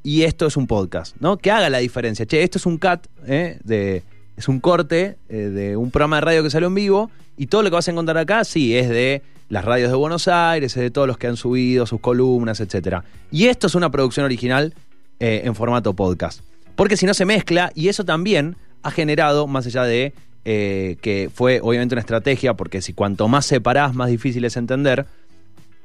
y 0.03 0.23
esto 0.23 0.47
es 0.47 0.57
un 0.57 0.67
podcast, 0.67 1.15
¿no? 1.19 1.37
Que 1.37 1.51
haga 1.51 1.69
la 1.69 1.79
diferencia. 1.79 2.25
Che, 2.25 2.43
esto 2.43 2.57
es 2.57 2.65
un 2.65 2.77
cut, 2.77 3.07
¿eh? 3.25 3.59
de, 3.63 4.03
es 4.37 4.47
un 4.47 4.59
corte 4.59 5.17
eh, 5.29 5.35
de 5.35 5.77
un 5.77 5.91
programa 5.91 6.17
de 6.17 6.21
radio 6.21 6.43
que 6.43 6.49
salió 6.49 6.67
en 6.67 6.75
vivo, 6.75 7.11
y 7.37 7.47
todo 7.47 7.63
lo 7.63 7.69
que 7.69 7.75
vas 7.75 7.87
a 7.87 7.91
encontrar 7.91 8.17
acá, 8.17 8.43
sí, 8.43 8.75
es 8.75 8.89
de 8.89 9.21
las 9.49 9.65
radios 9.65 9.89
de 9.89 9.95
Buenos 9.95 10.27
Aires, 10.27 10.75
es 10.75 10.81
de 10.81 10.91
todos 10.91 11.07
los 11.07 11.17
que 11.17 11.27
han 11.27 11.37
subido 11.37 11.85
sus 11.85 11.99
columnas, 11.99 12.59
etcétera. 12.59 13.03
Y 13.31 13.47
esto 13.47 13.67
es 13.67 13.75
una 13.75 13.89
producción 13.89 14.25
original 14.25 14.73
eh, 15.19 15.41
en 15.43 15.55
formato 15.55 15.93
podcast. 15.93 16.41
Porque 16.75 16.97
si 16.97 17.05
no 17.05 17.13
se 17.13 17.25
mezcla, 17.25 17.71
y 17.75 17.87
eso 17.87 18.05
también 18.05 18.55
ha 18.83 18.91
generado, 18.91 19.47
más 19.47 19.65
allá 19.65 19.83
de 19.83 20.13
eh, 20.45 20.97
que 21.01 21.29
fue 21.33 21.59
obviamente 21.61 21.95
una 21.95 22.01
estrategia, 22.01 22.53
porque 22.53 22.81
si 22.81 22.93
cuanto 22.93 23.27
más 23.27 23.45
separás, 23.45 23.93
más 23.93 24.09
difícil 24.09 24.45
es 24.45 24.55
entender, 24.55 25.05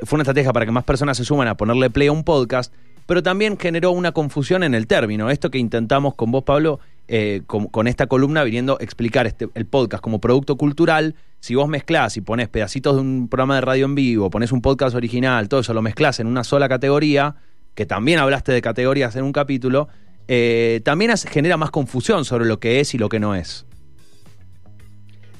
fue 0.01 0.17
una 0.17 0.23
estrategia 0.23 0.53
para 0.53 0.67
que 0.67 0.73
más 0.73 0.85
personas 0.85 1.17
se 1.17 1.25
suman 1.25 1.49
a 1.49 1.57
ponerle 1.57 1.91
play 1.91 2.09
a 2.09 2.13
un 2.13 2.25
podcast, 2.25 2.73
pero 3.07 3.23
también 3.23 3.59
generó 3.59 3.91
una 3.91 4.13
confusión 4.13 4.63
en 4.63 4.75
el 4.75 4.87
término. 4.87 5.31
Esto 5.31 5.51
que 5.51 5.59
intentamos 5.59 6.15
con 6.15 6.31
vos, 6.31 6.45
Pablo, 6.45 6.81
eh, 7.07 7.43
con, 7.47 7.87
esta 7.87 8.07
columna 8.07 8.45
viniendo 8.45 8.79
a 8.81 8.83
explicar 8.83 9.27
este, 9.27 9.49
el 9.55 9.67
podcast 9.67 10.03
como 10.03 10.21
producto 10.21 10.57
cultural, 10.57 11.15
si 11.41 11.55
vos 11.55 11.69
mezclás 11.69 12.17
y 12.17 12.23
pones 12.23 12.49
pedacitos 12.49 12.95
de 12.95 13.03
un 13.03 13.29
programa 13.29 13.57
de 13.57 13.61
radio 13.61 13.85
en 13.85 13.95
vivo, 13.95 14.31
pones 14.31 14.53
un 14.53 14.63
podcast 14.63 14.97
original, 14.97 15.49
todo 15.49 15.61
eso 15.61 15.75
lo 15.75 15.83
mezclás 15.83 16.19
en 16.21 16.27
una 16.27 16.45
sola 16.45 16.69
categoría, 16.69 17.37
que 17.75 17.85
también 17.85 18.21
hablaste 18.21 18.53
de 18.53 18.63
categorías 18.63 19.17
en 19.17 19.25
un 19.25 19.33
capítulo, 19.33 19.89
eh, 20.29 20.81
también 20.85 21.13
genera 21.31 21.59
más 21.59 21.71
confusión 21.71 22.25
sobre 22.25 22.47
lo 22.47 22.59
que 22.59 22.81
es 22.81 22.95
y 22.95 22.99
lo 22.99 23.11
que 23.11 23.21
no 23.21 23.35
es. 23.35 23.67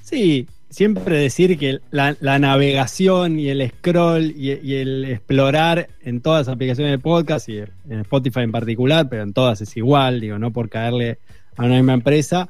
Sí, 0.03 0.47
siempre 0.75 1.17
decir 1.17 1.57
que 1.57 1.79
la, 1.91 2.15
navegación 2.21 3.39
y 3.39 3.49
el 3.49 3.71
scroll 3.71 4.35
y, 4.37 4.75
el 4.75 5.05
explorar 5.05 5.89
en 6.03 6.21
todas 6.21 6.47
las 6.47 6.55
aplicaciones 6.55 6.93
de 6.93 6.99
podcast 6.99 7.49
y 7.49 7.59
en 7.59 8.01
Spotify 8.01 8.41
en 8.41 8.51
particular, 8.51 9.09
pero 9.09 9.23
en 9.23 9.33
todas 9.33 9.61
es 9.61 9.77
igual, 9.77 10.21
digo, 10.21 10.37
no 10.39 10.53
por 10.53 10.69
caerle 10.69 11.19
a 11.57 11.65
una 11.65 11.77
misma 11.77 11.95
empresa, 11.95 12.49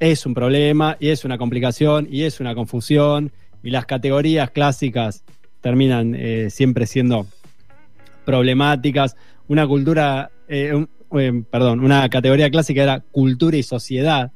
es 0.00 0.26
un 0.26 0.34
problema 0.34 0.96
y 0.98 1.10
es 1.10 1.24
una 1.24 1.38
complicación 1.38 2.08
y 2.10 2.22
es 2.22 2.40
una 2.40 2.56
confusión 2.56 3.30
y 3.62 3.70
las 3.70 3.86
categorías 3.86 4.50
clásicas 4.50 5.22
terminan 5.60 6.16
eh, 6.16 6.50
siempre 6.50 6.86
siendo 6.86 7.28
problemáticas, 8.24 9.16
una 9.46 9.66
cultura, 9.68 10.32
eh, 10.48 10.86
eh, 11.16 11.42
perdón, 11.48 11.80
una 11.80 12.08
categoría 12.08 12.50
clásica 12.50 12.82
era 12.82 13.00
cultura 13.00 13.56
y 13.56 13.62
sociedad. 13.62 14.32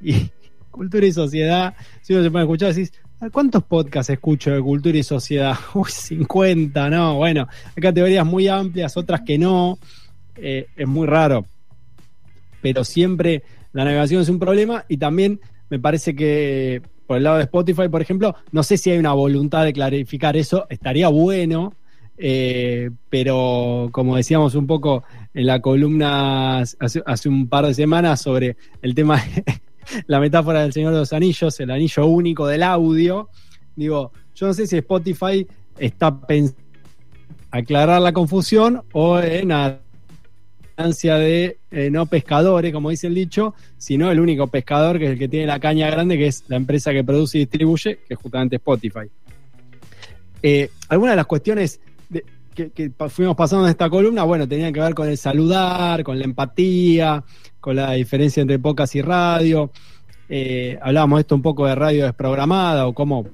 Y 0.00 0.30
cultura 0.70 1.06
y 1.06 1.12
sociedad, 1.12 1.74
si 2.02 2.14
uno 2.14 2.22
se 2.22 2.30
puede 2.30 2.44
escuchar, 2.44 2.74
decís, 2.74 2.92
"¿A 3.20 3.30
¿cuántos 3.30 3.64
podcasts 3.64 4.10
escucho 4.10 4.50
de 4.50 4.60
cultura 4.60 4.96
y 4.96 5.02
sociedad? 5.02 5.54
Uy, 5.74 5.90
50, 5.90 6.90
no, 6.90 7.16
bueno, 7.16 7.48
hay 7.76 7.82
categorías 7.82 8.24
muy 8.24 8.48
amplias, 8.48 8.96
otras 8.96 9.22
que 9.22 9.38
no, 9.38 9.78
eh, 10.36 10.66
es 10.76 10.86
muy 10.86 11.06
raro. 11.06 11.44
Pero 12.62 12.84
siempre 12.84 13.42
la 13.72 13.84
navegación 13.84 14.22
es 14.22 14.28
un 14.28 14.38
problema 14.38 14.84
y 14.88 14.96
también 14.96 15.40
me 15.70 15.78
parece 15.78 16.14
que 16.14 16.82
por 17.06 17.16
el 17.16 17.22
lado 17.24 17.38
de 17.38 17.44
Spotify, 17.44 17.88
por 17.88 18.02
ejemplo, 18.02 18.36
no 18.52 18.62
sé 18.62 18.76
si 18.76 18.90
hay 18.90 18.98
una 18.98 19.14
voluntad 19.14 19.64
de 19.64 19.72
clarificar 19.72 20.36
eso, 20.36 20.66
estaría 20.68 21.08
bueno, 21.08 21.72
eh, 22.18 22.90
pero 23.08 23.88
como 23.92 24.16
decíamos 24.16 24.54
un 24.54 24.66
poco 24.66 25.04
en 25.32 25.46
la 25.46 25.60
columna 25.60 26.58
hace, 26.58 27.02
hace 27.06 27.28
un 27.28 27.48
par 27.48 27.64
de 27.64 27.72
semanas 27.72 28.20
sobre 28.20 28.58
el 28.82 28.94
tema, 28.94 29.22
la 30.06 30.20
metáfora 30.20 30.62
del 30.62 30.72
Señor 30.72 30.92
de 30.92 31.00
los 31.00 31.12
Anillos, 31.12 31.58
el 31.60 31.70
anillo 31.70 32.06
único 32.06 32.46
del 32.46 32.62
audio, 32.62 33.28
digo, 33.76 34.12
yo 34.34 34.46
no 34.46 34.54
sé 34.54 34.66
si 34.66 34.76
Spotify 34.76 35.46
está 35.78 36.20
pensando 36.20 36.68
aclarar 37.50 38.00
la 38.00 38.12
confusión 38.12 38.82
o 38.92 39.18
en 39.20 39.52
ansia 40.76 41.16
de 41.16 41.58
eh, 41.70 41.90
no 41.90 42.06
pescadores, 42.06 42.72
como 42.72 42.90
dice 42.90 43.06
el 43.06 43.14
dicho, 43.14 43.54
sino 43.76 44.10
el 44.10 44.20
único 44.20 44.46
pescador 44.46 44.98
que 44.98 45.06
es 45.06 45.10
el 45.12 45.18
que 45.18 45.28
tiene 45.28 45.46
la 45.46 45.58
caña 45.58 45.90
grande, 45.90 46.16
que 46.16 46.26
es 46.26 46.44
la 46.48 46.56
empresa 46.56 46.92
que 46.92 47.04
produce 47.04 47.38
y 47.38 47.40
distribuye, 47.42 47.98
que 48.06 48.14
es 48.14 48.20
justamente 48.20 48.56
Spotify. 48.56 49.10
Eh, 50.42 50.70
algunas 50.88 51.12
de 51.12 51.16
las 51.16 51.26
cuestiones 51.26 51.80
que, 52.54 52.70
que 52.70 52.92
fuimos 53.08 53.36
pasando 53.36 53.66
en 53.66 53.70
esta 53.70 53.88
columna, 53.90 54.24
bueno, 54.24 54.46
tenían 54.46 54.72
que 54.72 54.80
ver 54.80 54.94
con 54.94 55.08
el 55.08 55.16
saludar, 55.16 56.04
con 56.04 56.18
la 56.18 56.24
empatía, 56.24 57.24
con 57.60 57.76
la 57.76 57.92
diferencia 57.92 58.40
entre 58.40 58.58
podcast 58.58 58.94
y 58.94 59.02
radio. 59.02 59.70
Eh, 60.28 60.78
hablábamos 60.82 61.20
esto 61.20 61.34
un 61.34 61.42
poco 61.42 61.66
de 61.66 61.74
radio 61.74 62.04
desprogramada 62.04 62.86
o 62.86 62.94
cómo 62.94 63.26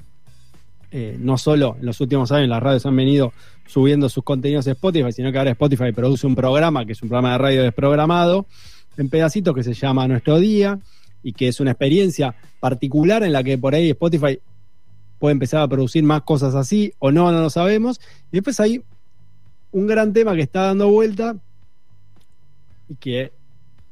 eh, 0.91 1.17
no 1.19 1.37
solo 1.39 1.77
en 1.81 1.87
los 1.87 2.01
últimos 2.01 2.31
años 2.31 2.49
las 2.49 2.63
radios 2.63 2.87
han 2.87 2.95
venido 2.95 3.33
subiendo 3.67 4.09
sus 4.09 4.23
contenidos 4.23 4.69
a 4.69 4.73
Spotify, 4.73 5.13
sino 5.13 5.33
que 5.33 5.39
ahora 5.39 5.51
Spotify 5.51 5.93
produce 5.93 6.27
un 6.27 6.37
programa 6.37 6.87
que 6.87 6.93
es 6.93 7.03
un 7.03 7.09
programa 7.09 7.33
de 7.33 7.39
radio 7.39 7.63
desprogramado 7.63 8.47
en 8.97 9.09
pedacitos 9.09 9.55
que 9.55 9.65
se 9.65 9.75
llama 9.75 10.07
Nuestro 10.07 10.39
Día 10.39 10.79
y 11.23 11.33
que 11.33 11.49
es 11.49 11.59
una 11.59 11.73
experiencia 11.73 12.37
particular 12.61 13.25
en 13.25 13.33
la 13.33 13.43
que 13.43 13.59
por 13.59 13.75
ahí 13.75 13.91
Spotify 13.91 14.39
puede 15.19 15.33
empezar 15.33 15.63
a 15.63 15.69
producir 15.69 16.05
más 16.05 16.23
cosas 16.23 16.55
así 16.55 16.93
o 16.99 17.11
no, 17.11 17.33
no 17.33 17.41
lo 17.41 17.51
sabemos. 17.51 18.01
Y 18.31 18.37
después 18.37 18.61
hay 18.61 18.83
un 19.73 19.87
gran 19.87 20.13
tema 20.13 20.35
que 20.37 20.43
está 20.43 20.67
dando 20.67 20.89
vuelta 20.91 21.37
y 22.89 22.95
que 22.97 23.33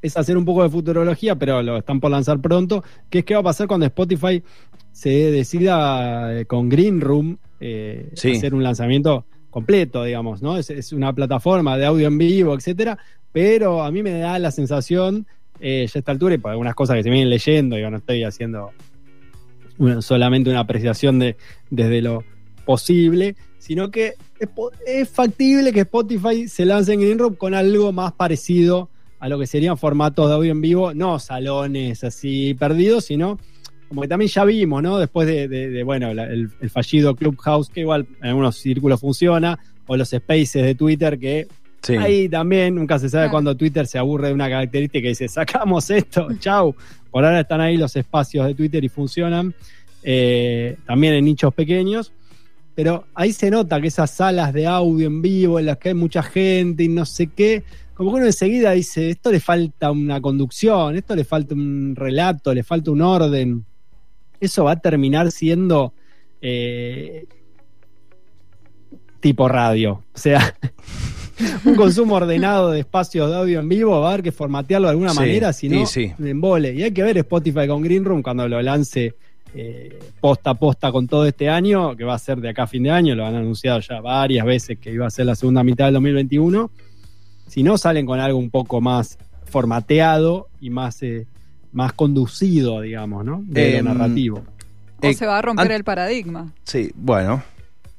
es 0.03 0.15
hacer 0.17 0.37
un 0.37 0.45
poco 0.45 0.61
de 0.61 0.69
futurología, 0.69 1.35
pero 1.35 1.63
lo 1.63 1.77
están 1.77 1.99
por 1.99 2.11
lanzar 2.11 2.39
pronto, 2.39 2.83
que 3.09 3.19
es 3.19 3.25
qué 3.25 3.33
va 3.33 3.39
a 3.39 3.43
pasar 3.43 3.67
cuando 3.67 3.85
Spotify 3.87 4.43
se 4.91 5.09
decida 5.31 6.41
eh, 6.41 6.45
con 6.45 6.69
Green 6.69 7.01
Room 7.01 7.37
eh, 7.59 8.09
Sí. 8.13 8.31
hacer 8.33 8.53
un 8.53 8.61
lanzamiento 8.63 9.25
completo, 9.49 10.03
digamos, 10.03 10.41
¿no? 10.41 10.57
Es, 10.57 10.69
es 10.69 10.91
una 10.93 11.13
plataforma 11.13 11.77
de 11.77 11.85
audio 11.85 12.07
en 12.07 12.17
vivo, 12.17 12.53
etcétera, 12.53 12.97
pero 13.31 13.81
a 13.83 13.91
mí 13.91 14.03
me 14.03 14.11
da 14.11 14.37
la 14.39 14.51
sensación, 14.51 15.25
eh, 15.59 15.85
ya 15.87 15.97
a 15.97 15.99
esta 15.99 16.11
altura, 16.11 16.35
y 16.35 16.37
por 16.37 16.51
algunas 16.51 16.75
cosas 16.75 16.97
que 16.97 17.03
se 17.03 17.09
vienen 17.09 17.29
leyendo, 17.29 17.75
digo, 17.77 17.89
no 17.89 17.97
estoy 17.97 18.23
haciendo 18.23 18.71
una- 19.77 20.01
solamente 20.01 20.49
una 20.49 20.59
apreciación 20.59 21.19
de, 21.19 21.37
desde 21.69 22.01
lo 22.01 22.23
posible, 22.65 23.35
sino 23.57 23.89
que 23.91 24.13
es, 24.39 24.49
es 24.85 25.09
factible 25.09 25.71
que 25.71 25.81
Spotify 25.81 26.47
se 26.47 26.65
lance 26.65 26.91
en 26.93 26.99
Green 27.01 27.19
Room 27.19 27.35
con 27.35 27.53
algo 27.53 27.91
más 27.93 28.11
parecido 28.13 28.89
a 29.23 29.29
lo 29.29 29.39
que 29.39 29.47
serían 29.47 29.77
formatos 29.77 30.27
de 30.27 30.35
audio 30.35 30.51
en 30.51 30.59
vivo, 30.59 30.93
no 30.93 31.17
salones 31.17 32.03
así 32.03 32.53
perdidos, 32.55 33.05
sino 33.05 33.39
como 33.87 34.01
que 34.01 34.07
también 34.09 34.29
ya 34.29 34.43
vimos, 34.43 34.83
¿no? 34.83 34.97
Después 34.97 35.27
de, 35.27 35.47
de- 35.47 35.69
de, 35.69 35.83
bueno, 35.83 36.13
la- 36.13 36.25
el, 36.25 36.49
el 36.59 36.69
fallido 36.69 37.15
Clubhouse, 37.15 37.69
que 37.69 37.81
igual 37.81 38.05
en 38.21 38.27
algunos 38.29 38.57
círculos 38.57 38.99
funciona, 38.99 39.57
o 39.87 39.95
los 39.95 40.09
spaces 40.09 40.63
de 40.63 40.75
Twitter, 40.75 41.17
que 41.17 41.47
Sí. 41.81 41.95
ahí 41.97 42.27
también 42.29 42.75
nunca 42.75 42.97
se 42.99 43.09
sabe 43.09 43.29
cuando 43.29 43.55
Twitter 43.55 43.85
se 43.87 43.97
aburre 43.97 44.29
de 44.29 44.33
una 44.33 44.49
característica 44.49 45.05
y 45.05 45.09
dice, 45.09 45.27
sacamos 45.27 45.89
esto, 45.89 46.27
chau. 46.39 46.75
Por 47.11 47.23
ahora 47.23 47.41
están 47.41 47.61
ahí 47.61 47.77
los 47.77 47.95
espacios 47.95 48.45
de 48.47 48.55
Twitter 48.55 48.83
y 48.83 48.89
funcionan, 48.89 49.53
eh, 50.03 50.75
también 50.85 51.13
en 51.13 51.25
nichos 51.25 51.53
pequeños. 51.53 52.11
Pero 52.75 53.05
ahí 53.13 53.33
se 53.33 53.51
nota 53.51 53.79
que 53.79 53.87
esas 53.89 54.09
salas 54.11 54.51
de 54.53 54.65
audio 54.65 55.05
en 55.07 55.21
vivo 55.21 55.59
en 55.59 55.67
las 55.67 55.77
que 55.77 55.89
hay 55.89 55.95
mucha 55.95 56.23
gente 56.23 56.83
y 56.83 56.87
no 56.87 57.05
sé 57.05 57.27
qué, 57.27 57.63
como 57.93 58.11
que 58.11 58.17
uno 58.17 58.25
enseguida 58.25 58.71
dice, 58.71 59.09
esto 59.09 59.31
le 59.31 59.39
falta 59.39 59.91
una 59.91 60.19
conducción, 60.19 60.95
esto 60.95 61.15
le 61.15 61.23
falta 61.23 61.53
un 61.53 61.95
relato, 61.95 62.53
le 62.53 62.63
falta 62.63 62.91
un 62.91 63.01
orden. 63.01 63.65
Eso 64.39 64.63
va 64.63 64.71
a 64.71 64.79
terminar 64.79 65.31
siendo 65.31 65.93
eh, 66.41 67.25
tipo 69.19 69.47
radio. 69.47 70.03
O 70.13 70.17
sea, 70.17 70.55
un 71.65 71.75
consumo 71.75 72.15
ordenado 72.15 72.71
de 72.71 72.79
espacios 72.79 73.29
de 73.29 73.35
audio 73.37 73.59
en 73.59 73.69
vivo 73.69 73.99
va 74.01 74.09
a 74.09 74.13
haber 74.13 74.23
que 74.23 74.31
formatearlo 74.31 74.87
de 74.87 74.91
alguna 74.91 75.11
Sí, 75.11 75.19
manera, 75.19 75.53
si 75.53 75.69
no, 75.69 75.85
sí, 75.85 76.11
embole. 76.19 76.73
Y 76.73 76.83
hay 76.83 76.91
que 76.91 77.03
ver 77.03 77.17
Spotify 77.19 77.67
con 77.67 77.81
Green 77.81 78.03
Room 78.03 78.21
cuando 78.21 78.47
lo 78.47 78.61
lance 78.61 79.15
eh, 79.55 79.99
posta 80.19 80.49
a 80.49 80.53
posta 80.55 80.91
con 80.91 81.07
todo 81.07 81.25
este 81.25 81.47
año, 81.47 81.95
que 81.95 82.03
va 82.03 82.15
a 82.15 82.19
ser 82.19 82.39
de 82.39 82.49
acá 82.49 82.63
a 82.63 82.67
fin 82.67 82.83
de 82.83 82.89
año, 82.89 83.13
lo 83.13 83.25
han 83.25 83.35
anunciado 83.35 83.79
ya 83.79 84.01
varias 84.01 84.45
veces 84.45 84.79
que 84.79 84.91
iba 84.91 85.05
a 85.05 85.11
ser 85.11 85.27
la 85.27 85.35
segunda 85.35 85.63
mitad 85.63 85.85
del 85.85 85.93
2021. 85.93 86.71
Si 87.47 87.63
no, 87.63 87.77
salen 87.77 88.05
con 88.05 88.19
algo 88.19 88.37
un 88.39 88.49
poco 88.49 88.81
más 88.81 89.17
formateado 89.45 90.47
y 90.59 90.69
más, 90.69 91.01
eh, 91.03 91.27
más 91.71 91.93
conducido, 91.93 92.81
digamos, 92.81 93.23
¿no? 93.25 93.43
De 93.45 93.77
Em, 93.77 93.85
lo 93.85 93.93
narrativo. 93.93 94.37
O 95.01 95.05
Eh, 95.07 95.13
se 95.13 95.25
va 95.25 95.37
a 95.39 95.41
romper 95.41 95.71
el 95.71 95.83
paradigma. 95.83 96.51
Sí, 96.63 96.91
bueno. 96.95 97.43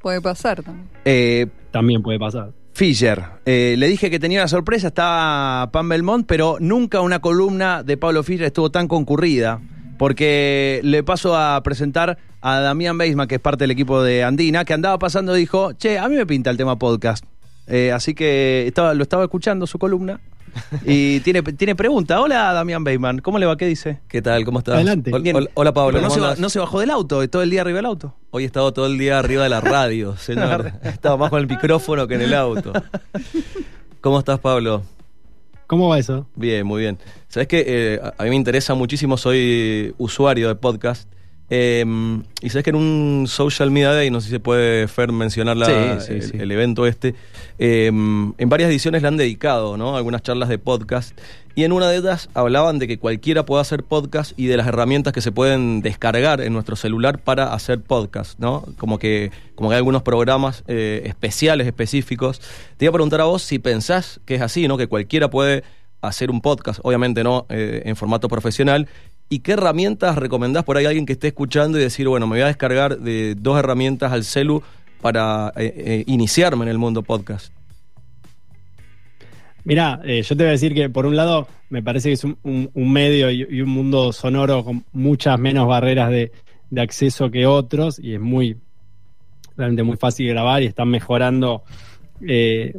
Puede 0.01 0.21
pasar 0.21 0.63
también. 0.63 0.89
Eh, 1.05 1.47
También 1.71 2.03
puede 2.03 2.19
pasar. 2.19 2.53
Fischer, 2.73 3.23
eh, 3.47 3.75
le 3.79 3.89
dije 3.89 4.11
que 4.11 4.19
tenía 4.19 4.41
una 4.41 4.49
sorpresa, 4.49 4.89
estaba 4.89 5.71
Pam 5.71 5.89
Belmont, 5.89 6.27
pero 6.27 6.57
nunca 6.61 7.01
una 7.01 7.21
columna 7.21 7.83
de 7.83 7.97
Pablo 7.97 8.23
Fischer 8.23 8.47
estuvo 8.47 8.71
tan 8.71 8.89
concurrida, 8.89 9.61
porque 9.99 10.81
le 10.83 11.03
paso 11.05 11.37
a 11.37 11.61
presentar 11.63 12.19
a 12.41 12.61
Damián 12.61 12.99
Beisman, 12.99 13.29
que 13.29 13.37
es 13.37 13.41
parte 13.41 13.65
del 13.65 13.71
equipo 13.71 14.03
de 14.03 14.25
Andina, 14.25 14.65
que 14.65 14.73
andaba 14.75 14.99
pasando 14.99 15.37
y 15.37 15.41
dijo, 15.41 15.73
che, 15.75 15.99
a 15.99 16.09
mí 16.09 16.17
me 16.17 16.27
pinta 16.27 16.51
el 16.51 16.57
tema 16.57 16.77
podcast. 16.77 17.25
Eh, 17.67 17.93
así 17.93 18.15
que 18.15 18.67
estaba, 18.67 18.95
lo 18.95 19.03
estaba 19.03 19.23
escuchando 19.25 19.67
su 19.67 19.79
columna 19.79 20.21
y 20.85 21.21
tiene, 21.21 21.43
tiene 21.43 21.75
pregunta. 21.75 22.21
Hola 22.21 22.53
Damián 22.53 22.85
Beisman, 22.85 23.19
¿cómo 23.19 23.39
le 23.39 23.47
va? 23.47 23.57
¿Qué 23.57 23.67
dice? 23.67 24.01
¿Qué 24.09 24.23
tal? 24.23 24.45
¿Cómo 24.45 24.59
estás? 24.59 24.75
Adelante. 24.77 25.11
Hol- 25.11 25.23
Bien. 25.23 25.37
hol- 25.37 25.51
Hola, 25.55 25.73
Pablo. 25.73 26.01
No 26.01 26.09
¿cómo 26.09 26.35
se, 26.35 26.41
no 26.41 26.63
bajó 26.63 26.81
del 26.81 26.91
auto, 26.91 27.27
todo 27.29 27.43
el 27.43 27.51
día 27.51 27.63
arriba 27.63 27.77
del 27.77 27.87
auto. 27.87 28.15
Hoy 28.31 28.43
he 28.45 28.47
estado 28.47 28.73
todo 28.73 28.87
el 28.87 28.99
día 28.99 29.19
arriba 29.19 29.43
de 29.45 29.49
la 29.49 29.61
radio, 29.61 30.17
señor. 30.19 30.73
He 30.83 30.89
estado 30.91 31.19
más 31.19 31.31
con 31.31 31.41
el 31.41 31.47
micrófono 31.49 32.07
que 32.07 32.15
en 32.15 32.23
el 32.23 32.35
auto. 32.35 32.73
¿Cómo 34.01 34.19
estás, 34.19 34.39
Pablo? 34.39 34.83
¿Cómo 35.67 35.89
va 35.89 35.99
eso? 35.99 36.27
Bien, 36.37 36.67
muy 36.67 36.83
bien. 36.83 36.99
Sabes 37.29 37.49
que 37.49 37.99
a 38.03 38.13
a 38.19 38.25
mí 38.25 38.31
me 38.31 38.37
interesa 38.37 38.75
muchísimo, 38.75 39.17
soy 39.17 39.95
usuario 39.97 40.49
de 40.49 40.55
podcast. 40.55 41.09
Eh, 41.51 41.85
y 42.41 42.49
sabes 42.51 42.65
que 42.65 42.71
en 42.71 42.77
un 42.77 43.27
social 43.29 43.71
media 43.71 43.93
day, 43.93 44.11
no 44.11 44.21
sé 44.21 44.27
si 44.29 44.33
se 44.33 44.41
puede, 44.41 44.89
Fer, 44.89 45.13
mencionar 45.13 45.57
la- 45.57 46.01
Sí, 46.01 46.07
sí, 46.07 46.13
el, 46.15 46.23
sí. 46.23 46.37
el 46.39 46.51
evento 46.51 46.87
este, 46.87 47.15
eh, 47.59 47.87
en 47.89 48.49
varias 48.49 48.71
ediciones 48.71 49.03
le 49.03 49.09
han 49.09 49.17
dedicado, 49.17 49.77
¿no? 49.77 49.97
Algunas 49.97 50.23
charlas 50.23 50.49
de 50.49 50.59
podcast. 50.59 51.19
Y 51.57 51.63
en 51.63 51.71
una 51.71 51.89
de 51.89 51.99
ellas 51.99 52.31
hablaban 52.35 52.81
de 52.81 52.89
que 52.89 52.99
cualquiera 52.99 53.45
puede 53.47 53.61
hacer 53.61 53.85
podcast 53.85 54.33
y 54.37 54.47
de 54.47 54.57
las 54.57 54.67
herramientas 54.67 55.13
que 55.13 55.21
se 55.21 55.31
pueden 55.31 55.83
descargar 55.83 56.41
en 56.41 56.53
nuestro 56.53 56.75
celular 56.75 57.21
para 57.21 57.55
hacer 57.55 57.81
podcast, 57.81 58.39
¿no? 58.41 58.65
Como 58.77 58.99
que, 58.99 59.31
como 59.55 59.69
que 59.69 59.75
hay 59.75 59.79
algunos 59.79 60.03
programas 60.03 60.65
eh, 60.67 61.03
especiales, 61.07 61.69
específicos. 61.69 62.41
Te 62.77 62.87
iba 62.87 62.91
a 62.91 62.93
preguntar 62.95 63.21
a 63.21 63.25
vos 63.25 63.43
si 63.43 63.61
pensás 63.61 64.21
que 64.25 64.35
es 64.35 64.41
así, 64.43 64.67
¿no? 64.67 64.77
Que 64.77 64.89
cualquiera 64.89 65.31
puede 65.31 65.63
hacer 66.01 66.31
un 66.31 66.41
podcast, 66.41 66.81
obviamente 66.83 67.23
no 67.23 67.47
eh, 67.49 67.83
en 67.87 67.95
formato 67.95 68.29
profesional. 68.29 68.89
¿Y 69.29 69.41
qué 69.41 69.53
herramientas 69.53 70.17
recomendás 70.17 70.65
por 70.65 70.77
ahí 70.77 70.85
a 70.85 70.89
alguien 70.89 71.07
que 71.07 71.15
esté 71.15 71.29
escuchando 71.29 71.79
y 71.79 71.83
decir, 71.83 72.09
bueno, 72.09 72.27
me 72.27 72.37
voy 72.37 72.43
a 72.43 72.47
descargar 72.47 72.99
de 72.99 73.35
dos 73.35 73.59
herramientas 73.59 74.13
al 74.13 74.25
celu 74.25 74.63
para 75.01 75.53
eh, 75.57 75.75
eh, 75.77 76.05
iniciarme 76.07 76.65
en 76.65 76.69
el 76.69 76.79
mundo 76.79 77.03
podcast? 77.03 77.53
Mirá, 79.65 80.01
eh, 80.05 80.23
yo 80.23 80.37
te 80.37 80.43
voy 80.43 80.49
a 80.49 80.53
decir 80.53 80.75
que 80.75 80.91
por 80.91 81.07
un 81.07 81.17
lado 81.17 81.49
me 81.71 81.83
parece 81.83 82.11
que 82.11 82.13
es 82.15 82.25
un, 82.25 82.71
medio 82.75 83.31
y, 83.31 83.63
un 83.63 83.71
mundo 83.71 84.13
sonoro 84.13 84.63
con 84.63 84.85
muchas 84.93 85.39
menos 85.39 85.67
barreras 85.67 86.11
de, 86.11 86.31
acceso 86.77 87.31
que 87.31 87.47
otros 87.47 88.01
y 88.01 88.15
es 88.15 88.21
muy, 88.21 88.57
realmente 89.57 89.85
muy 89.85 89.97
fácil 89.97 90.29
grabar 90.29 90.63
y 90.63 90.67
están 90.67 90.89
mejorando 90.89 91.63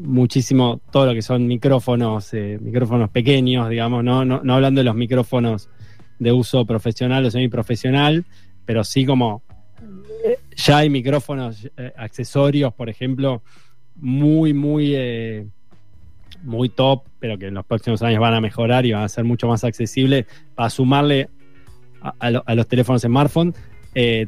muchísimo 0.01 0.81
todo 0.91 1.05
lo 1.05 1.13
que 1.13 1.21
son 1.21 1.47
micrófonos, 1.47 2.33
micrófonos 2.33 3.09
pequeños, 3.09 3.69
digamos, 3.69 4.03
¿no? 4.03 4.25
No, 4.25 4.41
no 4.43 4.53
hablando 4.55 4.79
de 4.79 4.85
los 4.85 4.95
micrófonos 4.95 5.69
de 6.19 6.31
uso 6.31 6.65
profesional 6.65 7.25
o 7.25 7.31
semiprofesional, 7.31 8.25
pero 8.65 8.83
sí 8.83 9.05
como 9.05 9.43
eh, 10.23 10.37
ya 10.55 10.77
hay 10.79 10.89
micrófonos 10.89 11.69
eh, 11.77 11.91
accesorios, 11.97 12.73
por 12.73 12.89
ejemplo, 12.89 13.43
muy, 13.95 14.53
muy, 14.53 14.93
eh, 14.95 15.45
muy 16.43 16.69
top, 16.69 17.03
pero 17.19 17.37
que 17.37 17.47
en 17.47 17.53
los 17.53 17.65
próximos 17.65 18.01
años 18.01 18.19
van 18.19 18.33
a 18.33 18.41
mejorar 18.41 18.85
y 18.85 18.91
van 18.93 19.03
a 19.03 19.09
ser 19.09 19.23
mucho 19.23 19.47
más 19.47 19.63
accesibles 19.63 20.25
para 20.55 20.69
sumarle 20.69 21.29
a, 22.01 22.13
a 22.19 22.31
lo- 22.31 22.43
a 22.45 22.55
los 22.55 22.67
teléfonos 22.67 23.01
smartphone, 23.01 23.53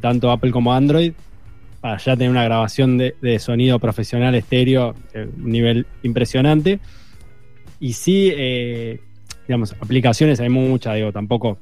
tanto 0.00 0.30
Apple 0.30 0.50
como 0.50 0.72
Android, 0.72 1.12
para 1.80 1.98
ya 1.98 2.16
tener 2.16 2.30
una 2.30 2.42
grabación 2.42 2.96
de, 2.98 3.14
de 3.20 3.38
sonido 3.38 3.78
profesional 3.78 4.34
estéreo, 4.34 4.94
un 5.14 5.50
nivel 5.52 5.86
impresionante. 6.02 6.80
Y 7.78 7.92
sí, 7.92 8.32
digamos, 9.46 9.74
aplicaciones 9.80 10.40
hay 10.40 10.48
muchas, 10.48 10.96
digo, 10.96 11.12
tampoco 11.12 11.58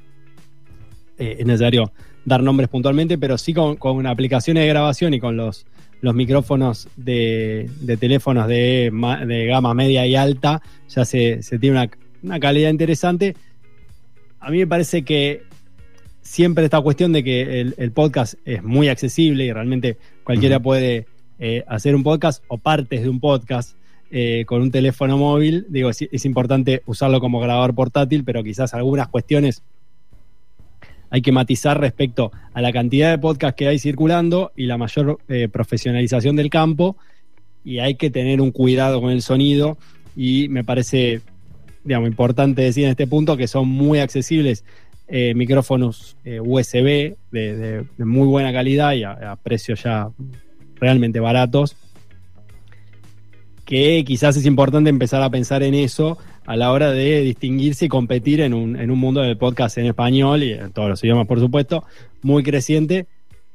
eh, 1.19 1.37
es 1.39 1.47
necesario 1.47 1.93
dar 2.25 2.43
nombres 2.43 2.69
puntualmente, 2.69 3.19
pero 3.19 3.39
sí 3.39 3.55
con, 3.55 3.77
con 3.77 4.07
aplicaciones 4.07 4.63
de 4.63 4.69
grabación 4.69 5.15
y 5.15 5.21
con 5.21 5.37
los, 5.37 5.67
los 6.01 6.15
micrófonos 6.15 6.89
de, 6.97 7.71
de 7.81 7.97
teléfonos 7.97 8.49
de, 8.49 8.91
de 9.27 9.47
gama 9.47 9.75
media 9.75 10.07
y 10.07 10.17
alta, 10.17 10.61
ya 10.89 11.05
se, 11.05 11.43
se 11.43 11.59
tiene 11.59 11.79
una, 11.79 11.91
una 12.23 12.41
calidad 12.41 12.71
interesante. 12.71 13.37
A 14.41 14.51
mí 14.51 14.59
me 14.59 14.67
parece 14.67 15.03
que 15.03 15.43
siempre 16.23 16.65
esta 16.65 16.81
cuestión 16.81 17.13
de 17.13 17.23
que 17.23 17.61
el, 17.61 17.75
el 17.79 17.93
podcast 17.93 18.35
es 18.45 18.63
muy 18.63 18.89
accesible 18.89 19.45
y 19.45 19.53
realmente 19.53 19.97
cualquiera 20.25 20.61
puede 20.61 21.07
eh, 21.39 21.65
hacer 21.69 21.95
un 21.95 22.03
podcast 22.03 22.43
o 22.49 22.59
partes 22.59 23.03
de 23.03 23.09
un 23.09 23.21
podcast 23.21 23.77
eh, 24.11 24.45
con 24.47 24.63
un 24.63 24.71
teléfono 24.71 25.17
móvil. 25.19 25.67
Digo, 25.69 25.91
es, 25.91 26.03
es 26.03 26.25
importante 26.25 26.83
usarlo 26.87 27.21
como 27.21 27.41
grabador 27.41 27.75
portátil, 27.75 28.25
pero 28.25 28.43
quizás 28.43 28.75
algunas 28.75 29.09
cuestiones 29.09 29.63
hay 31.11 31.23
que 31.23 31.33
matizar 31.33 31.81
respecto 31.81 32.33
a 32.53 32.61
la 32.61 32.73
cantidad 32.73 33.11
de 33.11 33.19
podcasts 33.19 33.57
que 33.57 33.69
hay 33.69 33.79
circulando 33.79 34.53
y 34.57 34.67
la 34.67 34.77
mayor 34.77 35.19
eh, 35.29 35.49
profesionalización 35.49 36.37
del 36.37 36.51
campo. 36.51 36.97
Y 37.65 37.79
hay 37.79 37.97
que 37.97 38.11
tener 38.11 38.41
un 38.41 38.51
cuidado 38.51 39.01
con 39.01 39.11
el 39.11 39.23
sonido. 39.23 39.77
Y 40.17 40.49
me 40.49 40.65
parece, 40.65 41.21
digamos, 41.85 42.09
importante 42.09 42.63
decir 42.63 42.85
en 42.85 42.91
este 42.91 43.07
punto 43.07 43.37
que 43.37 43.49
son 43.49 43.69
muy 43.69 43.99
accesibles 43.99 44.65
eh, 45.09 45.35
micrófonos 45.35 46.17
eh, 46.25 46.41
USB 46.41 47.17
de, 47.31 47.85
muy 47.99 48.27
buena 48.27 48.53
calidad 48.53 48.93
y 48.95 49.05
a, 49.05 49.33
a 49.33 49.37
precios 49.37 49.83
ya 49.83 50.11
realmente 50.77 51.21
baratos. 51.21 51.77
Que 53.65 54.05
quizás 54.05 54.37
es 54.37 54.47
importante 54.47 54.91
empezar 54.91 55.23
a 55.23 55.31
pensar 55.31 55.63
en 55.63 55.75
eso 55.75 56.19
a 56.47 56.57
la 56.57 56.73
hora 56.73 56.93
de 56.93 57.21
distinguirse 57.23 57.87
y 57.87 57.89
competir 57.89 58.41
en 58.41 58.55
un, 58.55 58.77
en 58.77 58.91
un 58.91 58.99
mundo 58.99 59.21
del 59.21 59.37
podcast 59.37 59.79
en 59.79 59.87
español 59.87 60.43
y 60.43 60.53
en 60.53 60.73
todos 60.73 60.89
los 60.89 61.05
idiomas, 61.05 61.27
por 61.27 61.41
supuesto, 61.41 61.85
muy 62.23 62.43
creciente. 62.43 63.07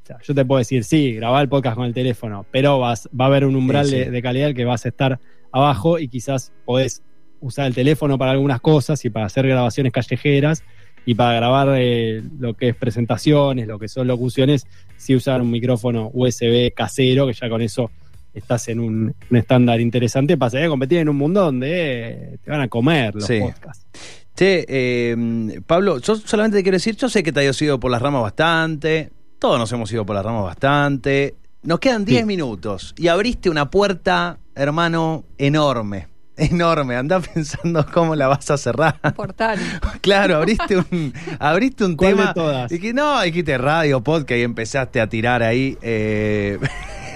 O 0.04 0.06
sea, 0.06 0.18
yo 0.24 0.36
te 0.36 0.46
puedo 0.46 0.60
decir, 0.60 0.84
sí, 0.84 1.14
grabar 1.14 1.44
el 1.44 1.50
podcast 1.50 1.76
con 1.78 1.86
el 1.86 1.94
teléfono, 1.94 2.46
pero 2.52 2.80
vas, 2.80 3.10
va 3.18 3.26
a 3.26 3.28
haber 3.28 3.46
un 3.46 3.56
umbral 3.56 3.86
Sí, 3.86 3.92
sí. 3.92 3.98
De, 3.98 4.12
de 4.12 4.22
calidad 4.22 4.54
que 4.54 4.66
vas 4.66 4.86
a 4.86 4.90
estar 4.90 5.20
abajo 5.52 6.00
y 6.00 6.08
quizás 6.08 6.52
podés 6.66 7.02
usar 7.40 7.68
el 7.68 7.74
teléfono 7.74 8.18
para 8.18 8.32
algunas 8.32 8.62
cosas 8.62 9.04
y 9.06 9.10
para 9.10 9.26
hacer 9.26 9.48
grabaciones 9.48 9.92
callejeras 9.92 10.64
y 11.06 11.16
para 11.16 11.34
grabar 11.34 11.70
eh, 11.78 12.22
lo 12.40 12.54
que 12.54 12.70
es 12.70 12.76
presentaciones, 12.76 13.68
lo 13.68 13.80
que 13.80 13.88
son 13.88 14.08
locuciones, 14.08 14.68
sí 14.98 15.16
usar 15.16 15.42
un 15.42 15.50
micrófono 15.50 16.12
USB 16.14 16.72
casero, 16.74 17.26
que 17.26 17.34
ya 17.34 17.50
con 17.50 17.62
eso 17.62 17.90
estás 18.34 18.68
en 18.70 18.80
un, 18.80 19.14
un 19.30 19.38
estándar 19.38 19.80
interesante 19.82 20.38
para 20.38 20.50
salir 20.52 20.66
a 20.68 20.70
competir 20.70 21.00
en 21.00 21.10
un 21.10 21.16
mundo 21.18 21.42
donde 21.42 22.40
te 22.44 22.52
van 22.52 22.62
a 22.62 22.68
comer 22.68 23.16
los 23.16 23.26
Sí. 23.26 23.40
podcasts. 23.40 23.86
Che, 24.36 24.66
eh, 24.68 25.62
Pablo, 25.68 26.00
yo 26.00 26.16
solamente 26.16 26.58
te 26.58 26.64
quiero 26.64 26.78
decir, 26.78 26.96
yo 26.96 27.10
sé 27.10 27.22
que 27.22 27.32
te 27.34 27.42
hayas 27.42 27.62
ido 27.62 27.80
por 27.80 27.92
las 27.92 28.02
ramas 28.02 28.22
bastante, 28.22 29.12
todos 29.40 29.60
nos 29.60 29.72
hemos 29.74 29.92
ido 29.92 30.06
por 30.06 30.16
las 30.16 30.24
ramas 30.26 30.44
bastante, 30.46 31.36
nos 31.64 31.80
quedan 31.80 32.06
10 32.06 32.22
Sí. 32.22 32.26
minutos 32.26 32.96
y 32.98 33.08
abriste 33.10 33.50
una 33.50 33.70
puerta, 33.70 34.40
hermano, 34.56 35.26
enorme, 35.38 36.08
enorme, 36.38 36.96
andá 36.96 37.20
pensando 37.34 37.86
cómo 37.94 38.16
la 38.16 38.28
vas 38.30 38.50
a 38.50 38.58
cerrar. 38.58 39.00
Portal. 39.16 39.60
Claro, 40.02 40.38
abriste 40.38 40.78
un, 40.78 41.14
abriste 41.38 41.84
un 41.86 41.96
¿Cuál 41.96 42.12
de 42.12 42.18
tema. 42.18 42.34
todas? 42.34 42.72
Y 42.72 42.80
que 42.80 42.94
no, 42.94 43.22
dijiste 43.22 43.58
radio, 43.60 44.02
podcast 44.02 44.40
y 44.40 44.44
empezaste 44.44 45.00
a 45.02 45.08
tirar 45.08 45.44
ahí. 45.44 45.78
eh, 45.82 46.58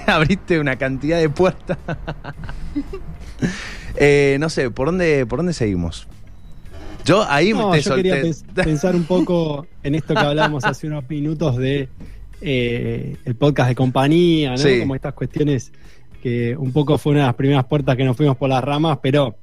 abriste 0.12 0.60
una 0.60 0.76
cantidad 0.78 1.20
de 1.20 1.30
puertas. 1.30 1.78
Eh, 3.98 4.38
no 4.40 4.50
sé, 4.50 4.70
¿por 4.72 4.88
dónde, 4.88 5.26
¿por 5.26 5.40
dónde 5.40 5.54
seguimos? 5.54 6.08
Yo 7.06 7.26
ahí 7.30 7.54
No, 7.54 7.72
te 7.72 7.82
yo 7.82 7.96
quería 7.96 8.16
pens- 8.22 8.44
pensar 8.54 8.96
un 8.96 9.04
poco 9.06 9.68
en 9.84 9.96
esto 9.96 10.14
que 10.14 10.20
hablábamos 10.20 10.66
hace 10.66 10.88
unos 10.88 11.08
minutos 11.10 11.56
de 11.58 11.88
eh, 12.42 13.16
el 13.24 13.36
podcast 13.36 13.70
de 13.70 13.76
compañía, 13.76 14.52
¿no? 14.52 14.58
Sí. 14.58 14.80
Como 14.80 14.96
estas 14.96 15.14
cuestiones 15.14 15.72
que 16.22 16.58
un 16.58 16.72
poco 16.74 16.98
fue 16.98 17.12
una 17.14 17.22
de 17.22 17.28
las 17.28 17.36
primeras 17.36 17.66
puertas 17.66 17.96
que 17.96 18.04
nos 18.04 18.18
fuimos 18.18 18.36
por 18.38 18.50
las 18.50 18.64
ramas, 18.64 19.00
pero 19.02 19.38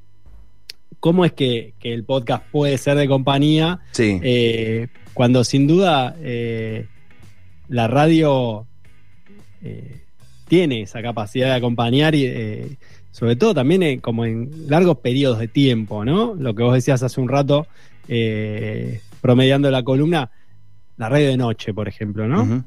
¿cómo 1.01 1.25
es 1.25 1.33
que, 1.33 1.73
que 1.79 1.95
el 1.95 2.05
podcast 2.05 2.45
puede 2.51 2.77
ser 2.79 2.97
de 2.99 3.09
compañía 3.09 3.81
Sí. 3.93 4.19
eh, 4.23 4.89
cuando 5.15 5.45
sin 5.45 5.67
duda 5.67 6.15
eh, 6.21 6.89
la 7.69 7.87
radio 7.89 8.67
tiene 10.53 10.83
esa 10.83 11.01
capacidad 11.01 11.47
de 11.47 11.55
acompañar 11.55 12.15
y 12.15 12.27
eh, 12.27 12.77
sobre 13.11 13.37
todo 13.37 13.55
también 13.55 13.83
eh, 13.83 14.01
como 14.03 14.27
en 14.27 14.51
largos 14.69 14.99
periodos 14.99 15.39
de 15.39 15.49
tiempo, 15.49 16.05
¿no? 16.05 16.35
Lo 16.35 16.55
que 16.55 16.63
vos 16.63 16.75
decías 16.75 17.03
hace 17.03 17.23
un 17.23 17.31
rato, 17.31 17.67
eh, 18.07 19.01
promediando 19.23 19.71
la 19.71 19.83
columna, 19.83 20.31
la 20.99 21.09
radio 21.09 21.29
de 21.29 21.39
noche, 21.39 21.73
por 21.73 21.89
ejemplo, 21.89 22.29
¿no? 22.29 22.65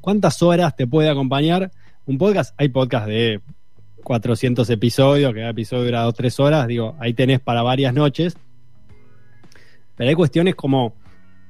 ¿Cuántas 0.00 0.40
horas 0.40 0.76
te 0.76 0.86
puede 0.86 1.08
acompañar 1.08 1.72
un 2.06 2.16
podcast? 2.16 2.54
Hay 2.56 2.68
podcast 2.68 3.08
de 3.08 3.40
400 4.04 4.70
episodios, 4.70 5.34
que 5.34 5.40
cada 5.40 5.50
episodio 5.50 5.86
dura 5.86 6.02
2 6.02 6.14
3 6.14 6.38
horas, 6.38 6.68
digo, 6.68 6.94
ahí 7.00 7.12
tenés 7.12 7.40
para 7.40 7.62
varias 7.62 7.92
noches. 7.92 8.36
Pero 9.96 10.10
hay 10.10 10.14
cuestiones 10.14 10.54
como 10.54 10.94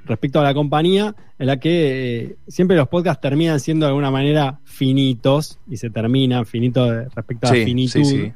respecto 0.09 0.41
a 0.41 0.43
la 0.43 0.55
compañía, 0.55 1.15
en 1.39 1.47
la 1.47 1.59
que 1.61 2.23
eh, 2.23 2.37
siempre 2.49 2.77
los 2.77 2.89
podcasts 2.89 3.21
terminan 3.21 3.61
siendo 3.61 3.87
de 3.87 3.91
alguna 3.91 4.11
manera 4.11 4.59
finitos 4.65 5.59
y 5.71 5.77
se 5.77 5.91
terminan 5.91 6.47
finitos 6.47 7.13
respecto 7.15 7.47
a 7.47 7.51
Sí, 7.51 7.59
la 7.61 7.65
finitud. 7.65 7.93
sí, 7.93 8.05
sí. 8.05 8.33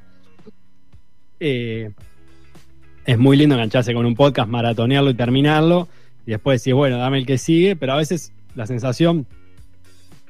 Eh, 1.40 1.90
es 3.04 3.18
muy 3.18 3.36
lindo 3.36 3.54
engancharse 3.56 3.92
con 3.94 4.06
un 4.06 4.14
podcast, 4.14 4.48
maratonearlo 4.48 5.10
y 5.10 5.14
terminarlo, 5.14 5.88
y 6.26 6.30
después 6.30 6.60
decir, 6.60 6.74
bueno, 6.74 6.98
dame 6.98 7.18
el 7.18 7.26
que 7.26 7.36
sigue, 7.38 7.74
pero 7.74 7.94
a 7.94 7.96
veces 7.96 8.32
la 8.54 8.66
sensación 8.66 9.26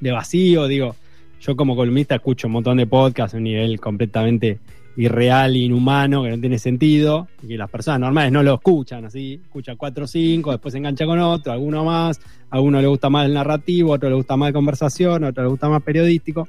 de 0.01 0.11
vacío, 0.13 0.67
digo, 0.69 0.97
yo 1.41 1.55
como 1.57 1.77
columnista 1.77 2.15
escucho 2.15 2.47
un 2.47 2.55
montón 2.55 2.79
de 2.79 2.87
podcasts 2.87 3.35
a 3.35 3.37
un 3.37 3.45
nivel 3.45 3.79
completamente 3.81 4.59
irreal, 4.97 5.57
inhumano, 5.57 6.23
que 6.23 6.31
no 6.31 6.39
tiene 6.39 6.59
sentido, 6.59 7.29
y 7.43 7.49
que 7.49 7.57
las 7.57 7.71
personas 7.71 8.01
normales 8.01 8.33
no 8.33 8.43
lo 8.43 8.55
escuchan, 8.55 9.05
así, 9.05 9.41
escucha 9.43 9.77
cuatro 9.77 10.05
o 10.05 10.07
cinco, 10.07 10.51
después 10.51 10.73
se 10.73 10.79
engancha 10.79 11.07
con 11.07 11.19
otro, 11.19 11.53
alguno 11.53 11.85
más, 11.85 12.21
a 12.51 12.61
uno 12.61 12.81
le 12.81 12.87
gusta 12.87 13.09
más 13.09 13.27
el 13.27 13.35
narrativo, 13.35 13.93
a 13.93 13.97
otro 13.97 14.09
le 14.09 14.17
gusta 14.17 14.37
más 14.37 14.49
de 14.49 14.53
conversación, 14.53 15.25
a 15.25 15.29
otro 15.29 15.45
le 15.45 15.51
gusta 15.51 15.69
más 15.69 15.83
periodístico, 15.83 16.49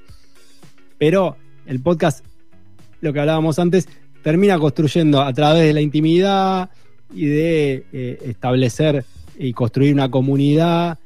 pero 0.97 1.37
el 1.65 1.81
podcast, 1.81 2.25
lo 3.01 3.13
que 3.13 3.19
hablábamos 3.19 3.59
antes, 3.59 3.87
termina 4.21 4.57
construyendo 4.57 5.21
a 5.21 5.33
través 5.33 5.63
de 5.63 5.73
la 5.73 5.81
intimidad 5.81 6.69
y 7.13 7.25
de 7.25 7.85
eh, 7.91 8.19
establecer 8.25 9.05
y 9.37 9.53
construir 9.53 9.93
una 9.93 10.09
comunidad 10.09 10.97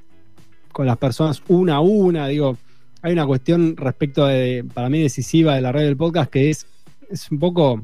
con 0.72 0.86
las 0.86 0.98
personas 0.98 1.42
una 1.48 1.78
a 1.78 1.80
una, 1.80 2.28
digo, 2.28 2.58
hay 3.02 3.14
una 3.14 3.26
cuestión 3.26 3.76
respecto 3.78 4.26
de, 4.26 4.66
para 4.74 4.90
mí 4.90 5.02
decisiva 5.02 5.56
de 5.56 5.62
la 5.62 5.72
red 5.72 5.86
del 5.86 5.98
podcast 5.98 6.30
que 6.32 6.50
es, 6.50 6.68
es 7.10 7.32
un 7.32 7.40
poco, 7.40 7.82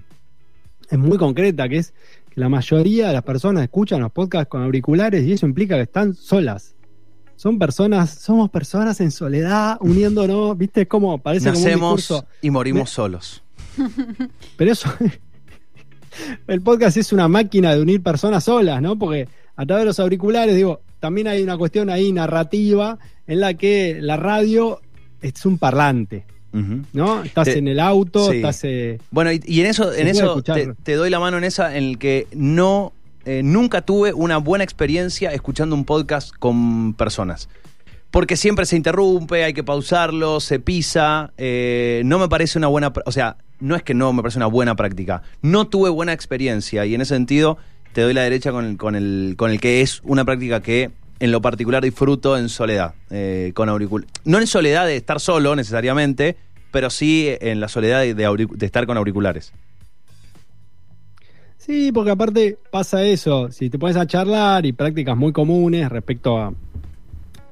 es 0.90 0.98
muy 0.98 1.18
concreta, 1.18 1.68
que 1.70 1.78
es 1.78 1.94
que 2.30 2.40
la 2.40 2.50
mayoría 2.50 3.08
de 3.08 3.14
las 3.14 3.24
personas 3.24 3.64
escuchan 3.64 4.02
los 4.02 4.12
podcasts 4.12 4.50
con 4.50 4.64
auriculares 4.64 5.24
y 5.26 5.34
eso 5.34 5.46
implica 5.46 5.76
que 5.76 5.84
están 5.84 6.16
solas. 6.16 6.76
Son 7.36 7.60
personas, 7.60 8.12
somos 8.12 8.50
personas 8.50 9.02
en 9.02 9.12
soledad, 9.12 9.78
uniéndonos, 9.82 10.58
¿viste? 10.58 10.82
Es 10.82 10.88
como, 10.88 11.18
parece 11.18 11.52
como 11.52 11.60
un 11.60 11.66
Nacemos 11.66 12.26
y 12.42 12.50
morimos 12.50 12.90
solos. 12.90 13.44
Pero 14.58 14.72
eso. 14.72 14.90
el 16.48 16.62
podcast 16.62 16.98
es 16.98 17.12
una 17.12 17.28
máquina 17.28 17.74
de 17.76 17.82
unir 17.82 18.02
personas 18.02 18.44
solas, 18.44 18.82
¿no? 18.82 18.98
Porque 18.98 19.28
a 19.56 19.66
través 19.66 19.82
de 19.82 19.86
los 19.88 20.00
auriculares, 20.00 20.56
digo, 20.56 20.82
también 21.00 21.28
hay 21.28 21.44
una 21.44 21.58
cuestión 21.58 21.90
ahí 21.90 22.12
narrativa 22.12 22.98
en 23.28 23.40
la 23.40 23.56
que 23.56 23.98
la 24.00 24.18
radio 24.18 24.80
es 25.22 25.46
un 25.46 25.58
parlante, 25.58 26.26
¿no? 26.94 27.24
Estás 27.24 27.46
Te- 27.46 27.58
en 27.58 27.68
el 27.68 27.80
auto, 27.80 28.30
sí. 28.30 28.38
estás. 28.38 28.62
eh, 28.64 29.00
Bueno, 29.12 29.32
y, 29.32 29.42
y 29.46 29.62
en 29.62 29.66
eso, 29.68 29.92
en 29.94 30.08
eso 30.08 30.42
te, 30.42 30.74
te 30.84 30.94
doy 30.94 31.10
la 31.10 31.20
mano 31.20 31.38
en 31.38 31.44
esa, 31.44 31.76
en 31.76 31.84
el 31.84 31.98
que 31.98 32.28
no, 32.34 32.94
eh, 33.26 33.42
nunca 33.44 33.82
tuve 33.82 34.14
una 34.14 34.38
buena 34.38 34.64
experiencia 34.64 35.32
escuchando 35.34 35.76
un 35.76 35.84
podcast 35.86 36.32
con 36.38 36.94
personas. 36.94 37.50
Porque 38.12 38.38
siempre 38.38 38.68
se 38.68 38.76
interrumpe, 38.76 39.44
hay 39.44 39.54
que 39.54 39.64
pausarlo, 39.64 40.40
se 40.40 40.60
pisa. 40.60 41.34
eh, 41.38 42.04
no 42.06 42.20
me 42.20 42.30
parece 42.30 42.60
una 42.60 42.68
buena. 42.68 42.94
O 43.08 43.12
sea, 43.12 43.38
no 43.60 43.76
es 43.76 43.82
que 43.82 43.96
no 43.96 44.14
me 44.14 44.22
parece 44.22 44.38
una 44.38 44.46
buena 44.46 44.76
práctica. 44.76 45.24
No 45.42 45.66
tuve 45.68 45.90
buena 45.90 46.14
experiencia 46.14 46.86
y 46.86 46.94
en 46.94 47.02
ese 47.02 47.16
sentido 47.16 47.58
te 47.94 48.02
doy 48.02 48.14
la 48.14 48.22
derecha 48.22 48.52
con 48.52 48.66
el, 48.66 48.78
con 48.78 48.96
el, 48.96 49.34
con 49.36 49.50
el 49.50 49.60
que 49.60 49.82
es 49.82 50.02
una 50.04 50.26
práctica 50.26 50.62
que 50.62 50.92
en 51.24 51.32
lo 51.32 51.42
particular 51.42 51.82
disfruto 51.82 52.38
en 52.38 52.50
soledad, 52.50 52.96
eh, 53.10 53.54
con 53.56 53.70
auriculares. 53.70 54.12
No 54.26 54.40
en 54.40 54.46
soledad 54.46 54.86
de 54.86 54.98
estar 54.98 55.22
solo 55.22 55.56
necesariamente, 55.56 56.36
pero 56.70 56.90
sí 56.90 57.30
en 57.40 57.62
la 57.62 57.70
soledad 57.70 58.02
de, 58.02 58.14
de 58.14 58.28
auric- 58.28 58.52
de 58.52 58.66
estar 58.66 58.86
con 58.86 58.98
auriculares. 58.98 59.54
Sí, 61.58 61.94
porque 61.94 62.12
aparte 62.12 62.58
pasa 62.70 63.06
eso, 63.06 63.50
si 63.54 63.70
te 63.70 63.80
pones 63.80 63.96
a 63.96 64.06
charlar 64.06 64.66
y 64.66 64.74
prácticas 64.74 65.16
muy 65.16 65.32
comunes 65.32 65.88
respecto 65.88 66.38
a, 66.38 66.54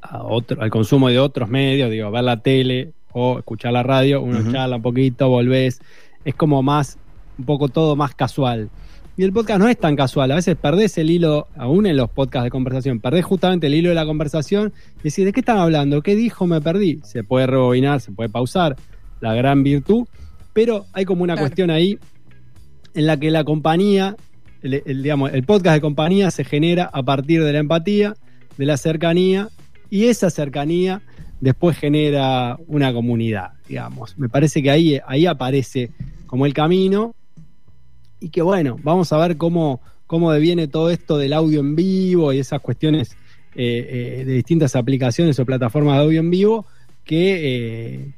a 0.02 0.24
otro, 0.24 0.62
al 0.62 0.70
consumo 0.70 1.08
de 1.08 1.20
otros 1.20 1.48
medios, 1.48 1.90
digo, 1.90 2.12
ver 2.12 2.26
la 2.26 2.42
tele 2.42 2.92
o 3.14 3.40
escuchar 3.40 3.72
la 3.72 3.84
radio, 3.84 4.22
uno 4.22 4.52
charla 4.52 4.76
un 4.76 4.82
poquito, 4.82 5.30
volvés, 5.30 5.80
es 6.26 6.36
como 6.36 6.62
más, 6.62 6.98
un 7.38 7.46
poco 7.46 7.70
todo 7.70 7.96
más 7.96 8.14
casual. 8.16 8.70
Y 9.22 9.24
el 9.24 9.34
podcast 9.34 9.60
no 9.60 9.70
es 9.70 9.78
tan 9.78 9.96
casual, 9.96 10.32
a 10.32 10.36
veces 10.36 10.56
perdés 10.56 10.98
el 10.98 11.12
hilo, 11.12 11.48
aún 11.56 11.86
en 11.86 11.96
los 11.96 12.10
podcasts 12.10 12.46
de 12.46 12.50
conversación, 12.50 13.00
perdés 13.00 13.24
justamente 13.24 13.68
el 13.68 13.76
hilo 13.76 13.90
de 13.90 13.94
la 13.94 14.08
conversación 14.08 14.74
y 15.02 15.10
decís, 15.10 15.24
¿de 15.26 15.32
qué 15.32 15.42
están 15.42 15.60
hablando? 15.60 16.02
¿Qué 16.02 16.16
dijo? 16.16 16.48
Me 16.48 16.60
perdí. 16.60 17.02
Se 17.04 17.24
puede 17.24 17.46
rebobinar, 17.46 18.02
se 18.02 18.12
puede 18.12 18.30
pausar, 18.30 18.78
la 19.20 19.36
gran 19.36 19.62
virtud, 19.62 20.08
pero 20.54 20.88
hay 20.94 21.06
como 21.06 21.22
una 21.22 21.36
Claro. 21.36 21.44
cuestión 21.50 21.70
ahí 21.70 22.00
en 22.96 23.06
la 23.06 23.16
que 23.18 23.30
la 23.30 23.44
compañía, 23.44 24.16
el, 24.64 24.82
el, 24.88 25.04
digamos, 25.04 25.32
el 25.34 25.44
podcast 25.44 25.76
de 25.76 25.82
compañía 25.82 26.32
se 26.32 26.44
genera 26.44 26.90
a 26.92 27.04
partir 27.04 27.44
de 27.44 27.54
la 27.54 27.60
empatía, 27.60 28.16
de 28.58 28.66
la 28.66 28.76
cercanía, 28.78 29.50
y 29.92 30.06
esa 30.06 30.32
cercanía 30.32 31.04
después 31.42 31.78
genera 31.78 32.58
una 32.66 32.92
comunidad, 32.92 33.52
digamos. 33.70 34.18
Me 34.18 34.30
parece 34.30 34.64
que 34.64 34.72
ahí, 34.72 35.00
ahí 35.06 35.28
aparece 35.28 35.92
como 36.26 36.48
el 36.48 36.56
camino, 36.56 37.14
y 38.22 38.30
que 38.30 38.42
bueno, 38.42 38.80
vamos 38.84 39.12
a 39.12 39.18
ver 39.18 39.36
cómo, 39.36 39.82
cómo 40.08 40.32
deviene 40.32 40.68
todo 40.70 40.90
esto 40.90 41.18
del 41.18 41.34
audio 41.34 41.60
en 41.60 41.76
vivo 41.76 42.32
y 42.32 42.40
esas 42.40 42.62
cuestiones 42.62 43.18
eh, 43.56 44.20
eh, 44.22 44.26
de 44.26 44.34
distintas 44.34 44.76
aplicaciones 44.78 45.38
o 45.40 45.46
plataformas 45.46 45.98
de 45.98 46.04
audio 46.04 46.20
en 46.22 46.30
vivo 46.32 46.66
que 47.04 47.96
eh, 47.96 48.12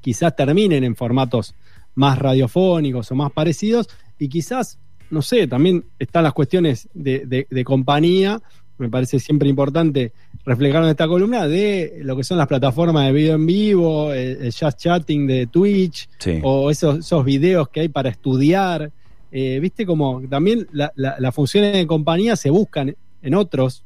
quizás 0.00 0.34
terminen 0.36 0.84
en 0.84 0.96
formatos 0.96 1.54
más 1.94 2.18
radiofónicos 2.18 3.10
o 3.10 3.14
más 3.14 3.32
parecidos 3.32 3.88
y 4.18 4.28
quizás, 4.28 4.78
no 5.10 5.22
sé, 5.22 5.46
también 5.46 5.84
están 5.98 6.24
las 6.24 6.32
cuestiones 6.32 6.88
de, 6.92 7.24
de- 7.26 7.46
de 7.50 7.64
compañía, 7.64 8.40
me 8.78 8.88
parece 8.88 9.18
siempre 9.20 9.48
importante 9.48 10.12
reflejar 10.44 10.82
en 10.84 10.90
esta 10.90 11.06
columna, 11.06 11.46
de 11.46 11.98
lo 12.02 12.16
que 12.16 12.24
son 12.24 12.38
las 12.38 12.46
plataformas 12.46 13.06
de 13.06 13.12
video 13.12 13.34
en 13.34 13.44
vivo, 13.46 14.12
el, 14.12 14.42
el 14.42 14.52
just 14.52 14.78
chatting 14.78 15.26
de 15.26 15.46
Twitch, 15.46 16.08
Sí. 16.18 16.40
o 16.42 16.70
esos, 16.70 17.00
esos 17.00 17.24
videos 17.24 17.68
que 17.68 17.80
hay 17.80 17.88
para 17.88 18.08
estudiar. 18.08 18.90
Eh, 19.32 19.58
Viste 19.60 19.86
como 19.86 20.22
también 20.28 20.66
la- 20.72 20.92
la- 20.96 21.16
las 21.18 21.34
funciones 21.34 21.72
de 21.72 21.86
compañía 21.86 22.36
se 22.36 22.50
buscan 22.50 22.94
en 23.22 23.34
otros 23.34 23.84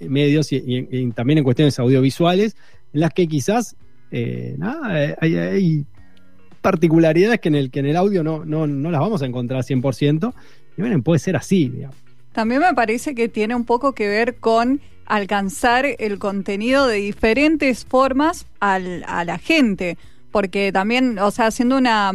medios 0.00 0.52
y, 0.52 1.10
también 1.14 1.38
en 1.38 1.44
cuestiones 1.44 1.78
audiovisuales, 1.78 2.56
en 2.92 3.00
las 3.00 3.12
que 3.12 3.28
quizás 3.28 3.76
eh, 4.10 4.56
eh, 4.90 5.16
hay, 5.20 5.86
particularidades 6.60 7.40
que 7.40 7.48
en 7.48 7.54
el, 7.56 7.70
que 7.70 7.80
en 7.80 7.86
el 7.86 7.96
audio 7.96 8.22
no, 8.22 8.44
no, 8.44 8.66
no 8.66 8.90
las 8.90 9.00
vamos 9.00 9.22
a 9.22 9.26
encontrar 9.26 9.64
100%, 9.64 10.32
y 10.76 10.80
bueno, 10.80 11.02
puede 11.02 11.18
ser 11.18 11.36
así, 11.36 11.68
digamos. 11.68 11.96
También 12.32 12.60
me 12.60 12.72
parece 12.74 13.14
que 13.14 13.28
tiene 13.28 13.54
un 13.54 13.64
poco 13.64 13.94
que 13.94 14.08
ver 14.08 14.36
con 14.36 14.80
alcanzar 15.06 15.84
el 15.98 16.18
contenido 16.18 16.86
de 16.86 16.96
diferentes 16.96 17.84
formas 17.84 18.46
al- 18.60 19.04
a 19.06 19.24
la 19.24 19.38
gente, 19.38 19.98
porque 20.30 20.70
también, 20.72 21.18
o 21.18 21.30
sea, 21.30 21.46
haciendo 21.46 21.76
una, 21.76 22.12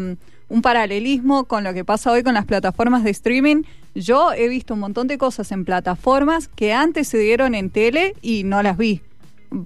un 0.49 0.61
paralelismo 0.61 1.45
con 1.45 1.63
lo 1.63 1.73
que 1.73 1.83
pasa 1.83 2.11
hoy 2.11 2.23
con 2.23 2.33
las 2.33 2.45
plataformas 2.45 3.03
de 3.03 3.11
streaming, 3.11 3.63
yo 3.95 4.31
he 4.33 4.47
visto 4.47 4.73
un 4.73 4.79
montón 4.79 5.07
de 5.07 5.17
cosas 5.17 5.51
en 5.51 5.65
plataformas 5.65 6.47
que 6.47 6.73
antes 6.73 7.07
se 7.07 7.17
dieron 7.17 7.55
en 7.55 7.69
tele 7.69 8.13
y 8.21 8.43
no 8.43 8.61
las 8.63 8.77
vi. 8.77 9.01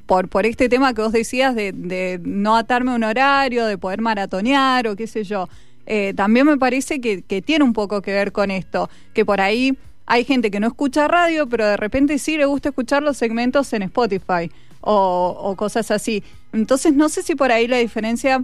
Por, 0.05 0.29
por 0.29 0.45
este 0.45 0.69
tema 0.69 0.93
que 0.93 1.01
vos 1.01 1.11
decías 1.11 1.55
de, 1.55 1.71
de 1.71 2.19
no 2.23 2.55
atarme 2.55 2.91
a 2.91 2.95
un 2.95 3.03
horario, 3.03 3.65
de 3.65 3.77
poder 3.77 4.01
maratonear 4.01 4.87
o 4.87 4.95
qué 4.95 5.07
sé 5.07 5.23
yo. 5.23 5.49
Eh, 5.87 6.13
también 6.15 6.45
me 6.45 6.57
parece 6.57 7.01
que, 7.01 7.23
que 7.23 7.41
tiene 7.41 7.63
un 7.63 7.73
poco 7.73 8.01
que 8.01 8.13
ver 8.13 8.31
con 8.31 8.51
esto, 8.51 8.89
que 9.13 9.25
por 9.25 9.41
ahí 9.41 9.77
hay 10.05 10.23
gente 10.23 10.51
que 10.51 10.59
no 10.59 10.67
escucha 10.67 11.07
radio, 11.07 11.47
pero 11.47 11.65
de 11.65 11.77
repente 11.77 12.19
sí 12.19 12.37
le 12.37 12.45
gusta 12.45 12.69
escuchar 12.69 13.01
los 13.01 13.17
segmentos 13.17 13.73
en 13.73 13.81
Spotify 13.83 14.51
o, 14.81 15.35
o 15.39 15.55
cosas 15.55 15.89
así. 15.89 16.23
Entonces 16.53 16.93
no 16.93 17.09
sé 17.09 17.23
si 17.23 17.35
por 17.35 17.51
ahí 17.51 17.67
la 17.67 17.77
diferencia 17.77 18.43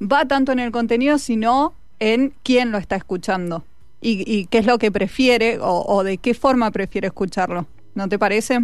va 0.00 0.26
tanto 0.26 0.52
en 0.52 0.58
el 0.58 0.70
contenido, 0.70 1.18
sino 1.18 1.74
en 1.98 2.32
quién 2.42 2.72
lo 2.72 2.78
está 2.78 2.96
escuchando 2.96 3.64
y, 4.00 4.46
qué 4.46 4.58
es 4.58 4.66
lo 4.66 4.78
que 4.78 4.90
prefiere 4.90 5.58
o, 5.60 6.02
de 6.02 6.18
qué 6.18 6.34
forma 6.34 6.70
prefiere 6.70 7.08
escucharlo. 7.08 7.66
¿No 7.94 8.08
te 8.08 8.18
parece? 8.18 8.60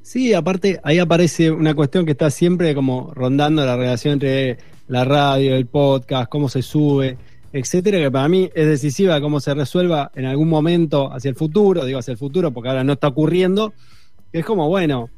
Sí, 0.00 0.32
aparte 0.34 0.80
ahí 0.82 0.98
aparece 0.98 1.50
una 1.50 1.74
cuestión 1.74 2.06
que 2.06 2.12
está 2.12 2.30
siempre 2.30 2.74
como 2.74 3.12
rondando 3.14 3.64
la 3.64 3.76
relación 3.76 4.14
entre 4.14 4.58
la 4.88 5.04
radio, 5.04 5.54
el 5.54 5.66
podcast, 5.66 6.28
cómo 6.28 6.48
se 6.48 6.62
sube, 6.62 7.18
etcétera, 7.52 7.98
que 7.98 8.10
para 8.10 8.28
mí 8.28 8.50
es 8.54 8.66
decisiva 8.66 9.14
de 9.14 9.20
cómo 9.20 9.40
se 9.40 9.54
resuelva 9.54 10.10
en 10.14 10.24
algún 10.24 10.48
momento 10.48 11.12
hacia 11.12 11.28
el 11.28 11.36
futuro, 11.36 11.84
digo 11.84 11.98
hacia 11.98 12.12
el 12.12 12.18
futuro 12.18 12.50
porque 12.50 12.70
ahora 12.70 12.82
no 12.82 12.94
está 12.94 13.08
ocurriendo. 13.08 13.74
Es 14.32 14.44
como, 14.44 14.68
bueno, 14.68 15.10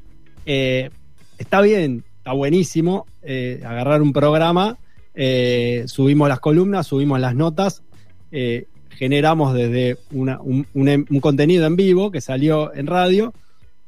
eh, 0.45 0.89
está 1.37 1.61
bien, 1.61 2.03
está 2.25 2.33
buenísimo 2.33 3.05
eh, 3.21 3.61
agarrar 3.63 4.01
un 4.01 4.11
programa, 4.11 4.79
eh, 5.13 5.83
subimos 5.85 6.27
las 6.27 6.39
columnas, 6.39 6.87
subimos 6.87 7.19
las 7.19 7.35
notas, 7.35 7.83
eh, 8.31 8.65
generamos 8.89 9.53
desde 9.53 9.97
una- 10.11 10.41
un, 10.41 10.65
un 10.73 10.87
em- 10.89 11.05
un 11.07 11.19
contenido 11.19 11.67
en 11.67 11.75
vivo 11.75 12.09
que 12.09 12.21
salió 12.21 12.73
en 12.73 12.87
radio, 12.87 13.31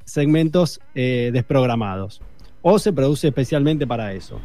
segmentos 0.05 0.79
eh, 0.93 1.31
desprogramados. 1.33 2.21
O 2.61 2.77
se 2.77 2.93
produce 2.93 3.29
especialmente 3.29 3.87
para 3.87 4.13
eso. 4.13 4.39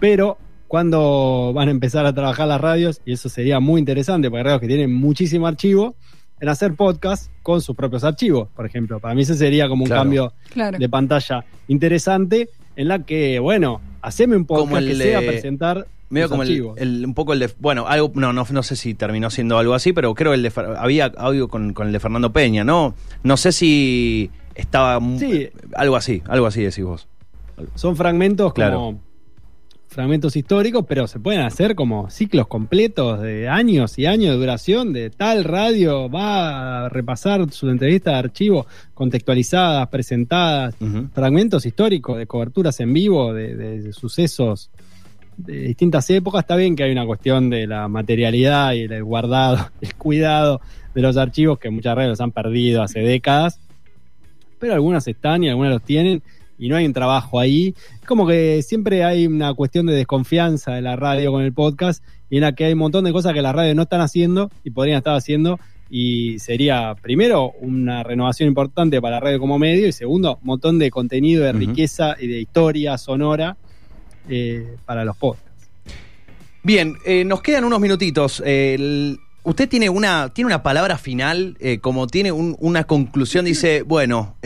Pero 0.00 0.36
cuando 0.66 1.52
van 1.54 1.68
a 1.68 1.70
empezar 1.70 2.06
a 2.06 2.12
trabajar 2.12 2.48
las 2.48 2.60
radios, 2.60 3.00
y 3.06 3.12
eso 3.12 3.28
sería 3.28 3.60
muy 3.60 3.78
interesante, 3.78 4.28
porque 4.28 4.38
hay 4.40 4.44
radios 4.44 4.60
que 4.60 4.66
tienen 4.66 4.92
muchísimo 4.92 5.46
archivo, 5.46 5.94
en 6.40 6.48
hacer 6.48 6.74
podcast 6.74 7.30
con 7.44 7.60
sus 7.60 7.76
propios 7.76 8.02
archivos, 8.02 8.48
por 8.56 8.66
ejemplo. 8.66 8.98
Para 8.98 9.14
mí 9.14 9.22
ese 9.22 9.36
sería 9.36 9.68
como 9.68 9.84
un 9.84 9.88
Claro. 9.88 10.02
cambio 10.02 10.32
Claro. 10.52 10.78
de 10.78 10.88
pantalla 10.88 11.44
interesante, 11.68 12.48
en 12.76 12.88
la 12.88 13.00
que, 13.04 13.38
bueno, 13.38 13.80
haceme 14.02 14.36
un 14.36 14.44
podcast 14.46 14.66
Como 14.68 14.78
el 14.78 14.88
que 14.88 14.96
sea 14.96 15.20
presentar 15.20 15.86
Medio 16.10 16.28
como 16.28 16.42
el, 16.44 16.64
el- 16.76 17.04
un 17.06 17.14
poco 17.14 17.32
el 17.32 17.38
de. 17.40 17.50
Bueno, 17.58 17.88
algo, 17.88 18.12
no, 18.14 18.32
no, 18.32 18.46
no 18.48 18.62
sé 18.62 18.76
si 18.76 18.94
terminó 18.94 19.30
siendo 19.30 19.58
algo 19.58 19.74
así, 19.74 19.92
pero 19.92 20.14
creo 20.14 20.32
el 20.34 20.42
de. 20.42 20.52
Había 20.78 21.06
audio 21.16 21.48
con, 21.48 21.72
con 21.72 21.88
el 21.88 21.92
de 21.92 21.98
Fernando 21.98 22.32
Peña, 22.32 22.62
¿no? 22.62 22.94
No 23.24 23.36
sé 23.36 23.50
si 23.52 24.30
estaba. 24.54 25.00
Sí. 25.18 25.48
Algo 25.74 25.96
así, 25.96 26.22
algo 26.28 26.46
así 26.46 26.62
decís 26.62 26.84
vos. 26.84 27.08
Son 27.74 27.96
fragmentos 27.96 28.52
Claro. 28.52 28.76
como 28.76 29.00
fragmentos 29.94 30.34
históricos, 30.34 30.84
pero 30.88 31.06
se 31.06 31.20
pueden 31.20 31.42
hacer 31.42 31.76
como 31.76 32.10
ciclos 32.10 32.48
completos 32.48 33.22
de 33.22 33.48
años 33.48 33.96
y 33.96 34.06
años 34.06 34.32
de 34.32 34.36
duración 34.36 34.92
de 34.92 35.08
tal 35.08 35.44
radio 35.44 36.10
va 36.10 36.86
a 36.86 36.88
repasar 36.88 37.48
su 37.52 37.70
entrevista 37.70 38.10
de 38.10 38.16
archivo 38.16 38.66
contextualizadas, 38.92 39.86
presentadas, 39.88 40.74
fragmentos 41.12 41.64
históricos 41.64 42.18
de 42.18 42.26
coberturas 42.26 42.80
en 42.80 42.92
vivo 42.92 43.32
de, 43.32 43.54
de 43.54 43.92
sucesos 43.92 44.70
de 45.36 45.60
distintas 45.60 46.10
épocas. 46.10 46.40
Está 46.40 46.56
bien 46.56 46.74
que 46.74 46.82
hay 46.82 46.90
una 46.90 47.06
cuestión 47.06 47.48
de 47.48 47.68
la 47.68 47.86
materialidad 47.86 48.72
y 48.72 48.80
el 48.82 49.04
guardado, 49.04 49.70
el 49.80 49.94
cuidado 49.94 50.60
de 50.92 51.02
los 51.02 51.16
archivos 51.16 51.60
que 51.60 51.70
muchas 51.70 51.94
redes 51.94 52.10
los 52.10 52.20
han 52.20 52.32
perdido 52.32 52.82
hace 52.82 52.98
décadas, 52.98 53.60
pero 54.58 54.74
algunas 54.74 55.06
están 55.06 55.44
y 55.44 55.50
algunas 55.50 55.72
los 55.72 55.82
tienen 55.82 56.20
y 56.58 56.68
no 56.68 56.76
hay 56.76 56.86
un 56.86 56.92
trabajo 56.92 57.40
ahí. 57.40 57.74
Es 58.00 58.06
como 58.06 58.26
que 58.26 58.62
siempre 58.62 59.04
hay 59.04 59.26
una 59.26 59.54
cuestión 59.54 59.86
de 59.86 59.94
desconfianza 59.94 60.72
de 60.72 60.82
la 60.82 60.96
radio 60.96 61.32
con 61.32 61.42
el 61.42 61.52
podcast 61.52 62.02
y 62.30 62.36
en 62.36 62.42
la 62.42 62.54
que 62.54 62.64
hay 62.64 62.72
un 62.72 62.78
montón 62.80 63.04
de 63.04 63.12
cosas 63.12 63.32
que 63.32 63.42
las 63.42 63.54
radios 63.54 63.76
no 63.76 63.82
están 63.82 64.00
haciendo 64.00 64.50
y 64.64 64.70
podrían 64.70 64.98
estar 64.98 65.14
haciendo 65.14 65.58
y 65.90 66.38
sería 66.38 66.94
primero 67.00 67.52
una 67.60 68.02
renovación 68.02 68.48
importante 68.48 69.00
para 69.00 69.16
la 69.16 69.20
radio 69.20 69.38
como 69.38 69.58
medio 69.58 69.86
y 69.86 69.92
segundo 69.92 70.38
un 70.40 70.46
montón 70.46 70.78
de 70.78 70.90
contenido 70.90 71.44
de 71.44 71.52
riqueza 71.52 72.16
y 72.18 72.26
de 72.26 72.40
historia 72.40 72.96
sonora 72.98 73.56
eh, 74.28 74.76
para 74.86 75.04
los 75.04 75.16
podcasts. 75.16 75.68
Bien, 76.62 76.94
eh, 77.04 77.24
nos 77.24 77.42
quedan 77.42 77.64
unos 77.64 77.80
minutitos. 77.80 78.42
Eh, 78.44 78.74
el- 78.74 79.18
usted 79.42 79.68
tiene 79.68 79.90
una, 79.90 80.30
tiene 80.32 80.46
una 80.46 80.62
palabra 80.62 80.96
final, 80.96 81.58
como 81.82 82.06
tiene 82.06 82.32
un- 82.32 82.56
una 82.60 82.84
conclusión, 82.84 83.44
dice, 83.44 83.82
bueno, 83.82 84.36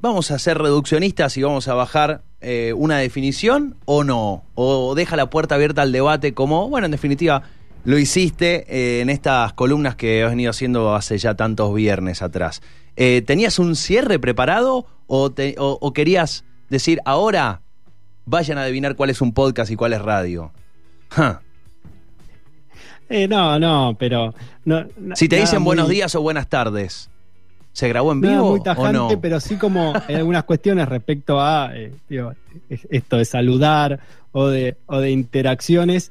vamos 0.00 0.30
a 0.30 0.38
ser 0.38 0.58
reduccionistas 0.58 1.36
y 1.36 1.42
vamos 1.42 1.68
a 1.68 1.74
bajar 1.74 2.22
eh, 2.40 2.72
una 2.76 2.98
definición 2.98 3.76
o 3.84 4.04
no, 4.04 4.44
o 4.54 4.94
deja 4.94 5.16
la 5.16 5.28
puerta 5.30 5.56
abierta 5.56 5.82
al 5.82 5.92
debate 5.92 6.34
como, 6.34 6.68
bueno, 6.68 6.84
en 6.86 6.90
definitiva, 6.92 7.42
lo 7.84 7.98
hiciste 7.98 8.64
eh, 8.68 9.00
en 9.00 9.10
estas 9.10 9.52
columnas 9.54 9.96
que 9.96 10.22
has 10.24 10.30
venido 10.30 10.50
haciendo 10.50 10.94
hace 10.94 11.18
ya 11.18 11.34
tantos 11.34 11.74
viernes 11.74 12.22
atrás. 12.22 12.62
Eh, 12.96 13.22
¿Tenías 13.26 13.58
un 13.58 13.76
cierre 13.76 14.18
preparado 14.18 14.86
o, 15.06 15.30
te- 15.30 15.54
o- 15.58 15.78
o 15.80 15.92
querías 15.92 16.44
decir, 16.68 17.00
ahora 17.04 17.62
vayan 18.26 18.58
a 18.58 18.62
adivinar 18.62 18.94
cuál 18.96 19.10
es 19.10 19.20
un 19.20 19.32
podcast 19.32 19.70
y 19.70 19.76
cuál 19.76 19.92
es 19.94 20.02
radio? 20.02 20.52
Eh, 23.08 23.26
no, 23.26 23.58
no, 23.58 23.96
pero... 23.98 24.34
no- 24.64 24.84
Si 25.14 25.28
te 25.28 25.36
dicen 25.36 25.60
muy- 25.62 25.66
buenos 25.70 25.88
días 25.88 26.14
o 26.14 26.20
buenas 26.20 26.48
tardes. 26.48 27.08
¿Se 27.72 27.88
grabó 27.88 28.10
en 28.12 28.20
vivo 28.20 28.50
muy 28.50 28.60
o 28.60 28.62
tajante, 28.62 28.92
no? 28.92 29.20
pero 29.20 29.38
sí 29.40 29.56
como 29.56 29.92
hay 30.08 30.16
algunas 30.16 30.44
cuestiones 30.44 30.88
respecto 30.88 31.40
a 31.40 31.70
eh, 31.76 31.92
digo, 32.08 32.32
esto 32.68 33.16
de 33.18 33.24
saludar 33.24 34.00
o 34.32 34.48
de, 34.48 34.76
o 34.86 34.98
de 34.98 35.10
interacciones 35.10 36.10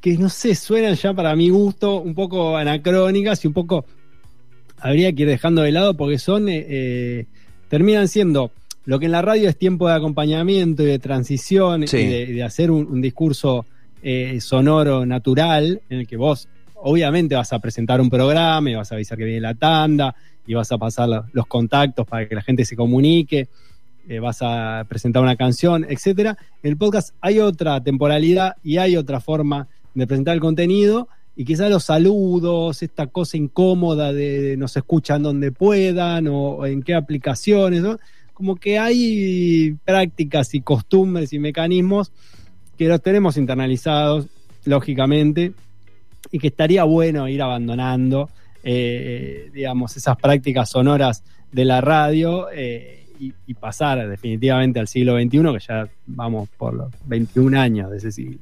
que 0.00 0.16
no 0.16 0.28
sé, 0.30 0.54
suenan 0.54 0.94
ya 0.94 1.12
para 1.14 1.36
mi 1.36 1.50
gusto 1.50 2.00
un 2.00 2.14
poco 2.14 2.56
anacrónicas 2.56 3.44
y 3.44 3.48
un 3.48 3.54
poco 3.54 3.84
habría 4.78 5.12
que 5.12 5.22
ir 5.22 5.28
dejando 5.28 5.62
de 5.62 5.72
lado 5.72 5.94
porque 5.94 6.18
son 6.18 6.48
eh, 6.48 6.66
eh, 6.68 7.26
terminan 7.68 8.08
siendo 8.08 8.50
lo 8.86 8.98
que 8.98 9.06
en 9.06 9.12
la 9.12 9.22
radio 9.22 9.48
es 9.48 9.56
tiempo 9.56 9.86
de 9.88 9.94
acompañamiento 9.94 10.82
y 10.82 10.86
de 10.86 10.98
transición 10.98 11.86
Sí. 11.86 11.98
y 11.98 12.06
de, 12.06 12.22
y 12.22 12.32
de 12.32 12.42
hacer 12.42 12.70
un, 12.70 12.86
un 12.86 13.00
discurso 13.00 13.64
eh, 14.02 14.40
sonoro 14.40 15.04
natural 15.06 15.82
en 15.90 15.98
el 16.00 16.06
que 16.06 16.16
vos 16.16 16.48
obviamente 16.82 17.34
vas 17.34 17.52
a 17.52 17.58
presentar 17.58 18.00
un 18.00 18.08
programa 18.08 18.70
y 18.70 18.74
vas 18.74 18.90
a 18.90 18.94
avisar 18.94 19.18
que 19.18 19.24
viene 19.24 19.40
la 19.42 19.54
tanda 19.54 20.14
y 20.46 20.54
vas 20.54 20.72
a 20.72 20.78
pasar 20.78 21.08
los 21.32 21.46
contactos 21.46 22.06
para 22.06 22.28
que 22.28 22.34
la 22.34 22.42
gente 22.42 22.64
se 22.64 22.76
comunique, 22.76 23.48
eh, 24.08 24.18
vas 24.18 24.38
a 24.42 24.84
presentar 24.88 25.22
una 25.22 25.36
canción, 25.36 25.86
etcétera. 25.88 26.36
En 26.62 26.70
el 26.70 26.76
podcast 26.76 27.14
hay 27.20 27.38
otra 27.40 27.82
temporalidad 27.82 28.56
y 28.62 28.78
hay 28.78 28.96
otra 28.96 29.20
forma 29.20 29.68
de 29.94 30.06
presentar 30.06 30.34
el 30.34 30.40
contenido 30.40 31.08
y 31.36 31.44
quizás 31.44 31.70
los 31.70 31.84
saludos, 31.84 32.82
esta 32.82 33.06
cosa 33.06 33.36
incómoda 33.36 34.12
de, 34.12 34.56
nos 34.58 34.76
escuchan 34.76 35.22
donde 35.22 35.52
puedan 35.52 36.26
o, 36.28 36.66
en 36.66 36.82
qué 36.82 36.94
aplicaciones, 36.94 37.82
como 38.34 38.56
que 38.56 38.78
hay 38.78 39.76
prácticas 39.84 40.54
y 40.54 40.60
costumbres 40.60 41.32
y 41.32 41.38
mecanismos 41.38 42.12
que 42.76 42.88
los 42.88 43.00
tenemos 43.00 43.36
internalizados, 43.36 44.26
lógicamente, 44.64 45.52
y 46.30 46.38
que 46.38 46.48
estaría 46.48 46.84
bueno 46.84 47.28
ir 47.28 47.42
abandonando, 47.42 48.28
eh, 48.62 49.50
digamos, 49.52 49.96
esas 49.96 50.16
prácticas 50.16 50.70
sonoras 50.70 51.22
de 51.52 51.64
la 51.64 51.80
radio 51.80 52.48
eh, 52.52 53.06
y, 53.18 53.54
pasar 53.54 54.08
definitivamente 54.08 54.80
al 54.80 54.88
siglo 54.88 55.20
XXI, 55.20 55.30
que 55.30 55.58
ya 55.66 55.88
vamos 56.06 56.48
por 56.56 56.72
los 56.72 56.88
21 57.04 57.60
años 57.60 57.90
de 57.90 57.98
ese 57.98 58.12
siglo. 58.12 58.38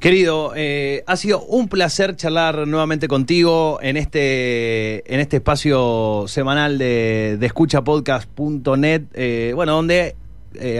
Querido, 0.00 0.52
eh, 0.56 1.04
ha 1.06 1.16
sido 1.16 1.44
un 1.44 1.68
placer 1.68 2.16
charlar 2.16 2.66
nuevamente 2.66 3.06
contigo 3.06 3.78
en 3.80 3.96
este, 3.96 5.12
en 5.12 5.20
este 5.20 5.36
espacio 5.36 6.24
semanal 6.26 6.78
de, 6.78 7.36
de 7.38 7.46
escuchapodcast.net, 7.46 9.54
bueno, 9.54 9.74
donde 9.74 10.16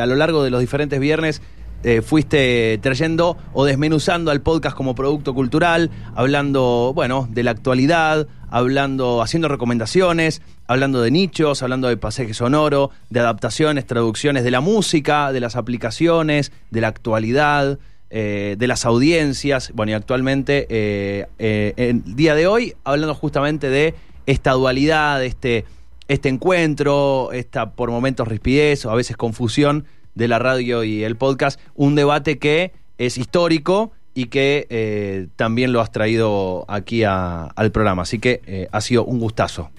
a 0.00 0.06
lo 0.06 0.16
largo 0.16 0.42
de 0.42 0.50
los 0.50 0.60
diferentes 0.60 0.98
viernes 0.98 1.40
eh, 1.86 2.02
fuiste 2.02 2.78
trayendo 2.82 3.38
o 3.54 3.64
desmenuzando 3.64 4.30
al 4.30 4.42
podcast 4.42 4.76
como 4.76 4.94
producto 4.94 5.32
cultural, 5.32 5.90
hablando, 6.14 6.92
bueno, 6.94 7.28
de 7.30 7.42
la 7.42 7.52
actualidad, 7.52 8.26
hablando, 8.50 9.22
haciendo 9.22 9.48
recomendaciones, 9.48 10.42
hablando 10.66 11.00
de 11.00 11.10
nichos, 11.10 11.62
hablando 11.62 11.88
de 11.88 11.96
pasaje 11.96 12.34
sonoro, 12.34 12.90
de 13.08 13.20
adaptaciones, 13.20 13.86
traducciones 13.86 14.44
de 14.44 14.50
la 14.50 14.60
música, 14.60 15.32
de 15.32 15.40
las 15.40 15.56
aplicaciones, 15.56 16.52
de 16.70 16.80
la 16.80 16.88
actualidad 16.88 17.78
eh, 18.08 18.54
de 18.56 18.66
las 18.68 18.84
audiencias, 18.84 19.72
bueno, 19.74 19.90
y 19.90 19.94
actualmente, 19.94 20.66
eh, 20.70 21.26
eh, 21.40 21.74
el 21.76 22.14
día 22.14 22.36
de 22.36 22.46
hoy, 22.46 22.74
hablando 22.84 23.14
justamente 23.16 23.68
de 23.68 23.94
esta 24.26 24.52
dualidad, 24.52 25.24
este, 25.24 25.64
este 26.06 26.28
encuentro, 26.28 27.32
esta 27.32 27.72
por 27.72 27.90
momentos 27.90 28.28
rispidez 28.28 28.86
o 28.86 28.90
a 28.90 28.94
veces 28.94 29.16
confusión 29.16 29.86
de 30.16 30.26
la 30.26 30.40
radio 30.40 30.82
y 30.82 31.04
el 31.04 31.14
podcast, 31.14 31.60
un 31.76 31.94
debate 31.94 32.38
que 32.38 32.72
es 32.98 33.18
histórico 33.18 33.92
y 34.14 34.26
que 34.26 34.66
eh, 34.70 35.28
también 35.36 35.72
lo 35.72 35.80
has 35.80 35.92
traído 35.92 36.64
aquí 36.68 37.04
al 37.04 37.70
programa. 37.70 38.02
Así 38.02 38.18
que 38.18 38.40
eh, 38.46 38.66
ha 38.72 38.80
sido 38.80 39.04
un 39.04 39.20
gustazo. 39.20 39.70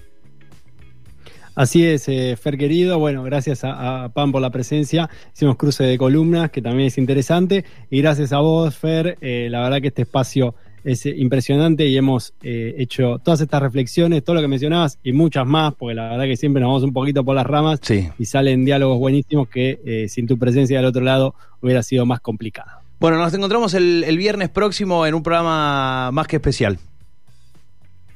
Así 1.56 1.84
es, 1.84 2.08
eh, 2.08 2.38
Fer 2.40 2.56
querido. 2.56 3.00
Bueno, 3.00 3.24
gracias 3.24 3.64
a, 3.64 4.04
a 4.04 4.10
Pam 4.10 4.32
por 4.32 4.44
la 4.44 4.52
presencia. 4.52 5.10
Hicimos 5.34 5.58
cruce 5.58 5.84
de 5.84 5.98
columnas, 5.98 6.52
que 6.52 6.62
también 6.62 6.88
es 6.88 7.00
interesante. 7.00 7.66
Y 7.90 8.02
gracias 8.02 8.32
a 8.32 8.38
vos, 8.38 8.78
Fer. 8.78 9.18
la 9.22 9.62
verdad 9.64 9.82
que 9.82 9.88
este 9.88 10.04
espacio 10.04 10.54
es 10.90 11.06
eh, 11.06 11.14
impresionante 11.18 11.86
y 11.86 11.98
hemos 11.98 12.34
eh, 12.42 12.76
hecho 12.78 13.20
todas 13.24 13.42
estas 13.42 13.62
reflexiones, 13.62 14.24
todo 14.24 14.36
lo 14.36 14.42
que 14.42 14.48
mencionabas 14.48 14.98
y 15.04 15.12
muchas 15.12 15.46
más, 15.46 15.74
porque 15.74 15.96
la 15.96 16.10
verdad 16.10 16.24
que 16.26 16.38
siempre 16.38 16.62
nos 16.62 16.70
vamos 16.70 16.84
un 16.84 16.94
poquito 16.94 17.24
por 17.26 17.36
las 17.36 17.46
ramas 17.46 17.80
Sí. 17.84 18.10
y 18.18 18.26
salen 18.26 18.64
diálogos 18.66 18.98
buenísimos 18.98 19.50
que 19.50 19.80
eh, 19.86 20.08
sin 20.10 20.28
tu 20.28 20.38
presencia 20.38 20.78
del 20.78 20.86
otro 20.86 21.02
lado 21.04 21.36
hubiera 21.62 21.84
sido 21.84 22.06
más 22.06 22.20
complicado. 22.22 22.72
Bueno, 23.00 23.18
nos 23.18 23.34
encontramos 23.34 23.74
el, 23.74 24.04
el 24.08 24.18
viernes 24.18 24.50
próximo 24.50 25.06
en 25.06 25.14
un 25.14 25.22
programa 25.24 26.10
más 26.12 26.26
que 26.28 26.38
especial. 26.38 26.80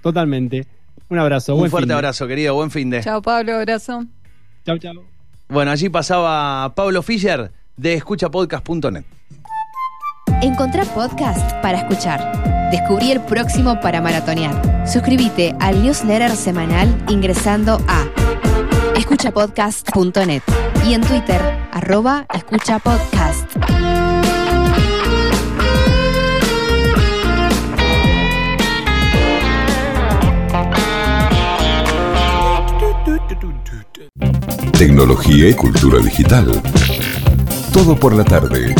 Totalmente. 0.01 0.65
Un 1.09 1.19
abrazo. 1.19 1.53
Un 1.55 1.59
buen 1.59 1.71
fuerte 1.71 1.83
finde. 1.85 1.93
abrazo, 1.95 2.27
querido. 2.27 2.55
Buen 2.55 2.71
fin 2.71 2.89
de. 2.89 3.01
Chao, 3.03 3.21
Pablo, 3.21 3.55
abrazo. 3.55 4.05
Chau, 4.65 4.77
chau. 4.77 4.93
Bueno, 5.49 5.71
allí 5.71 5.89
pasaba 5.89 6.73
Pablo 6.73 7.01
Fischer 7.03 7.51
de 7.75 7.93
escuchapodcast.net. 7.95 9.03
Encontrá 10.41 10.85
podcast 10.85 11.51
para 11.61 11.79
escuchar. 11.79 12.60
Descubrí 12.71 13.11
el 13.11 13.19
próximo 13.21 13.79
para 13.81 14.01
maratonear. 14.01 14.87
Suscríbete 14.87 15.53
al 15.59 15.83
newsletter 15.83 16.35
semanal 16.35 16.87
ingresando 17.09 17.77
a 17.87 18.05
escuchapodcast.net 18.97 20.41
y 20.87 20.93
en 20.93 21.01
Twitter, 21.01 21.41
arroba 21.73 22.25
escuchapodcast. 22.33 23.45
Tecnología 34.77 35.49
y 35.49 35.53
cultura 35.53 35.99
digital. 35.99 36.61
Todo 37.73 37.95
por 37.95 38.15
la 38.15 38.23
tarde. 38.23 38.73